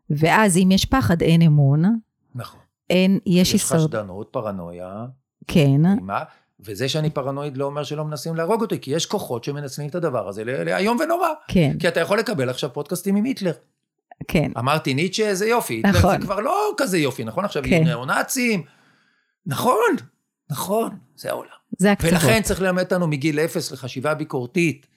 ואז 0.10 0.58
אם 0.58 0.70
יש 0.72 0.86
פחד, 0.86 1.22
אין 1.22 1.42
אמון, 1.42 1.84
נכון. 2.36 2.60
אין, 2.90 3.20
יש 3.26 3.48
יש 3.48 3.54
הישרדות. 3.54 3.86
חשדנות, 3.96 4.28
פרנויה, 4.32 5.06
כן, 5.48 5.86
אימה, 5.86 6.24
וזה 6.60 6.90
שאני 6.90 7.10
פרנואיד 7.10 7.58
לא 7.58 7.66
אומר 7.66 7.84
שלא 7.84 8.06
מנסים 8.06 8.36
להרוג 8.36 8.62
אותי, 8.62 8.80
כי 8.80 8.92
יש 8.92 9.06
כוחות 9.06 9.44
שמנצלים 9.44 9.90
את 9.90 9.96
הדבר 9.96 10.28
הזה 10.28 10.44
לאיום 10.44 10.98
ונורא. 11.04 11.28
כן, 11.48 11.76
כי 11.80 11.88
אתה 11.88 12.00
יכול 12.00 12.20
לקבל 12.20 12.50
עכשיו 12.50 12.74
פודקאסטים 12.74 13.16
עם 13.16 13.24
היטלר. 13.24 13.52
כן. 14.28 14.52
אמרתי 14.58 14.94
ניטשה, 14.94 15.28
איזה 15.28 15.48
יופי. 15.48 15.74
היטלר 15.74 15.92
נכון. 16.00 16.12
זה 16.12 16.26
כבר 16.26 16.40
לא 16.40 16.72
כזה 16.78 16.98
יופי, 16.98 17.24
נכון? 17.24 17.46
עכשיו 17.46 17.64
כן. 17.64 17.70
יהיו 17.70 17.84
ניאו-נאצים. 17.84 18.64
נכון, 19.46 19.96
נכון, 20.52 20.90
זה 21.16 21.30
העולם. 21.30 21.52
זה 21.82 21.92
הקצוות. 21.92 22.14
ולכן 22.14 22.42
צריך 22.42 22.62
ללמד 22.62 22.84
אותנו 22.84 23.08
מגיל 23.08 23.40
אפס 23.40 23.72
לחשיבה 23.72 24.14
ביקורתית, 24.14 24.88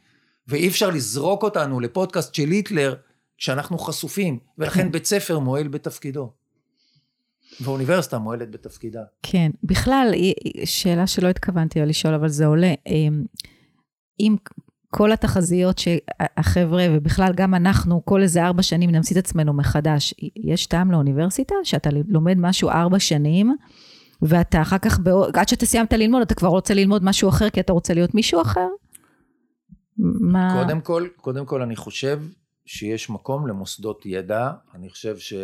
ואי 0.48 0.68
אפשר 0.68 0.90
לזרוק 0.90 1.42
אותנו 1.42 1.80
לפודקאסט 1.80 2.34
של 2.34 2.50
היטלר 2.50 2.94
כשאנחנו 3.38 3.78
חשופים, 3.78 4.38
ולכן 4.58 4.82
כן. 4.82 4.92
בית 4.92 5.04
ספר 5.04 5.38
מועל 5.38 5.68
בתפקידו. 5.68 6.32
ואוניברסיטה 7.60 8.18
מועלת 8.18 8.50
בתפקידה. 8.50 9.02
כן, 9.22 9.50
בכלל, 9.62 10.12
שאלה 10.64 11.06
שלא 11.06 11.28
התכוונתי 11.28 11.80
לשאול, 11.80 12.14
אבל 12.14 12.28
זה 12.28 12.46
עולה. 12.46 12.74
אמ, 12.86 13.24
אם 14.20 14.36
כל 14.90 15.12
התחזיות 15.12 15.78
שהחבר'ה, 15.78 16.86
ובכלל 16.90 17.32
גם 17.36 17.54
אנחנו, 17.54 18.04
כל 18.04 18.22
איזה 18.22 18.44
ארבע 18.44 18.62
שנים 18.62 18.90
נמציא 18.90 19.20
את 19.20 19.24
עצמנו 19.24 19.52
מחדש, 19.52 20.14
יש 20.36 20.66
טעם 20.66 20.92
לאוניברסיטה? 20.92 21.54
שאתה 21.64 21.90
לומד 22.08 22.36
משהו 22.38 22.68
ארבע 22.68 22.98
שנים, 22.98 23.56
ואתה 24.28 24.62
אחר 24.62 24.78
כך, 24.78 24.98
בעוד- 24.98 25.36
עד 25.36 25.48
שאתה 25.48 25.66
סיימת 25.66 25.92
ללמוד, 25.92 26.22
אתה 26.22 26.34
כבר 26.34 26.48
רוצה 26.48 26.74
ללמוד 26.74 27.04
משהו 27.04 27.28
אחר, 27.28 27.50
כי 27.50 27.60
אתה 27.60 27.72
רוצה 27.72 27.94
להיות 27.94 28.14
מישהו 28.14 28.42
אחר? 28.42 28.68
מה... 30.20 30.62
קודם 30.62 30.80
כל, 30.80 31.08
קודם 31.16 31.46
כל 31.46 31.62
אני 31.62 31.76
חושב 31.76 32.20
שיש 32.66 33.10
מקום 33.10 33.46
למוסדות 33.46 34.02
ידע, 34.06 34.50
אני 34.74 34.90
חושב 34.90 35.18
ש... 35.18 35.34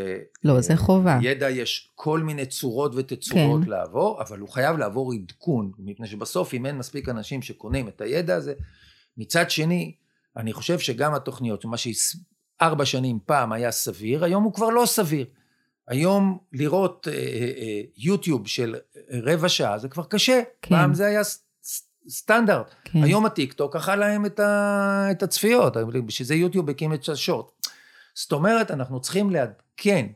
לא, 0.45 0.61
זה 0.61 0.77
חובה. 0.77 1.19
ידע 1.23 1.51
יש 1.51 1.93
כל 1.95 2.21
מיני 2.21 2.47
צורות 2.47 2.93
ותצורות 2.95 3.65
כן. 3.65 3.71
לעבור, 3.71 4.23
אבל 4.23 4.39
הוא 4.39 4.49
חייב 4.49 4.77
לעבור 4.79 5.13
עדכון, 5.13 5.73
מפני 5.79 6.07
שבסוף 6.07 6.55
אם 6.55 6.67
אין 6.67 6.79
מספיק 6.79 7.09
אנשים 7.09 7.43
שקונים 7.43 7.89
את 7.89 8.01
הידע 8.01 8.37
הזה, 8.37 8.55
מצד 9.17 9.51
שני, 9.51 9.95
אני 10.37 10.53
חושב 10.53 10.79
שגם 10.79 11.15
התוכניות, 11.15 11.65
מה 11.65 11.77
שארבע 11.77 12.85
שנים 12.85 13.19
פעם 13.27 13.53
היה 13.53 13.71
סביר, 13.71 14.25
היום 14.25 14.45
הוא 14.45 14.53
כבר 14.53 14.69
לא 14.71 14.87
סביר. 14.87 15.27
היום 15.91 16.39
לראות 16.53 17.09
אה, 17.11 17.15
אה, 17.15 17.19
אה, 17.19 17.81
יוטיוב 17.97 18.47
של 18.49 18.77
רבע 19.11 19.49
שעה 19.49 19.79
זה 19.79 19.89
כבר 19.89 20.05
קשה, 20.05 20.43
כן. 20.63 20.75
פעם 20.75 20.95
זה 20.95 21.07
היה 21.07 21.21
סטנדרט. 22.09 22.75
כן. 22.85 23.03
היום 23.03 23.27
הטיקטוק 23.27 23.77
אכל 23.77 23.97
להם 23.97 24.27
את, 24.27 24.41
ה, 24.41 25.07
את 25.11 25.23
הצפיות, 25.23 25.77
בשביל 26.07 26.27
זה 26.27 26.35
יוטיוב 26.35 26.71
הקים 26.71 26.95
את 26.95 27.09
השורט. 27.09 27.47
זאת 28.15 28.33
אומרת, 28.33 28.71
אנחנו 28.71 29.01
צריכים 29.01 29.31
לעדכן 29.31 30.07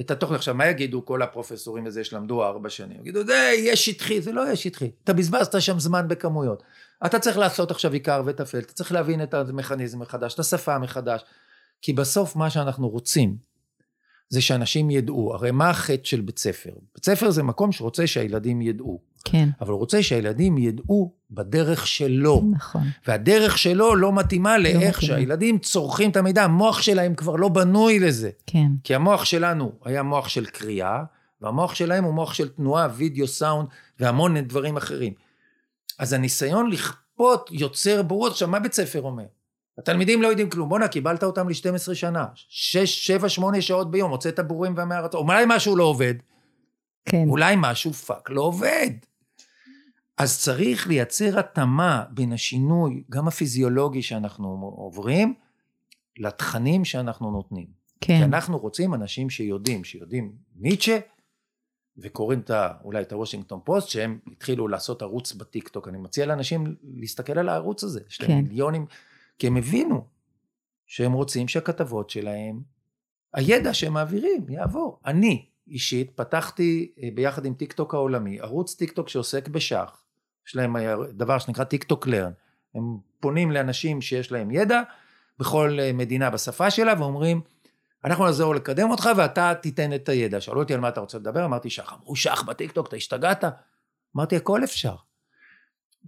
את 0.00 0.10
התוכן. 0.10 0.34
עכשיו, 0.34 0.54
מה 0.54 0.66
יגידו 0.66 1.04
כל 1.04 1.22
הפרופסורים 1.22 1.86
הזה 1.86 2.04
שלמדו 2.04 2.44
ארבע 2.44 2.70
שנים? 2.70 3.00
יגידו, 3.00 3.24
זה 3.26 3.32
יהיה 3.32 3.76
שטחי, 3.76 4.20
זה 4.20 4.32
לא 4.32 4.40
יהיה 4.40 4.56
שטחי. 4.56 4.90
אתה 5.04 5.12
בזבזת 5.12 5.60
שם 5.60 5.78
זמן 5.78 6.08
בכמויות. 6.08 6.62
אתה 7.06 7.18
צריך 7.18 7.38
לעשות 7.38 7.70
עכשיו 7.70 7.92
עיקר 7.92 8.22
וטפל, 8.26 8.58
אתה 8.58 8.72
צריך 8.72 8.92
להבין 8.92 9.22
את 9.22 9.34
המכניזם 9.34 9.98
מחדש, 9.98 10.34
את 10.34 10.38
השפה 10.38 10.78
מחדש. 10.78 11.24
כי 11.82 11.92
בסוף 11.92 12.36
מה 12.36 12.50
שאנחנו 12.50 12.88
רוצים, 12.88 13.51
זה 14.32 14.40
שאנשים 14.40 14.90
ידעו. 14.90 15.34
הרי 15.34 15.50
מה 15.50 15.70
החטא 15.70 16.04
של 16.04 16.20
בית 16.20 16.38
ספר? 16.38 16.70
בית 16.94 17.04
ספר 17.04 17.30
זה 17.30 17.42
מקום 17.42 17.72
שרוצה 17.72 18.06
שהילדים 18.06 18.62
ידעו. 18.62 19.00
כן. 19.24 19.48
אבל 19.60 19.70
הוא 19.70 19.78
רוצה 19.78 20.02
שהילדים 20.02 20.58
ידעו 20.58 21.12
בדרך 21.30 21.86
שלו. 21.86 22.42
נכון. 22.52 22.82
והדרך 23.06 23.58
שלו 23.58 23.96
לא 23.96 24.12
מתאימה 24.12 24.58
לאיך 24.58 24.76
מתאימה. 24.76 25.16
שהילדים 25.16 25.58
צורכים 25.58 26.10
את 26.10 26.16
המידע, 26.16 26.44
המוח 26.44 26.82
שלהם 26.82 27.14
כבר 27.14 27.36
לא 27.36 27.48
בנוי 27.48 27.98
לזה. 27.98 28.30
כן. 28.46 28.66
כי 28.84 28.94
המוח 28.94 29.24
שלנו 29.24 29.72
היה 29.84 30.02
מוח 30.02 30.28
של 30.28 30.46
קריאה, 30.46 31.04
והמוח 31.40 31.74
שלהם 31.74 32.04
הוא 32.04 32.14
מוח 32.14 32.34
של 32.34 32.48
תנועה, 32.48 32.88
וידאו, 32.94 33.26
סאונד 33.26 33.68
והמון 34.00 34.40
דברים 34.40 34.76
אחרים. 34.76 35.12
אז 35.98 36.12
הניסיון 36.12 36.70
לכפות 36.70 37.50
יוצר 37.52 38.02
בורות. 38.02 38.32
עכשיו, 38.32 38.48
מה 38.48 38.58
בית 38.58 38.72
ספר 38.72 39.02
אומר? 39.02 39.24
התלמידים 39.82 40.22
לא 40.22 40.28
יודעים 40.28 40.50
כלום. 40.50 40.68
בואנה, 40.68 40.88
קיבלת 40.88 41.24
אותם 41.24 41.48
ל-12 41.48 41.94
שנה. 41.94 42.26
6, 42.34 43.06
7, 43.06 43.28
8 43.28 43.60
שעות 43.60 43.90
ביום, 43.90 44.10
הוצאת 44.10 44.40
בורים 44.40 44.76
ועמי 44.76 44.93
ארץ. 44.93 45.14
אולי 45.14 45.44
משהו 45.48 45.76
לא 45.76 45.84
עובד, 45.84 46.14
כן. 47.04 47.28
אולי 47.28 47.54
משהו 47.58 47.92
fuck 47.92 48.30
לא 48.30 48.42
עובד. 48.42 48.90
אז 50.18 50.40
צריך 50.40 50.88
לייצר 50.88 51.38
התאמה 51.38 52.04
בין 52.10 52.32
השינוי, 52.32 53.02
גם 53.10 53.28
הפיזיולוגי 53.28 54.02
שאנחנו 54.02 54.72
עוברים, 54.76 55.34
לתכנים 56.18 56.84
שאנחנו 56.84 57.30
נותנים. 57.30 57.66
כי 58.00 58.06
כן. 58.06 58.22
אנחנו 58.22 58.58
רוצים 58.58 58.94
אנשים 58.94 59.30
שיודעים, 59.30 59.84
שיודעים 59.84 60.32
ניטשה, 60.56 60.98
וקוראים 61.98 62.40
את 62.40 62.50
ה, 62.50 62.68
אולי 62.84 63.02
את 63.02 63.12
הוושינגטון 63.12 63.60
פוסט, 63.64 63.88
שהם 63.88 64.18
התחילו 64.32 64.68
לעשות 64.68 65.02
ערוץ 65.02 65.32
בטיקטוק. 65.32 65.88
אני 65.88 65.98
מציע 65.98 66.26
לאנשים 66.26 66.74
להסתכל 66.82 67.38
על 67.38 67.48
הערוץ 67.48 67.84
הזה. 67.84 68.00
יש 68.10 68.20
להם 68.20 68.30
כן. 68.30 68.48
מיליונים, 68.48 68.86
כי 69.42 69.46
הם 69.46 69.56
הבינו 69.56 70.06
שהם 70.86 71.12
רוצים 71.12 71.48
שהכתבות 71.48 72.10
שלהם, 72.10 72.60
הידע 73.34 73.74
שהם 73.74 73.92
מעבירים 73.92 74.46
יעבור. 74.48 75.00
אני 75.06 75.46
אישית 75.68 76.10
פתחתי 76.10 76.92
אה, 77.02 77.08
ביחד 77.14 77.44
עם 77.44 77.54
טיקטוק 77.54 77.94
העולמי, 77.94 78.40
ערוץ 78.40 78.74
טיקטוק 78.74 79.08
שעוסק 79.08 79.48
בשח. 79.48 80.04
יש 80.48 80.56
להם 80.56 80.76
אה, 80.76 80.94
דבר 81.12 81.38
שנקרא 81.38 81.64
TikTok 81.64 82.06
Learn. 82.06 82.32
הם 82.74 82.82
פונים 83.20 83.50
לאנשים 83.50 84.00
שיש 84.00 84.32
להם 84.32 84.50
ידע 84.50 84.82
בכל 85.38 85.78
אה, 85.80 85.92
מדינה 85.92 86.30
בשפה 86.30 86.70
שלה 86.70 86.94
ואומרים, 86.98 87.40
אנחנו 88.04 88.24
נעזור 88.24 88.54
לקדם 88.54 88.90
אותך 88.90 89.08
ואתה 89.16 89.52
תיתן 89.62 89.94
את 89.94 90.08
הידע. 90.08 90.40
שאלו 90.40 90.62
אותי 90.62 90.74
על 90.74 90.80
מה 90.80 90.88
אתה 90.88 91.00
רוצה 91.00 91.18
לדבר, 91.18 91.44
אמרתי 91.44 91.70
שח. 91.70 91.92
אמרו 91.92 92.16
שח 92.16 92.42
בטיקטוק, 92.42 92.88
אתה 92.88 92.96
השתגעת? 92.96 93.44
אמרתי 94.16 94.36
הכל 94.36 94.64
אפשר. 94.64 94.94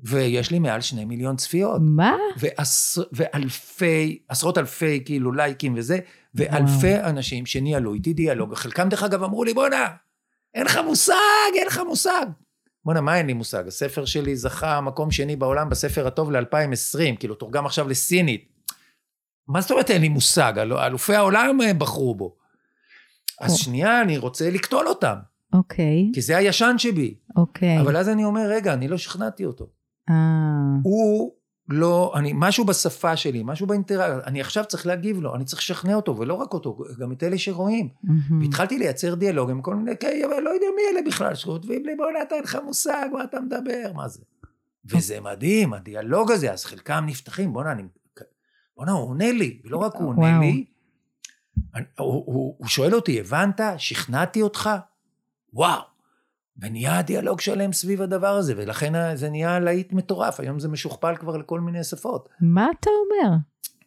ויש 0.03 0.51
לי 0.51 0.59
מעל 0.59 0.80
שני 0.80 1.05
מיליון 1.05 1.36
צפיות. 1.36 1.80
מה? 1.84 2.12
ועש, 2.36 2.99
ואלפי, 3.12 4.18
עשרות 4.28 4.59
אלפי 4.59 5.03
כאילו 5.05 5.32
לייקים 5.32 5.74
וזה, 5.76 5.99
ואלפי 6.34 6.95
וואו. 6.95 7.09
אנשים 7.11 7.47
שניהלו 7.47 7.95
איתי 7.95 8.12
דיאלוג, 8.12 8.55
חלקם 8.55 8.88
דרך 8.88 9.03
אגב 9.03 9.22
אמרו 9.22 9.45
לי 9.45 9.55
בואנה, 9.55 9.86
אין 10.55 10.66
לך 10.66 10.78
מושג, 10.86 11.14
אין 11.55 11.66
לך 11.66 11.80
מושג. 11.86 12.26
בואנה, 12.84 13.01
מה 13.01 13.16
אין 13.18 13.26
לי 13.26 13.32
מושג? 13.32 13.66
הספר 13.66 14.05
שלי 14.05 14.36
זכה 14.36 14.80
מקום 14.80 15.11
שני 15.11 15.36
בעולם 15.36 15.68
בספר 15.68 16.07
הטוב 16.07 16.30
ל-2020, 16.32 17.16
כאילו 17.18 17.34
תורגם 17.34 17.66
עכשיו 17.66 17.88
לסינית. 17.88 18.49
מה 19.49 19.61
זאת 19.61 19.70
אומרת 19.70 19.90
אין 19.90 20.01
לי 20.03 20.09
מושג? 20.09 20.53
אל- 20.59 20.72
אלופי 20.72 21.14
העולם 21.14 21.61
אה, 21.62 21.74
בחרו 21.74 22.14
בו. 22.14 22.36
אז 23.40 23.53
או. 23.53 23.59
שנייה, 23.59 24.01
אני 24.01 24.18
רוצה 24.18 24.51
לקטול 24.51 24.88
אותם, 24.88 25.14
אוקיי. 25.53 26.11
כי 26.14 26.20
זה 26.20 26.36
הישן 26.36 26.74
שבי. 26.78 27.14
אוקיי. 27.36 27.80
אבל 27.80 27.97
אז 27.97 28.09
אני 28.09 28.24
אומר, 28.24 28.47
רגע, 28.51 28.72
אני 28.74 28.88
לא 28.88 28.99
שכנעתי 28.99 29.45
אותו. 29.45 29.66
אה. 30.11 30.14
הוא 30.82 31.32
לא, 31.68 32.12
אני, 32.16 32.32
משהו 32.34 32.64
בשפה 32.64 33.16
שלי, 33.16 33.42
משהו 33.44 33.66
באינטראקציה, 33.66 34.20
אני 34.26 34.40
עכשיו 34.40 34.64
צריך 34.68 34.86
להגיב 34.86 35.20
לו, 35.20 35.34
אני 35.34 35.44
צריך 35.44 35.62
לשכנע 35.62 35.94
אותו, 35.94 36.16
ולא 36.16 36.34
רק 36.34 36.52
אותו, 36.52 36.78
גם 36.98 37.12
את 37.12 37.22
אלה 37.22 37.38
שרואים. 37.38 37.88
מהמם. 38.02 38.42
והתחלתי 38.42 38.78
לייצר 38.78 39.14
דיאלוג 39.14 39.50
עם 39.50 39.62
כל 39.62 39.74
מיני 39.74 39.96
כאלה, 39.96 40.26
אבל 40.26 40.42
לא 40.42 40.50
יודע 40.50 40.66
מי 40.76 40.82
אלה 40.92 41.00
בכלל, 41.07 41.34
שכותבים 41.34 41.86
לי, 41.86 41.94
בוא'נה, 41.96 42.22
אתה 42.22 42.34
אין 42.34 42.44
לך 42.44 42.59
מושג, 42.64 43.09
מה 43.12 43.24
אתה 43.24 43.40
מדבר, 43.40 43.92
מה 43.94 44.09
זה? 44.09 44.20
וזה 44.84 45.20
מדהים, 45.20 45.72
הדיאלוג 45.72 46.30
הזה, 46.30 46.52
אז 46.52 46.64
חלקם 46.64 47.05
נפתחים, 47.07 47.52
בוא'נה, 47.52 47.72
אני... 47.72 47.82
בוא'נה, 48.76 48.92
הוא 48.92 49.09
עונה 49.09 49.32
לי, 49.32 49.61
ולא 49.64 49.76
רק 49.76 49.94
הוא 49.94 50.09
עונה. 50.09 50.40
לי, 50.40 50.64
הוא, 51.98 52.24
הוא, 52.26 52.55
הוא 52.59 52.66
שואל 52.66 52.94
אותי, 52.94 53.20
הבנת? 53.20 53.61
שכנעתי 53.76 54.42
אותך? 54.42 54.70
וואו. 55.52 55.93
ונהיה 56.59 57.02
דיאלוג 57.02 57.40
שלם 57.40 57.72
סביב 57.72 58.02
הדבר 58.02 58.34
הזה, 58.34 58.55
ולכן 58.57 59.16
זה 59.16 59.30
נהיה 59.30 59.61
להיט 59.61 59.92
מטורף, 59.92 60.40
היום 60.40 60.59
זה 60.59 60.68
משוכפל 60.68 61.16
כבר 61.16 61.36
לכל 61.36 61.61
מיני 61.61 61.84
שפות. 61.84 62.28
מה 62.40 62.68
אתה 62.80 62.90
אומר? 62.90 63.36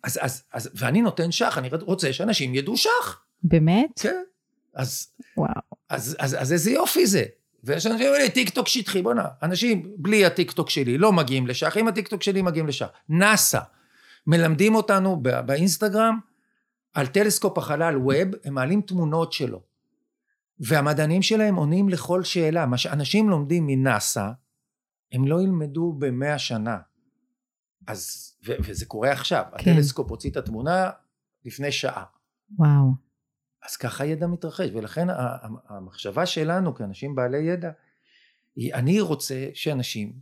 אז, 0.04 0.20
אז, 0.22 0.44
אז, 0.54 0.70
ואני 0.76 1.02
נותן 1.02 1.32
שח, 1.32 1.58
אני 1.58 1.70
רוצה 1.82 2.14
שאנשים 2.14 2.56
ידעו 2.56 2.78
שח. 2.78 3.22
באמת? 3.44 4.00
כן. 4.00 4.24
אז, 4.76 5.08
וואו. 5.38 5.52
אז, 5.90 6.16
אז, 6.20 6.36
אז 6.40 6.54
איזה 6.54 6.72
יופי 6.72 7.08
זה. 7.08 7.24
ויש 7.64 7.86
אנשים 7.86 8.00
שאומרים 8.00 8.22
לי, 8.22 8.30
טיקטוק 8.30 8.68
שטחי, 8.68 9.02
בוא'נה, 9.02 9.26
אנשים 9.44 9.92
בלי 9.98 10.26
הטיקטוק 10.26 10.70
שלי 10.70 10.98
לא 10.98 11.14
מגיעים 11.14 11.48
לשח, 11.48 11.78
עם 11.78 11.88
הטיקטוק 11.88 12.24
שלי 12.24 12.42
מגיעים 12.42 12.68
לשח. 12.68 12.88
נאסא, 13.10 13.60
מלמדים 14.28 14.76
אותנו 14.76 15.22
באינסטגרם 15.46 16.20
על 16.94 17.08
טלסקופ 17.08 17.58
החלל 17.58 17.98
ווב, 17.98 18.28
הם 18.46 18.54
מעלים 18.54 18.82
תמונות 18.82 19.34
שלו. 19.34 19.62
והמדענים 20.60 21.22
שלהם 21.22 21.56
עונים 21.56 21.90
לכל 21.90 22.24
שאלה. 22.24 22.66
מה 22.66 22.78
שאנשים 22.78 23.30
לומדים 23.30 23.68
מנאסא, 23.68 24.30
הם 25.12 25.28
לא 25.28 25.42
ילמדו 25.42 25.94
במאה 26.00 26.40
שנה. 26.40 26.78
אז, 27.88 28.32
ו- 28.46 28.56
וזה 28.64 28.86
קורה 28.86 29.12
עכשיו. 29.12 29.44
כן. 29.58 29.72
הטלסקופ 29.72 30.10
הוציא 30.10 30.30
את 30.30 30.38
התמונה 30.38 30.90
לפני 31.46 31.72
שעה. 31.72 32.04
וואו. 32.58 33.08
אז 33.68 33.76
ככה 33.76 34.06
ידע 34.06 34.28
מתרחש, 34.28 34.70
ולכן 34.74 35.08
המחשבה 35.70 36.26
שלנו 36.26 36.76
כאנשים 36.76 37.16
בעלי 37.16 37.38
ידע, 37.38 37.72
היא 38.56 38.74
אני 38.74 39.02
רוצה 39.02 39.50
שאנשים, 39.54 40.14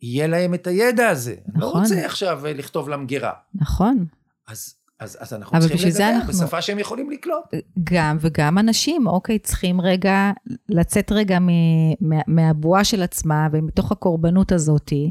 יהיה 0.00 0.26
להם 0.26 0.54
את 0.54 0.66
הידע 0.66 1.08
הזה. 1.08 1.32
אני 1.32 1.60
לא 1.60 1.68
נכון. 1.68 1.82
רוצה 1.82 2.06
עכשיו 2.06 2.46
אה, 2.46 2.52
לכתוב 2.52 2.88
למגירה. 2.88 3.32
נכון. 3.54 4.06
אז, 4.46 4.74
אז, 5.00 5.16
אז 5.20 5.34
אנחנו 5.34 5.60
צריכים 5.60 5.88
לדבר 5.88 6.10
אנחנו- 6.16 6.32
בשפה 6.32 6.62
שהם 6.62 6.78
יכולים 6.78 7.10
לקלוט. 7.10 7.44
גם 7.84 8.16
וגם 8.20 8.58
אנשים, 8.58 9.06
אוקיי, 9.06 9.38
צריכים 9.38 9.80
רגע 9.80 10.30
לצאת 10.68 11.12
רגע 11.12 11.38
מ- 11.38 11.48
מה- 12.08 12.22
מהבועה 12.26 12.84
של 12.84 13.02
עצמה 13.02 13.48
ומתוך 13.52 13.92
הקורבנות 13.92 14.52
הזאתי, 14.52 15.10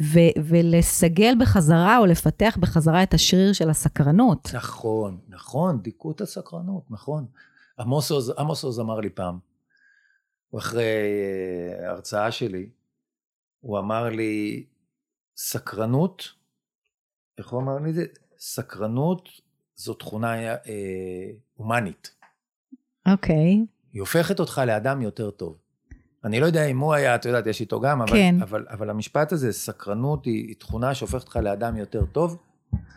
ו- 0.00 0.18
ולסגל 0.44 1.34
בחזרה 1.40 1.98
או 1.98 2.06
לפתח 2.06 2.56
בחזרה 2.60 3.02
את 3.02 3.14
השריר 3.14 3.52
של 3.52 3.70
הסקרנות. 3.70 4.48
נכון, 4.54 5.18
נכון, 5.28 5.82
דיכאו 5.82 6.10
את 6.12 6.20
הסקרנות, 6.20 6.82
נכון. 6.90 7.26
עמוס 7.78 8.10
עוז, 8.10 8.32
עמוס 8.38 8.64
עוז 8.64 8.80
אמר 8.80 9.00
לי 9.00 9.10
פעם, 9.10 9.38
אחרי 10.58 10.82
אה, 11.80 11.90
הרצאה 11.90 12.30
שלי, 12.30 12.68
הוא 13.60 13.78
אמר 13.78 14.08
לי, 14.08 14.64
סקרנות, 15.36 16.28
איך 17.38 17.48
הוא 17.48 17.60
אמר 17.62 17.78
לי 17.78 17.90
את 17.90 17.94
זה? 17.94 18.04
סקרנות 18.38 19.28
זו 19.76 19.94
תכונה 19.94 20.34
אה, 20.34 20.56
הומנית. 21.54 22.10
אוקיי, 23.12 23.66
היא 23.92 24.00
הופכת 24.00 24.40
אותך 24.40 24.62
לאדם 24.66 25.02
יותר 25.02 25.30
טוב. 25.30 25.56
אני 26.24 26.40
לא 26.40 26.46
יודע 26.46 26.64
אם 26.64 26.78
הוא 26.78 26.94
היה, 26.94 27.14
את 27.14 27.24
יודעת, 27.24 27.46
יש 27.46 27.60
איתו 27.60 27.80
גם, 27.80 28.02
אבל, 28.02 28.12
כן. 28.12 28.34
אבל, 28.42 28.66
אבל 28.70 28.90
המשפט 28.90 29.32
הזה, 29.32 29.52
סקרנות 29.52 30.24
היא, 30.24 30.46
היא 30.48 30.54
תכונה 30.58 30.94
שהופכת 30.94 31.24
אותך 31.24 31.36
לאדם 31.36 31.76
יותר 31.76 32.04
טוב, 32.04 32.36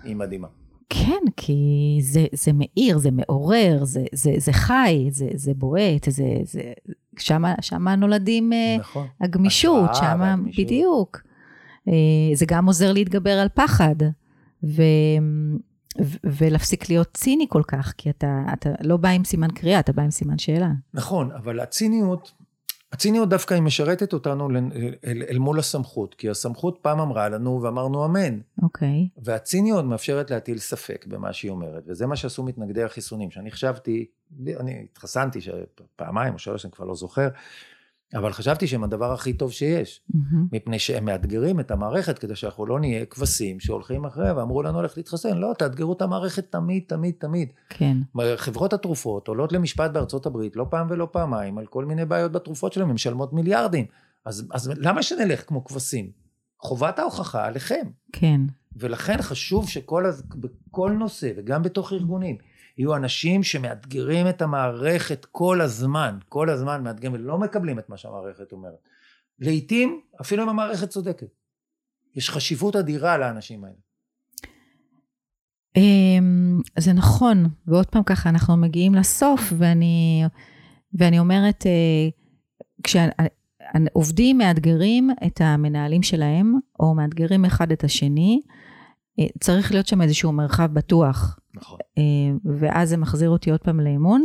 היא 0.03 0.15
מדהימה. 0.15 0.47
כן, 0.89 1.31
כי 1.37 1.97
זה, 2.01 2.25
זה 2.33 2.51
מאיר, 2.53 2.97
זה 2.97 3.09
מעורר, 3.11 3.83
זה, 3.83 4.03
זה, 4.13 4.33
זה 4.37 4.53
חי, 4.53 5.07
זה, 5.11 5.27
זה 5.33 5.53
בועט, 5.53 6.09
זה, 6.09 6.23
זה, 6.43 6.61
שמה, 7.19 7.55
שמה 7.61 7.95
נולדים 7.95 8.53
אה, 8.53 8.77
נכון. 8.79 9.07
הגמישות, 9.21 9.95
שמה. 9.95 10.35
בדיוק. 10.57 11.21
אה, 11.87 11.93
זה 12.33 12.45
גם 12.45 12.65
עוזר 12.65 12.93
להתגבר 12.93 13.39
על 13.39 13.47
פחד, 13.49 13.95
ו, 14.64 14.82
ו, 16.01 16.18
ולהפסיק 16.24 16.89
להיות 16.89 17.09
ציני 17.14 17.45
כל 17.49 17.64
כך, 17.68 17.93
כי 17.97 18.09
אתה, 18.09 18.43
אתה 18.53 18.70
לא 18.82 18.97
בא 18.97 19.09
עם 19.09 19.24
סימן 19.24 19.51
קריאה, 19.51 19.80
אתה 19.80 19.93
בא 19.93 20.03
עם 20.03 20.12
סימן 20.12 20.38
שאלה. 20.38 20.72
נכון, 20.93 21.32
אבל 21.32 21.59
הציניות, 21.59 22.32
הציניות 22.91 23.30
דווקא 23.30 23.53
היא 23.53 23.64
משרתת 23.64 24.14
אותנו 24.14 24.49
אל, 24.49 24.57
אל, 25.05 25.24
אל 25.30 25.38
מול 25.38 25.59
הסמכות, 25.59 26.16
כי 26.16 26.30
הסמכות 26.30 26.80
פעם 26.82 26.99
אמרה 26.99 27.30
לנו 27.30 27.62
ואמרנו 27.62 28.05
אמן, 28.05 28.39
אוקיי, 28.64 29.07
והציניות 29.18 29.86
מאפשרת 29.86 30.32
להטיל 30.32 30.57
ספק 30.57 31.05
במה 31.09 31.34
שהיא 31.34 31.51
אומרת, 31.51 31.84
וזה 31.88 32.07
מה 32.07 32.16
שעשו 32.16 32.43
מתנגדי 32.43 32.84
החיסונים, 32.84 33.32
שאני 33.32 33.51
חשבתי, 33.51 34.05
אני 34.59 34.86
התחסנתי 34.91 35.39
פעמיים 35.95 36.34
או 36.34 36.39
שלוש, 36.39 36.66
אני 36.66 36.72
כבר 36.72 36.86
לא 36.86 36.95
זוכר, 36.95 37.28
אבל 38.16 38.34
חשבתי 38.34 38.68
שהם 38.68 38.84
הדבר 38.84 39.14
הכי 39.14 39.34
טוב 39.34 39.51
שיש, 39.51 40.01
Mm-hmm. 40.12 40.36
מפני 40.51 40.80
שהם 40.80 41.05
מאתגרים 41.05 41.59
את 41.59 41.72
המערכת 41.72 42.20
כדי 42.20 42.36
שאנחנו 42.36 42.66
לא 42.66 42.80
נהיה 42.80 43.05
כבשים 43.05 43.59
שהולכים 43.59 44.05
אחריה 44.05 44.38
ואמרו 44.38 44.64
לנו 44.64 44.82
ללכת 44.82 44.97
להתחסן, 44.97 45.38
לא, 45.38 45.53
תאתגרו 45.57 45.93
את 45.93 46.01
המערכת 46.01 46.51
תמיד, 46.51 46.84
תמיד, 46.88 47.16
תמיד. 47.20 47.49
כן, 47.70 47.97
חברות 48.36 48.74
התרופות 48.74 49.28
עולות 49.28 49.51
למשפט 49.51 49.91
בארצות 49.91 50.26
הברית 50.26 50.55
לא 50.55 50.66
פעם 50.70 50.88
ולא 50.89 51.07
פעמיים 51.12 51.57
על 51.57 51.66
כל 51.66 51.86
מיני 51.86 52.05
בעיות 52.05 52.32
בתרופות 52.32 52.74
שלהם, 52.74 52.88
הן 52.88 52.93
משלמות 52.93 53.34
מיליארדים. 53.34 53.86
אז, 54.26 54.47
אז 54.51 54.72
למה 54.78 55.03
שנלך 55.03 55.47
כמו 55.47 55.66
כבשים? 55.66 56.12
חובת 56.59 56.99
ההוכחה 56.99 57.45
עליכם. 57.45 57.88
כן, 58.14 58.41
ולכן 58.76 59.22
חשוב 59.22 59.70
שכל, 59.70 60.05
בכל 60.36 60.91
נושא 60.91 61.32
וגם 61.38 61.64
בתוך 61.64 61.93
ארגונים 61.93 62.38
יהיו 62.78 62.95
אנשים 62.95 63.43
שמאתגרים 63.43 64.30
את 64.30 64.41
המערכת 64.41 65.26
כל 65.32 65.61
הזמן, 65.61 66.17
כל 66.30 66.49
הזמן 66.49 66.84
מאתגרים 66.84 67.13
ולא 67.13 67.38
מקבלים 67.38 67.80
את 67.80 67.89
מה 67.89 67.97
שהמערכת 67.97 68.51
אומרת. 68.51 68.88
לעתים 69.39 70.01
אפילו 70.22 70.43
אם 70.43 70.49
המערכת 70.49 70.89
צודקת. 70.89 71.28
יש 72.15 72.30
חשיבות 72.30 72.76
אדירה 72.76 73.17
לאנשים 73.17 73.63
האלה. 73.63 73.76
אמ, 75.76 76.61
זה 76.80 76.93
נכון, 76.93 77.45
ועוד 77.67 77.86
פעם 77.86 78.03
ככה 78.03 78.30
אנחנו 78.30 78.57
מגיעים 78.57 78.95
לסוף, 78.95 79.53
ואני, 79.57 80.24
ואני 80.93 81.19
אומרת, 81.19 81.65
אה, 81.65 82.09
כשעובדים 82.84 84.38
מאתגרים 84.38 85.09
את 85.28 85.41
המנהלים 85.41 86.03
שלהם, 86.03 86.59
או 86.80 86.95
מאתגרים 86.95 87.45
אחד 87.45 87.72
את 87.72 87.84
השני, 87.84 88.41
צריך 89.39 89.72
להיות 89.72 89.88
שם 89.88 90.01
איזשהו 90.01 90.32
מרחב 90.32 90.74
בטוח, 90.74 91.39
נכון. 91.53 91.80
אה, 91.97 92.03
ואז 92.59 92.89
זה 92.89 92.97
מחזיר 92.97 93.30
אותי 93.30 93.51
עוד 93.51 93.62
פעם 93.62 93.80
לאמון, 93.80 94.24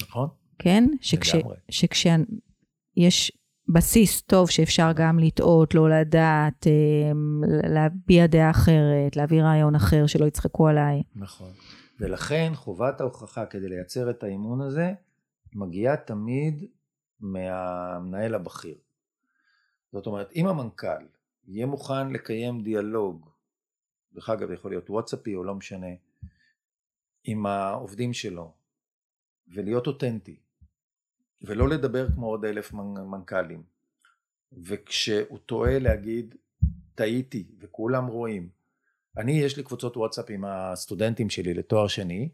נכון? 0.00 0.28
כן? 0.58 0.84
שכש, 1.00 1.34
לגמרי. 1.34 1.56
שכשיש 1.70 3.32
בסיס 3.68 4.22
טוב 4.22 4.50
שאפשר 4.50 4.90
גם 4.96 5.18
לטעות, 5.18 5.74
לא 5.74 5.90
לדעת, 5.90 6.66
אה, 6.66 7.12
להביע 7.70 8.26
דעה 8.26 8.50
אחרת, 8.50 9.16
להביא 9.16 9.42
רעיון 9.42 9.74
אחר, 9.74 10.06
שלא 10.06 10.26
יצחקו 10.26 10.68
עליי. 10.68 11.02
נכון. 11.16 11.50
ולכן 12.00 12.52
חובת 12.54 13.00
ההוכחה 13.00 13.46
כדי 13.46 13.68
לייצר 13.68 14.10
את 14.10 14.22
האמון 14.22 14.60
הזה 14.60 14.92
מגיעה 15.54 15.96
תמיד 15.96 16.64
מהמנהל 17.20 18.34
הבכיר. 18.34 18.74
זאת 19.92 20.06
אומרת, 20.06 20.32
אם 20.36 20.46
המנכ"ל 20.46 21.06
יהיה 21.46 21.66
מוכן 21.66 22.12
לקיים 22.12 22.62
דיאלוג, 22.62 23.30
דרך 24.18 24.30
אגב 24.30 24.50
יכול 24.50 24.70
להיות 24.70 24.90
וואטסאפי 24.90 25.34
או 25.34 25.44
לא 25.44 25.54
משנה, 25.54 25.86
עם 27.24 27.46
העובדים 27.46 28.12
שלו, 28.12 28.52
ולהיות 29.48 29.86
אותנטי, 29.86 30.36
ולא 31.42 31.68
לדבר 31.68 32.08
כמו 32.10 32.26
עוד 32.26 32.44
אלף 32.44 32.72
מנ- 32.72 33.06
מנכ"לים, 33.10 33.62
וכשהוא 34.52 35.38
טועה 35.46 35.78
להגיד 35.78 36.34
טעיתי 36.94 37.46
וכולם 37.58 38.06
רואים, 38.06 38.48
אני 39.16 39.32
יש 39.32 39.56
לי 39.56 39.62
קבוצות 39.62 39.96
וואטסאפ 39.96 40.24
עם 40.28 40.44
הסטודנטים 40.44 41.30
שלי 41.30 41.54
לתואר 41.54 41.88
שני 41.88 42.28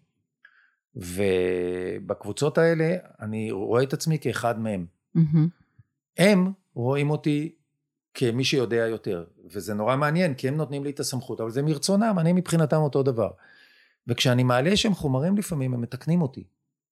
ובקבוצות 0.94 2.58
האלה 2.58 2.96
אני 3.20 3.50
רואה 3.50 3.82
את 3.82 3.92
עצמי 3.92 4.18
כאחד 4.18 4.58
מהם. 4.58 4.86
מהמם. 5.14 5.48
הם 6.18 6.52
רואים 6.74 7.10
אותי 7.10 7.54
כמי 8.14 8.44
שיודע 8.44 8.76
יותר 8.76 9.24
וזה 9.50 9.74
נורא 9.74 9.96
מעניין 9.96 10.34
כי 10.34 10.48
הם 10.48 10.56
נותנים 10.56 10.84
לי 10.84 10.90
את 10.90 11.00
הסמכות 11.00 11.40
אבל 11.40 11.50
זה 11.50 11.62
מרצונם 11.62 12.16
אני 12.18 12.32
מבחינתם 12.32 12.76
אותו 12.76 13.02
דבר. 13.02 13.30
וכשאני 14.06 14.42
מעלה 14.42 14.76
שם 14.76 14.94
חומרים 14.94 15.36
לפעמים 15.36 15.74
הם 15.74 15.80
מתקנים 15.80 16.22
אותי. 16.22 16.44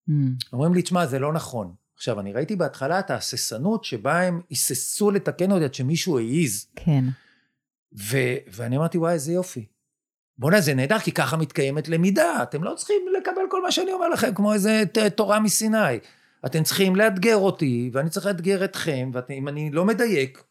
אמ, 0.08 0.34
אומרים 0.52 0.74
לי 0.74 0.82
תשמע 0.82 1.06
זה 1.06 1.18
לא 1.18 1.32
נכון. 1.32 1.74
עכשיו 1.96 2.20
אני 2.20 2.32
ראיתי 2.32 2.56
בהתחלה 2.56 2.98
את 2.98 3.10
ההססנות 3.10 3.84
שבה 3.84 4.20
הם 4.20 4.40
היססו 4.50 5.10
לתקן 5.10 5.52
אותי 5.52 5.64
עד 5.64 5.74
שמישהו 5.74 6.18
העיז. 6.18 6.66
כן, 6.76 7.04
ו, 7.98 8.16
ואני 8.52 8.76
אמרתי, 8.76 8.98
וואי, 8.98 9.12
איזה 9.12 9.32
יופי. 9.32 9.66
בוא'נה, 10.38 10.60
זה 10.60 10.74
נהדר, 10.74 10.98
כי 10.98 11.12
ככה 11.12 11.36
מתקיימת 11.36 11.88
למידה. 11.88 12.42
אתם 12.42 12.64
לא 12.64 12.74
צריכים 12.76 13.02
לקבל 13.18 13.42
כל 13.50 13.62
מה 13.62 13.72
שאני 13.72 13.92
אומר 13.92 14.08
לכם 14.08 14.34
כמו 14.34 14.54
איזה 14.54 14.82
תורה 15.16 15.40
מסיני. 15.40 15.98
אתם 16.46 16.62
צריכים 16.62 16.96
לאתגר 16.96 17.36
אותי, 17.36 17.90
ואני 17.92 18.10
צריך 18.10 18.26
לאתגר 18.26 18.64
אתכם, 18.64 19.10
ואם 19.12 19.48
אני 19.48 19.70
לא 19.70 19.84
מדייק, 19.84 20.42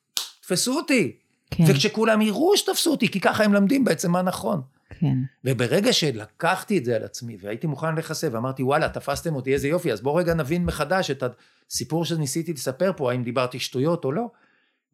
תפסו 0.52 0.78
אותי. 0.78 1.18
כן, 1.52 1.64
וכשכולם 1.68 2.22
יראו 2.22 2.58
שתפסו 2.58 2.92
אותי, 2.92 3.08
כי 3.08 3.20
ככה 3.20 3.44
הם 3.44 3.54
למדים 3.54 3.84
בעצם 3.84 4.12
מה 4.12 4.22
נכון. 4.22 4.62
כן, 5.00 5.18
וברגע 5.46 5.94
שלקחתי 5.94 6.78
את 6.78 6.86
זה 6.86 6.96
על 6.96 7.04
עצמי, 7.04 7.38
והייתי 7.42 7.68
מוכן 7.68 7.96
להיחשף, 7.96 8.28
ואמרתי, 8.32 8.64
וואלה, 8.64 8.90
תפסתם 8.90 9.36
אותי, 9.36 9.54
איזה 9.54 9.68
יופי, 9.68 9.92
אז 9.92 10.02
בואו 10.02 10.16
רגע 10.16 10.34
נבין 10.34 10.66
מחדש 10.66 11.12
את 11.12 11.24
הסיפור 11.70 12.06
שניסיתי 12.06 12.54
לספר 12.54 12.92
פה, 12.98 13.12
האם 13.12 13.24
דיברתי 13.24 13.60
שטויות 13.60 14.06
או 14.06 14.12
לא, 14.12 14.30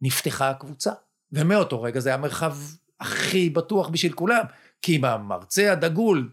נפתחה 0.02 0.50
הקבוצה. 0.50 0.92
ומאותו 1.32 1.82
רגע 1.82 2.00
זה 2.00 2.14
המרחב 2.14 2.56
הכי 3.00 3.50
בטוח 3.50 3.88
בשביל 3.88 4.12
כולם, 4.12 4.44
כי 4.82 4.96
אם 4.96 5.04
המרצה 5.04 5.72
הדגול 5.72 6.30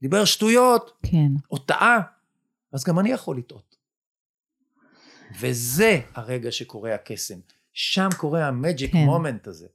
דיבר 0.00 0.24
שטויות, 0.24 0.90
כן, 1.02 1.28
או 1.50 1.58
טעה, 1.58 2.00
אז 2.72 2.84
גם 2.84 2.98
אני 2.98 3.10
יכול 3.10 3.38
לטעות. 3.38 3.76
וזה 5.40 6.00
הרגע 6.14 6.52
שקורה 6.52 6.94
הקסם. 6.94 7.38
שם 7.72 8.08
קורה 8.16 8.48
המג'יק 8.48 8.92
כן. 8.92 9.04
מומנט 9.04 9.46
הזה, 9.46 9.66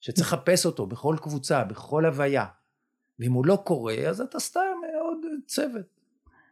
שצריך 0.00 0.32
לחפש 0.32 0.66
אותו 0.66 0.86
בכל 0.86 1.16
קבוצה, 1.22 1.64
בכל 1.64 2.06
הוויה. 2.06 2.46
ואם 3.18 3.32
הוא 3.32 3.46
לא 3.46 3.58
קורה, 3.64 3.94
אז 4.08 4.20
אתה 4.20 4.38
סתם 4.40 4.60
עוד 5.04 5.18
צוות. 5.46 5.86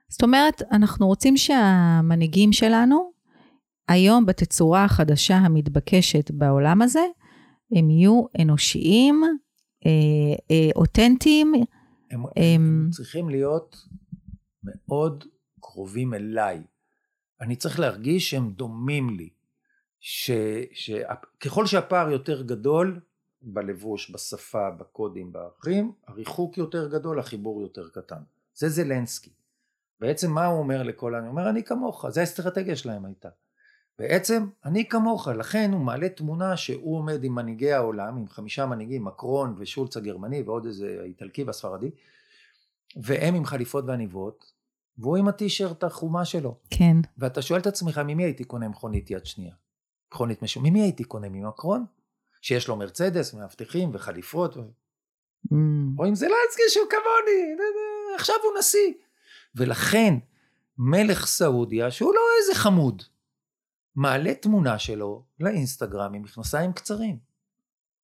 זאת 0.09 0.23
אומרת, 0.23 0.63
אנחנו 0.73 1.07
רוצים 1.07 1.37
שהמנהיגים 1.37 2.53
שלנו, 2.53 3.13
היום 3.89 4.27
בתצורה 4.27 4.85
החדשה 4.85 5.37
המתבקשת 5.37 6.31
בעולם 6.31 6.83
הזה, 6.83 7.05
הם 7.77 7.91
יהיו 7.91 8.25
אנושיים, 8.43 9.23
אה, 9.87 9.91
אה, 10.51 10.71
אותנטיים, 10.77 11.55
הם, 11.55 11.65
הם- 12.11 12.25
הם 12.37 12.89
צריכים 12.93 13.29
להיות 13.29 13.77
מאוד 14.75 15.25
קרובים 15.61 16.15
אליי. 16.15 16.63
אני 17.41 17.57
צריך 17.57 17.81
להרגיש 17.81 18.31
שהם 18.31 18.51
דומים 18.51 19.11
לי. 19.11 19.29
ש, 20.01 20.31
ש, 20.73 20.91
ככל 21.41 21.67
שהפער 21.67 22.11
יותר 22.11 22.43
גדול, 22.43 23.01
בלבוש, 23.43 24.11
בשפה, 24.11 24.71
בקודים, 24.71 25.33
בערכים, 25.33 25.93
הריחוק 26.07 26.59
יותר 26.59 26.89
גדול, 26.89 27.19
החיבור 27.19 27.63
יותר 27.63 27.89
קטן. 27.89 28.23
זה 28.55 28.69
זלנסקי. 28.69 29.31
בעצם 30.01 30.31
מה 30.31 30.47
הוא 30.47 30.59
אומר 30.59 30.83
לכל 30.83 31.15
העם? 31.15 31.25
הוא 31.25 31.31
אומר 31.31 31.51
אני 31.51 31.65
כמוך, 31.65 32.09
זה 32.09 32.21
האסטרטגיה 32.21 32.77
שלהם 32.77 33.05
הייתה. 33.05 33.29
בעצם 33.99 34.47
אני 34.65 34.89
כמוך, 34.89 35.29
לכן 35.29 35.71
הוא 35.73 35.81
מעלה 35.81 36.09
תמונה 36.09 36.57
שהוא 36.57 36.97
עומד 36.97 37.25
עם 37.25 37.35
מנהיגי 37.35 37.73
העולם, 37.73 38.17
עם 38.17 38.29
חמישה 38.29 38.67
מנהיגים, 38.67 39.05
מקרון 39.05 39.55
ושולץ 39.59 39.97
הגרמני 39.97 40.43
ועוד 40.43 40.67
איזה 40.67 41.01
איטלקי 41.05 41.45
והספרדי, 41.45 41.91
והם 42.97 43.35
עם 43.35 43.45
חליפות 43.45 43.85
ועניבות, 43.87 44.53
והוא 44.99 45.17
עם 45.17 45.29
הטישרט 45.29 45.85
החומה 45.85 46.25
שלו. 46.25 46.57
כן, 46.71 46.97
ואתה 47.19 47.43
שואל 47.43 47.61
את 47.61 47.67
עצמך 47.67 47.99
ממי 47.99 48.25
הייתי 48.25 48.45
קונה 48.45 48.69
מכונית 48.69 49.11
יד 49.11 49.27
שנייה? 49.27 49.55
מכונית 50.13 50.43
משום, 50.43 50.67
ממי 50.67 50.83
הייתי 50.83 51.05
קונה? 51.05 51.29
ממקרון? 51.29 51.85
שיש 52.43 52.69
לו 52.69 52.77
מרצדס, 52.77 53.35
מאבטחים 53.35 53.91
וחליפות. 53.93 54.57
אמ, 55.53 55.95
או 55.99 56.05
עם 56.05 56.15
זלנסקי 56.15 56.63
שהוא 56.69 56.87
כמוני, 56.91 57.57
עכשיו 58.15 58.37
הוא 58.45 58.59
נשיא. 58.59 58.93
ולכן 59.55 60.15
מלך 60.79 61.27
סעודיה, 61.27 61.91
שהוא 61.91 62.15
לא 62.15 62.21
איזה 62.41 62.61
חמוד, 62.61 63.03
מעלה 63.97 64.35
תמונה 64.35 64.79
שלו 64.79 65.25
לאינסטגרם 65.41 66.15
עם 66.15 66.23
מכנסיים 66.23 66.73
קצרים. 66.73 67.19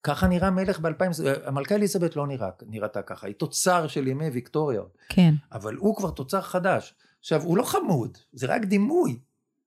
ככה 0.02 0.26
נראה 0.26 0.50
מלך 0.50 0.80
ב-2000, 0.80 1.04
המלכה 1.44 1.74
אליזבת 1.74 2.16
לא 2.16 2.26
נראה, 2.26 2.50
נראתה 2.66 3.02
ככה, 3.02 3.26
היא 3.26 3.34
תוצר 3.34 3.86
של 3.86 4.06
ימי 4.08 4.28
ויקטוריה, 4.28 4.82
כן, 5.08 5.34
אבל 5.52 5.74
הוא 5.74 5.96
כבר 5.96 6.10
תוצר 6.10 6.40
חדש. 6.40 6.94
עכשיו, 7.20 7.42
הוא 7.42 7.58
לא 7.58 7.62
חמוד, 7.62 8.18
זה 8.32 8.46
רק 8.46 8.64
דימוי, 8.64 9.18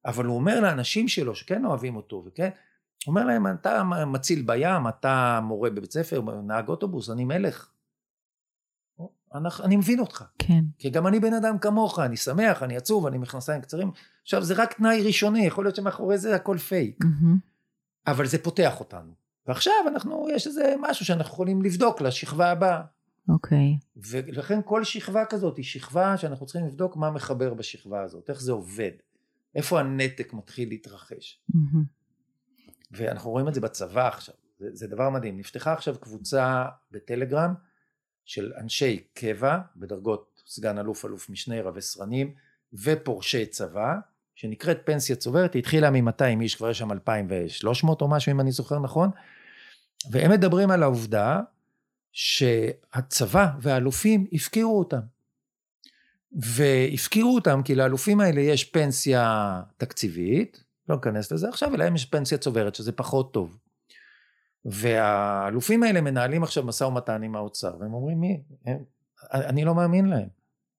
אבל 0.07 0.25
הוא 0.25 0.35
אומר 0.35 0.59
לאנשים 0.59 1.07
שלו 1.07 1.35
שכן 1.35 1.65
אוהבים 1.65 1.95
אותו, 1.95 2.23
וכן, 2.25 2.49
הוא 3.05 3.11
אומר 3.11 3.25
להם, 3.25 3.47
אתה 3.47 3.83
מציל 3.83 4.41
בים, 4.41 4.87
אתה 4.87 5.39
מורה 5.43 5.69
בבית 5.69 5.91
ספר, 5.91 6.21
נהג 6.43 6.69
אוטובוס, 6.69 7.09
אני 7.09 7.25
מלך. 7.25 7.69
אנחנו, 9.33 9.63
אני 9.63 9.75
מבין 9.75 9.99
אותך, 9.99 10.23
כן, 10.39 10.63
כי 10.77 10.89
גם 10.89 11.07
אני 11.07 11.19
בן 11.19 11.33
אדם 11.33 11.57
כמוך, 11.57 11.99
אני 11.99 12.17
שמח, 12.17 12.63
אני 12.63 12.77
עצוב, 12.77 13.05
אני 13.05 13.17
מכנסיים 13.17 13.61
קצרים. 13.61 13.91
עכשיו, 14.23 14.43
זה 14.43 14.53
רק 14.53 14.73
תנאי 14.73 15.03
ראשוני, 15.03 15.45
יכול 15.45 15.65
להיות 15.65 15.75
שמאחורי 15.75 16.17
זה 16.17 16.35
הכל 16.35 16.57
פייק, 16.57 17.03
מהמם, 17.03 17.37
אבל 18.07 18.25
זה 18.25 18.43
פותח 18.43 18.79
אותנו. 18.79 19.11
ועכשיו 19.47 19.73
אנחנו, 19.87 20.27
יש 20.35 20.47
איזה 20.47 20.73
משהו 20.79 21.05
שאנחנו 21.05 21.33
יכולים 21.33 21.61
לבדוק 21.61 22.01
לשכבה 22.01 22.51
הבאה. 22.51 22.81
אוקיי, 23.29 23.77
ולכן 23.95 24.59
כל 24.65 24.83
שכבה 24.83 25.25
כזאת 25.25 25.57
היא 25.57 25.65
שכבה 25.65 26.17
שאנחנו 26.17 26.45
צריכים 26.45 26.67
לבדוק 26.67 26.95
מה 26.95 27.11
מחבר 27.11 27.53
בשכבה 27.53 28.01
הזאת, 28.01 28.29
איך 28.29 28.41
זה 28.41 28.51
עובד, 28.51 28.91
איפה 29.57 29.79
הנתק 29.79 30.33
מתחיל 30.33 30.69
להתרחש. 30.69 31.41
מהמם, 31.49 31.83
ואנחנו 32.91 33.31
רואים 33.31 33.47
את 33.47 33.53
זה 33.53 33.61
בצבא 33.61 34.07
עכשיו, 34.07 34.35
זה, 34.59 34.69
זה 34.73 34.87
דבר 34.87 35.09
מדהים. 35.09 35.37
נפתחה 35.37 35.73
עכשיו 35.73 35.99
קבוצה 35.99 36.65
בטלגרם 36.91 37.53
של 38.25 38.53
אנשי 38.57 39.07
קבע 39.13 39.59
בדרגות 39.75 40.43
סגן 40.47 40.77
אלוף, 40.77 41.05
אלוף 41.05 41.29
משנה, 41.29 41.61
רבי 41.61 41.81
סרנים 41.81 42.33
ופורשי 42.73 43.45
צבא, 43.45 43.95
שנקראת 44.35 44.77
פנסיה 44.85 45.15
צוברת, 45.15 45.53
היא 45.53 45.59
התחילה 45.59 45.91
מ-200 45.91 46.41
איש, 46.41 46.55
כבר 46.55 46.69
יש 46.69 46.77
שם 46.77 46.91
2,300 46.91 48.01
או 48.01 48.07
משהו, 48.07 48.31
אם 48.31 48.39
אני 48.39 48.51
זוכר 48.51 48.79
נכון, 48.79 49.09
והם 50.11 50.31
מדברים 50.31 50.71
על 50.71 50.83
העובדה 50.83 51.41
שהצבא 52.11 53.47
והאלופים 53.61 54.27
הפקירו 54.33 54.79
אותם. 54.79 54.99
והפקירו 56.37 57.35
אותם 57.35 57.61
כי 57.65 57.75
לאלופים 57.75 58.19
האלה 58.19 58.41
יש 58.41 58.63
פנסיה 58.63 59.61
תקציבית, 59.77 60.63
לא 60.89 60.95
ניכנס 60.95 61.31
לזה 61.31 61.49
עכשיו, 61.49 61.75
אלא 61.75 61.85
יש 61.95 62.05
פנסיה 62.05 62.37
צוברת, 62.37 62.75
שזה 62.75 62.91
פחות 62.91 63.33
טוב. 63.33 63.57
והאלופים 64.65 65.83
האלה 65.83 66.01
מנהלים 66.01 66.43
עכשיו 66.43 66.63
משא 66.63 66.83
ומתן 66.83 67.23
עם 67.23 67.35
האוצר, 67.35 67.75
והם 67.79 67.93
אומרים 67.93 68.19
מי? 68.19 68.41
הם, 68.65 68.77
אני 69.33 69.65
לא 69.65 69.75
מאמין 69.75 70.05
להם. 70.05 70.27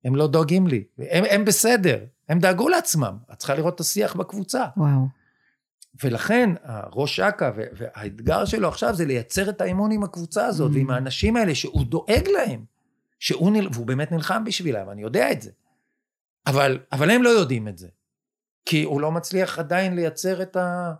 הם 0.05 0.17
לא 0.17 0.27
דואגים 0.27 0.67
לי. 0.67 0.85
הם, 0.99 1.25
הם 1.31 1.45
בסדר, 1.45 2.05
הם 2.29 2.39
דאגו 2.39 2.69
לעצמם. 2.69 3.17
את 3.33 3.39
צריכה 3.39 3.55
לראות 3.55 3.75
את 3.75 3.81
השיח 3.81 4.17
בקבוצה. 4.17 4.65
וואו. 4.77 5.07
ולכן 6.05 6.51
ראש 6.93 7.21
אכ"א 7.21 7.51
והאתגר 7.57 8.45
שלו 8.45 8.69
עכשיו 8.69 8.95
זה 8.95 9.05
לייצר 9.05 9.51
את 9.51 9.61
האמון 9.61 9.93
עם 9.93 10.03
הקבוצה 10.03 10.47
הזאת 10.47 10.71
mm. 10.71 10.75
ועם 10.75 10.91
האנשים 10.91 11.37
האלה 11.37 11.55
שהוא 11.55 11.85
דואג 11.85 12.29
להם. 12.29 12.65
שהוא 13.19 13.51
נל... 13.51 13.69
והוא 13.73 13.87
באמת 13.87 14.13
נלחם 14.13 14.45
בשבילם, 14.45 14.91
אני 14.91 15.03
יודע 15.03 15.33
את 15.33 15.43
זה. 15.43 15.51
אבל, 16.47 16.79
אבל 16.93 17.11
הם 17.11 17.23
לא 17.23 17.29
יודעים 17.29 17.69
את 17.69 17.79
זה. 17.79 17.89
כי 18.65 18.83
הוא 18.83 19.01
לא 19.01 19.13
מצליח 19.13 19.59
עדיין 19.59 19.95
לייצר 19.95 20.43
את, 20.43 20.57
ה... 20.57 20.95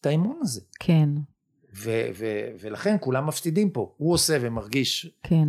את 0.00 0.06
האמון 0.06 0.38
הזה. 0.42 0.60
כן. 0.80 1.08
ו- 1.74 2.08
ו- 2.14 2.48
ולכן 2.60 2.96
כולם 3.00 3.26
מפסידים 3.26 3.70
פה. 3.70 3.94
הוא 3.96 4.14
עושה 4.14 4.38
ומרגיש. 4.40 5.10
כן. 5.22 5.48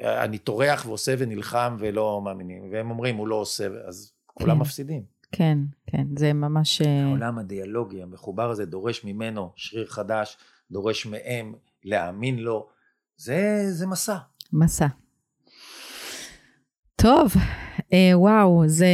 אני 0.00 0.38
טורח 0.38 0.86
ועושה 0.86 1.14
ונלחם 1.18 1.76
ולא 1.78 2.22
מאמינים. 2.24 2.72
והם 2.72 2.90
אומרים, 2.90 3.16
הוא 3.16 3.28
לא 3.28 3.34
עושה, 3.34 3.66
אז 3.88 4.12
כולם 4.26 4.54
כן. 4.54 4.60
מפסידים. 4.60 5.02
כן, 5.32 5.58
כן, 5.86 6.06
זה 6.18 6.32
ממש... 6.32 6.82
אה, 6.82 7.04
העולם 7.04 7.38
הדיאלוגי 7.38 8.02
המחובר 8.02 8.50
הזה 8.50 8.66
דורש 8.66 9.04
ממנו 9.04 9.52
שריר 9.56 9.86
חדש, 9.86 10.36
דורש 10.70 11.06
מהם 11.06 11.54
להאמין 11.84 12.38
לו. 12.38 12.68
זה, 13.16 13.64
זה 13.70 13.86
מסע. 13.86 14.16
מסע. 14.52 14.86
טוב, 17.02 17.32
אה, 17.92 18.10
וואו, 18.14 18.62
זה 18.66 18.86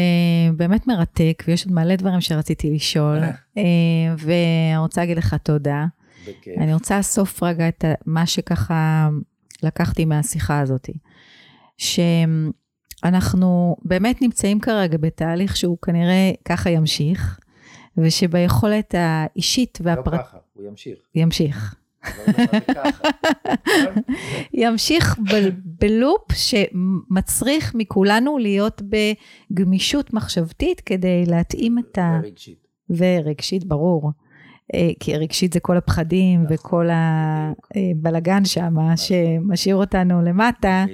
באמת 0.56 0.86
מרתק, 0.86 1.44
ויש 1.48 1.64
עוד 1.64 1.74
מלא 1.74 1.96
דברים 1.96 2.20
שרציתי 2.20 2.70
לשאול, 2.70 3.18
אה, 3.59 3.62
ואני 4.18 4.78
רוצה 4.78 5.00
להגיד 5.00 5.16
לך 5.18 5.34
תודה. 5.34 5.86
בכיף. 6.22 6.59
אני 6.59 6.74
רוצה 6.74 6.96
לאסוף 6.96 7.42
רגע 7.42 7.68
את 7.68 7.84
מה 8.06 8.26
שככה 8.26 9.09
לקחתי 9.62 10.04
מהשיחה 10.04 10.61
הזאת. 10.61 10.88
שאנחנו 12.98 13.76
באמת 13.84 14.22
נמצאים 14.22 14.61
כרגע 14.61 14.98
בתהליך 15.00 15.56
שהוא 15.56 15.78
כנראה 15.82 16.30
ככה 16.44 16.70
ימשיך, 16.70 17.38
ושביכולת 17.98 18.94
האישית 18.98 19.78
והפרט... 19.82 20.14
לא 20.14 20.18
ככה, 20.18 20.38
הוא 20.52 20.64
ימשיך. 20.66 20.98
ימשיך. 21.14 21.74
ימשיך 24.53 25.18
בלופ 25.64 26.32
שמצריך 26.32 27.74
מכולנו 27.74 28.38
להיות 28.38 28.82
בגמישות 29.51 30.12
מחשבתית 30.12 30.80
כדי 30.80 31.24
להתאים 31.26 31.78
את 31.78 31.99
ה... 31.99 32.20
ורגשית. 32.22 32.66
ורגשית, 32.90 33.64
ברור. 33.64 34.12
אה, 34.74 34.90
כי 35.01 35.16
רגשית 35.16 35.53
זה 35.53 35.61
כל 35.61 35.76
הפחדים 35.76 36.42
נכון, 36.42 36.57
וכל 36.57 36.88
הבלגן 36.92 38.44
שם, 38.44 38.74
שמשאיר 38.96 39.76
אותנו 39.76 40.22
למטה, 40.22 40.84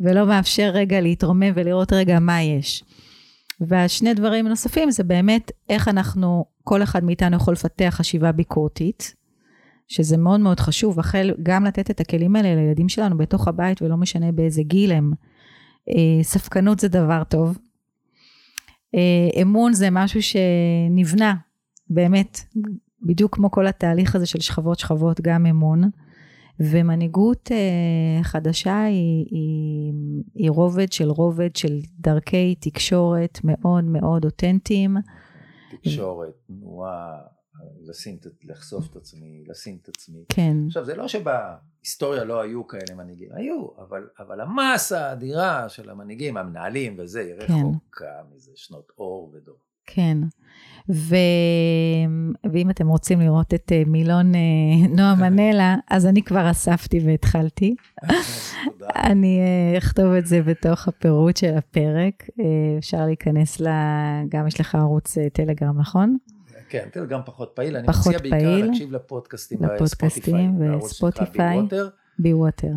ולא 0.00 0.26
מאפשר 0.26 0.70
רגע 0.74 1.00
להתרומם 1.00 1.52
ולראות 1.54 1.92
רגע 1.92 2.18
מה 2.18 2.42
יש. 2.42 2.84
והשני 3.60 4.14
דברים 4.14 4.48
נוספים 4.48 4.90
זה 4.90 5.04
באמת 5.04 5.50
איך 5.68 5.88
אנחנו, 5.88 6.44
כל 6.64 6.82
אחד 6.82 7.04
מאיתנו 7.04 7.36
יכול 7.36 7.52
לפתח 7.52 7.94
חשיבה 7.98 8.32
ביקורתית, 8.32 9.14
שזה 9.92 10.16
מאוד 10.16 10.40
מאוד 10.40 10.60
חשוב, 10.60 10.98
החל 10.98 11.30
גם 11.42 11.64
לתת 11.64 11.90
את 11.90 12.00
הכלים 12.00 12.36
האלה 12.36 12.54
לילדים 12.54 12.88
שלנו 12.88 13.16
בתוך 13.16 13.48
הבית, 13.48 13.82
ולא 13.82 13.96
משנה 13.96 14.32
באיזה 14.32 14.62
גיל 14.62 14.92
הם. 14.92 15.12
אה, 15.88 16.22
ספקנות 16.22 16.80
זה 16.80 16.88
דבר 16.88 17.22
טוב. 17.24 17.58
אה, 18.94 19.42
אמון 19.42 19.72
זה 19.72 19.88
משהו 19.90 20.20
שנבנה, 20.22 21.34
באמת, 21.90 22.40
בדיוק 23.02 23.34
כמו 23.34 23.50
כל 23.50 23.66
התהליך 23.66 24.16
הזה 24.16 24.26
של 24.26 24.40
שכבות 24.40 24.78
שכבות, 24.78 25.20
גם 25.20 25.46
אמון. 25.46 25.90
ומנהיגות 26.60 27.50
uh, 27.50 28.24
חדשה 28.24 28.84
היא, 28.84 29.26
היא, 29.30 29.92
היא 30.34 30.50
רובד 30.50 30.92
של 30.92 31.10
רובד 31.10 31.56
של 31.56 31.78
דרכי 31.98 32.54
תקשורת 32.54 33.38
מאוד 33.44 33.84
מאוד 33.84 34.24
אותנטיים. 34.24 34.96
תקשורת, 35.70 36.32
תנועה, 36.46 37.18
לשים, 37.80 38.18
לחשוף 38.42 38.90
את 38.90 38.96
עצמי, 38.96 39.44
לשים 39.46 39.78
את 39.82 39.88
עצמי. 39.88 40.24
כן. 40.28 40.56
עכשיו, 40.66 40.84
זה 40.84 40.94
לא 40.94 41.08
שבהיסטוריה 41.08 42.24
לא 42.24 42.40
היו 42.40 42.66
כאלה 42.66 42.94
מנהיגים, 42.96 43.28
היו, 43.32 43.66
אבל, 43.78 44.08
אבל 44.18 44.40
המסה 44.40 45.06
האדירה 45.06 45.68
של 45.68 45.90
המנהיגים, 45.90 46.36
המנהלים 46.36 46.96
וזה, 46.98 47.20
היא 47.20 47.46
כן. 47.46 47.52
רחוקה 47.52 48.22
מזה 48.34 48.52
שנות 48.54 48.92
אור 48.98 49.32
ודור. 49.34 49.58
כן. 49.86 50.18
ו... 50.90 51.16
ואם 52.52 52.70
אתם 52.70 52.88
רוצים 52.88 53.20
לראות 53.20 53.54
את 53.54 53.72
אה, 53.72 53.82
מילון 53.86 54.34
אה, 54.34 54.88
נועה 54.88 55.14
מנלה, 55.30 55.76
אז 55.90 56.06
אני 56.06 56.22
כבר 56.22 56.50
אספתי 56.50 57.00
והתחלתי. 57.04 57.74
אני 59.10 59.40
אה, 59.40 59.78
אכתוב 59.78 60.12
את 60.12 60.26
זה 60.26 60.42
בתוך 60.42 60.88
הפירוט 60.88 61.36
של 61.36 61.56
הפרק. 61.56 62.28
אפשר 62.78 63.06
להיכנס 63.06 63.60
ל... 63.60 63.66
גם 64.28 64.46
יש 64.46 64.60
לך 64.60 64.74
ערוץ 64.74 65.18
טלגרם, 65.32 65.78
נכון? 65.78 66.16
כן, 66.72 66.88
טלגרם 66.92 67.20
פחות 67.24 67.52
פעיל. 67.54 67.76
אני 67.76 67.88
מציע 67.88 68.18
בעיקר 68.18 68.66
להקשיב 68.66 68.92
לפודקאסטים 68.92 69.58
לפודקאסטים 69.64 70.60
וספוטיפיי. 70.60 71.58
בי 72.18 72.32
ווטר. 72.32 72.72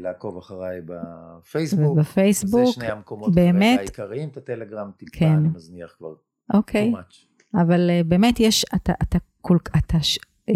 ולעקוב 0.00 0.38
אחריי 0.38 0.80
בפייסבוק. 0.84 1.90
ובפייסבוק, 1.90 2.66
זה 2.66 2.72
שני 2.72 2.86
המקומות 2.86 3.34
באמת, 3.34 3.78
העיקריים, 3.78 4.28
את 4.28 4.36
הטלגרם 4.36 4.90
טיפה 4.96 5.18
כן. 5.18 5.32
אני 5.32 5.48
מזניח 5.48 5.94
כבר. 5.98 6.14
אוקיי, 6.54 6.92
אבל 7.54 7.90
uh, 7.90 8.04
באמת 8.04 8.40
יש, 8.40 8.64
אתה, 8.74 8.92
אתה, 9.02 9.18
כל, 9.40 9.56
אתה 9.78 10.02
ש, 10.02 10.18
um, 10.50 10.52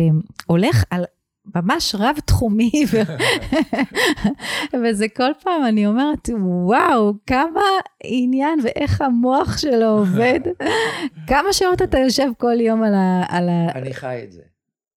הולך 0.46 0.84
על 0.90 1.04
ממש 1.54 1.94
רב 1.98 2.16
תחומי, 2.26 2.84
ו... 2.92 2.96
וזה 4.82 5.06
כל 5.16 5.30
פעם, 5.42 5.64
אני 5.68 5.86
אומרת, 5.86 6.28
וואו, 6.40 7.14
כמה 7.26 7.60
עניין 8.04 8.58
ואיך 8.62 9.00
המוח 9.00 9.58
שלו 9.58 9.86
עובד. 9.86 10.40
כמה 11.30 11.52
שעות 11.52 11.82
אתה 11.82 11.98
יושב 11.98 12.28
כל 12.38 12.60
יום 12.60 12.82
על 12.82 12.94
ה... 12.94 13.24
על 13.28 13.48
ה... 13.48 13.72
אני 13.74 13.94
חי 13.94 14.20
את 14.24 14.32
זה. 14.32 14.42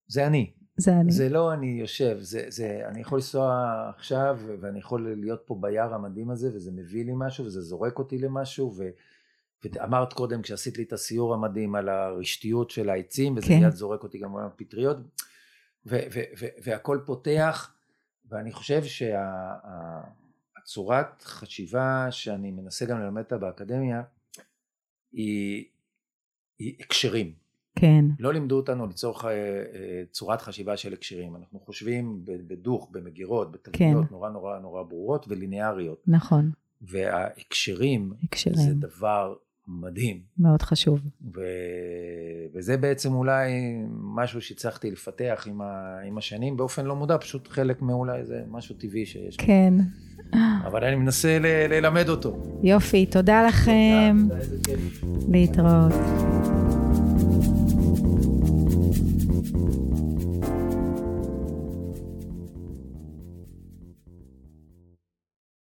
זה 0.07 0.27
אני. 0.27 0.51
זה 0.77 0.93
אני. 0.93 1.11
זה 1.11 1.29
לא 1.29 1.53
אני 1.53 1.77
יושב, 1.79 2.17
זה, 2.19 2.45
זה, 2.47 2.81
אני 2.87 3.01
יכול 3.01 3.17
לנסוע 3.17 3.65
עכשיו 3.95 4.39
ואני 4.61 4.79
יכול 4.79 5.15
להיות 5.17 5.41
פה 5.45 5.57
ביער 5.61 5.93
המדהים 5.93 6.29
הזה 6.29 6.49
וזה 6.55 6.71
מביא 6.71 7.05
לי 7.05 7.11
משהו 7.15 7.45
וזה 7.45 7.61
זורק 7.61 7.99
אותי 7.99 8.17
למשהו 8.17 8.73
ו, 8.77 8.83
ואמרת 9.63 10.13
קודם 10.13 10.41
כשעשית 10.41 10.77
לי 10.77 10.83
את 10.83 10.93
הסיור 10.93 11.33
המדהים 11.33 11.75
על 11.75 11.89
הרשתיות 11.89 12.69
של 12.69 12.89
העצים 12.89 13.37
וזה 13.37 13.47
כן. 13.47 13.59
מיד 13.59 13.71
זורק 13.71 14.03
אותי 14.03 14.17
גם 14.17 14.35
על 14.35 14.45
הפטריות 14.45 14.97
והכל 16.63 16.99
פותח 17.05 17.73
ואני 18.29 18.51
חושב 18.51 18.81
שהצורת 20.63 21.21
חשיבה 21.21 22.07
שאני 22.11 22.51
מנסה 22.51 22.85
גם 22.85 22.99
ללמד 22.99 23.21
אותה 23.23 23.37
באקדמיה 23.37 24.03
היא, 25.11 25.65
היא 26.59 26.75
הקשרים 26.79 27.33
כן. 27.75 28.05
לא 28.19 28.33
לימדו 28.33 28.55
אותנו 28.55 28.87
לצורך 28.87 29.25
אה, 29.25 29.31
אה, 29.31 30.03
צורת 30.11 30.41
חשיבה 30.41 30.77
של 30.77 30.93
הקשרים. 30.93 31.35
אנחנו 31.35 31.59
חושבים 31.59 32.21
בדוך, 32.25 32.89
במגירות, 32.91 33.51
בתבניות 33.51 34.05
כן. 34.07 34.13
נורא 34.13 34.29
נורא 34.29 34.59
נורא 34.59 34.83
ברורות 34.83 35.25
וליניאריות. 35.29 36.03
נכון. 36.07 36.51
וההקשרים, 36.81 38.13
הקשרים. 38.23 38.55
זה 38.55 38.73
דבר 38.73 39.35
מדהים. 39.67 40.19
מאוד 40.37 40.61
חשוב. 40.61 40.99
ו... 41.35 41.41
וזה 42.53 42.77
בעצם 42.77 43.13
אולי 43.13 43.51
משהו 44.01 44.41
שהצלחתי 44.41 44.91
לפתח 44.91 45.43
עם, 45.47 45.61
ה... 45.61 45.99
עם 46.07 46.17
השנים 46.17 46.57
באופן 46.57 46.85
לא 46.85 46.95
מודע, 46.95 47.17
פשוט 47.17 47.47
חלק 47.47 47.81
מאולי 47.81 48.25
זה 48.25 48.41
משהו 48.47 48.75
טבעי 48.75 49.05
שיש. 49.05 49.37
כן. 49.37 49.73
אבל 50.67 50.83
אני 50.83 50.95
מנסה 50.95 51.39
ל... 51.39 51.45
ללמד 51.45 52.09
אותו. 52.09 52.59
יופי, 52.63 53.05
תודה 53.05 53.47
לכם. 53.47 54.17
תודה, 54.21 54.29
תודה, 54.29 54.41
איזה 54.41 54.57
כיף. 54.63 55.03
להתראות. 55.31 56.84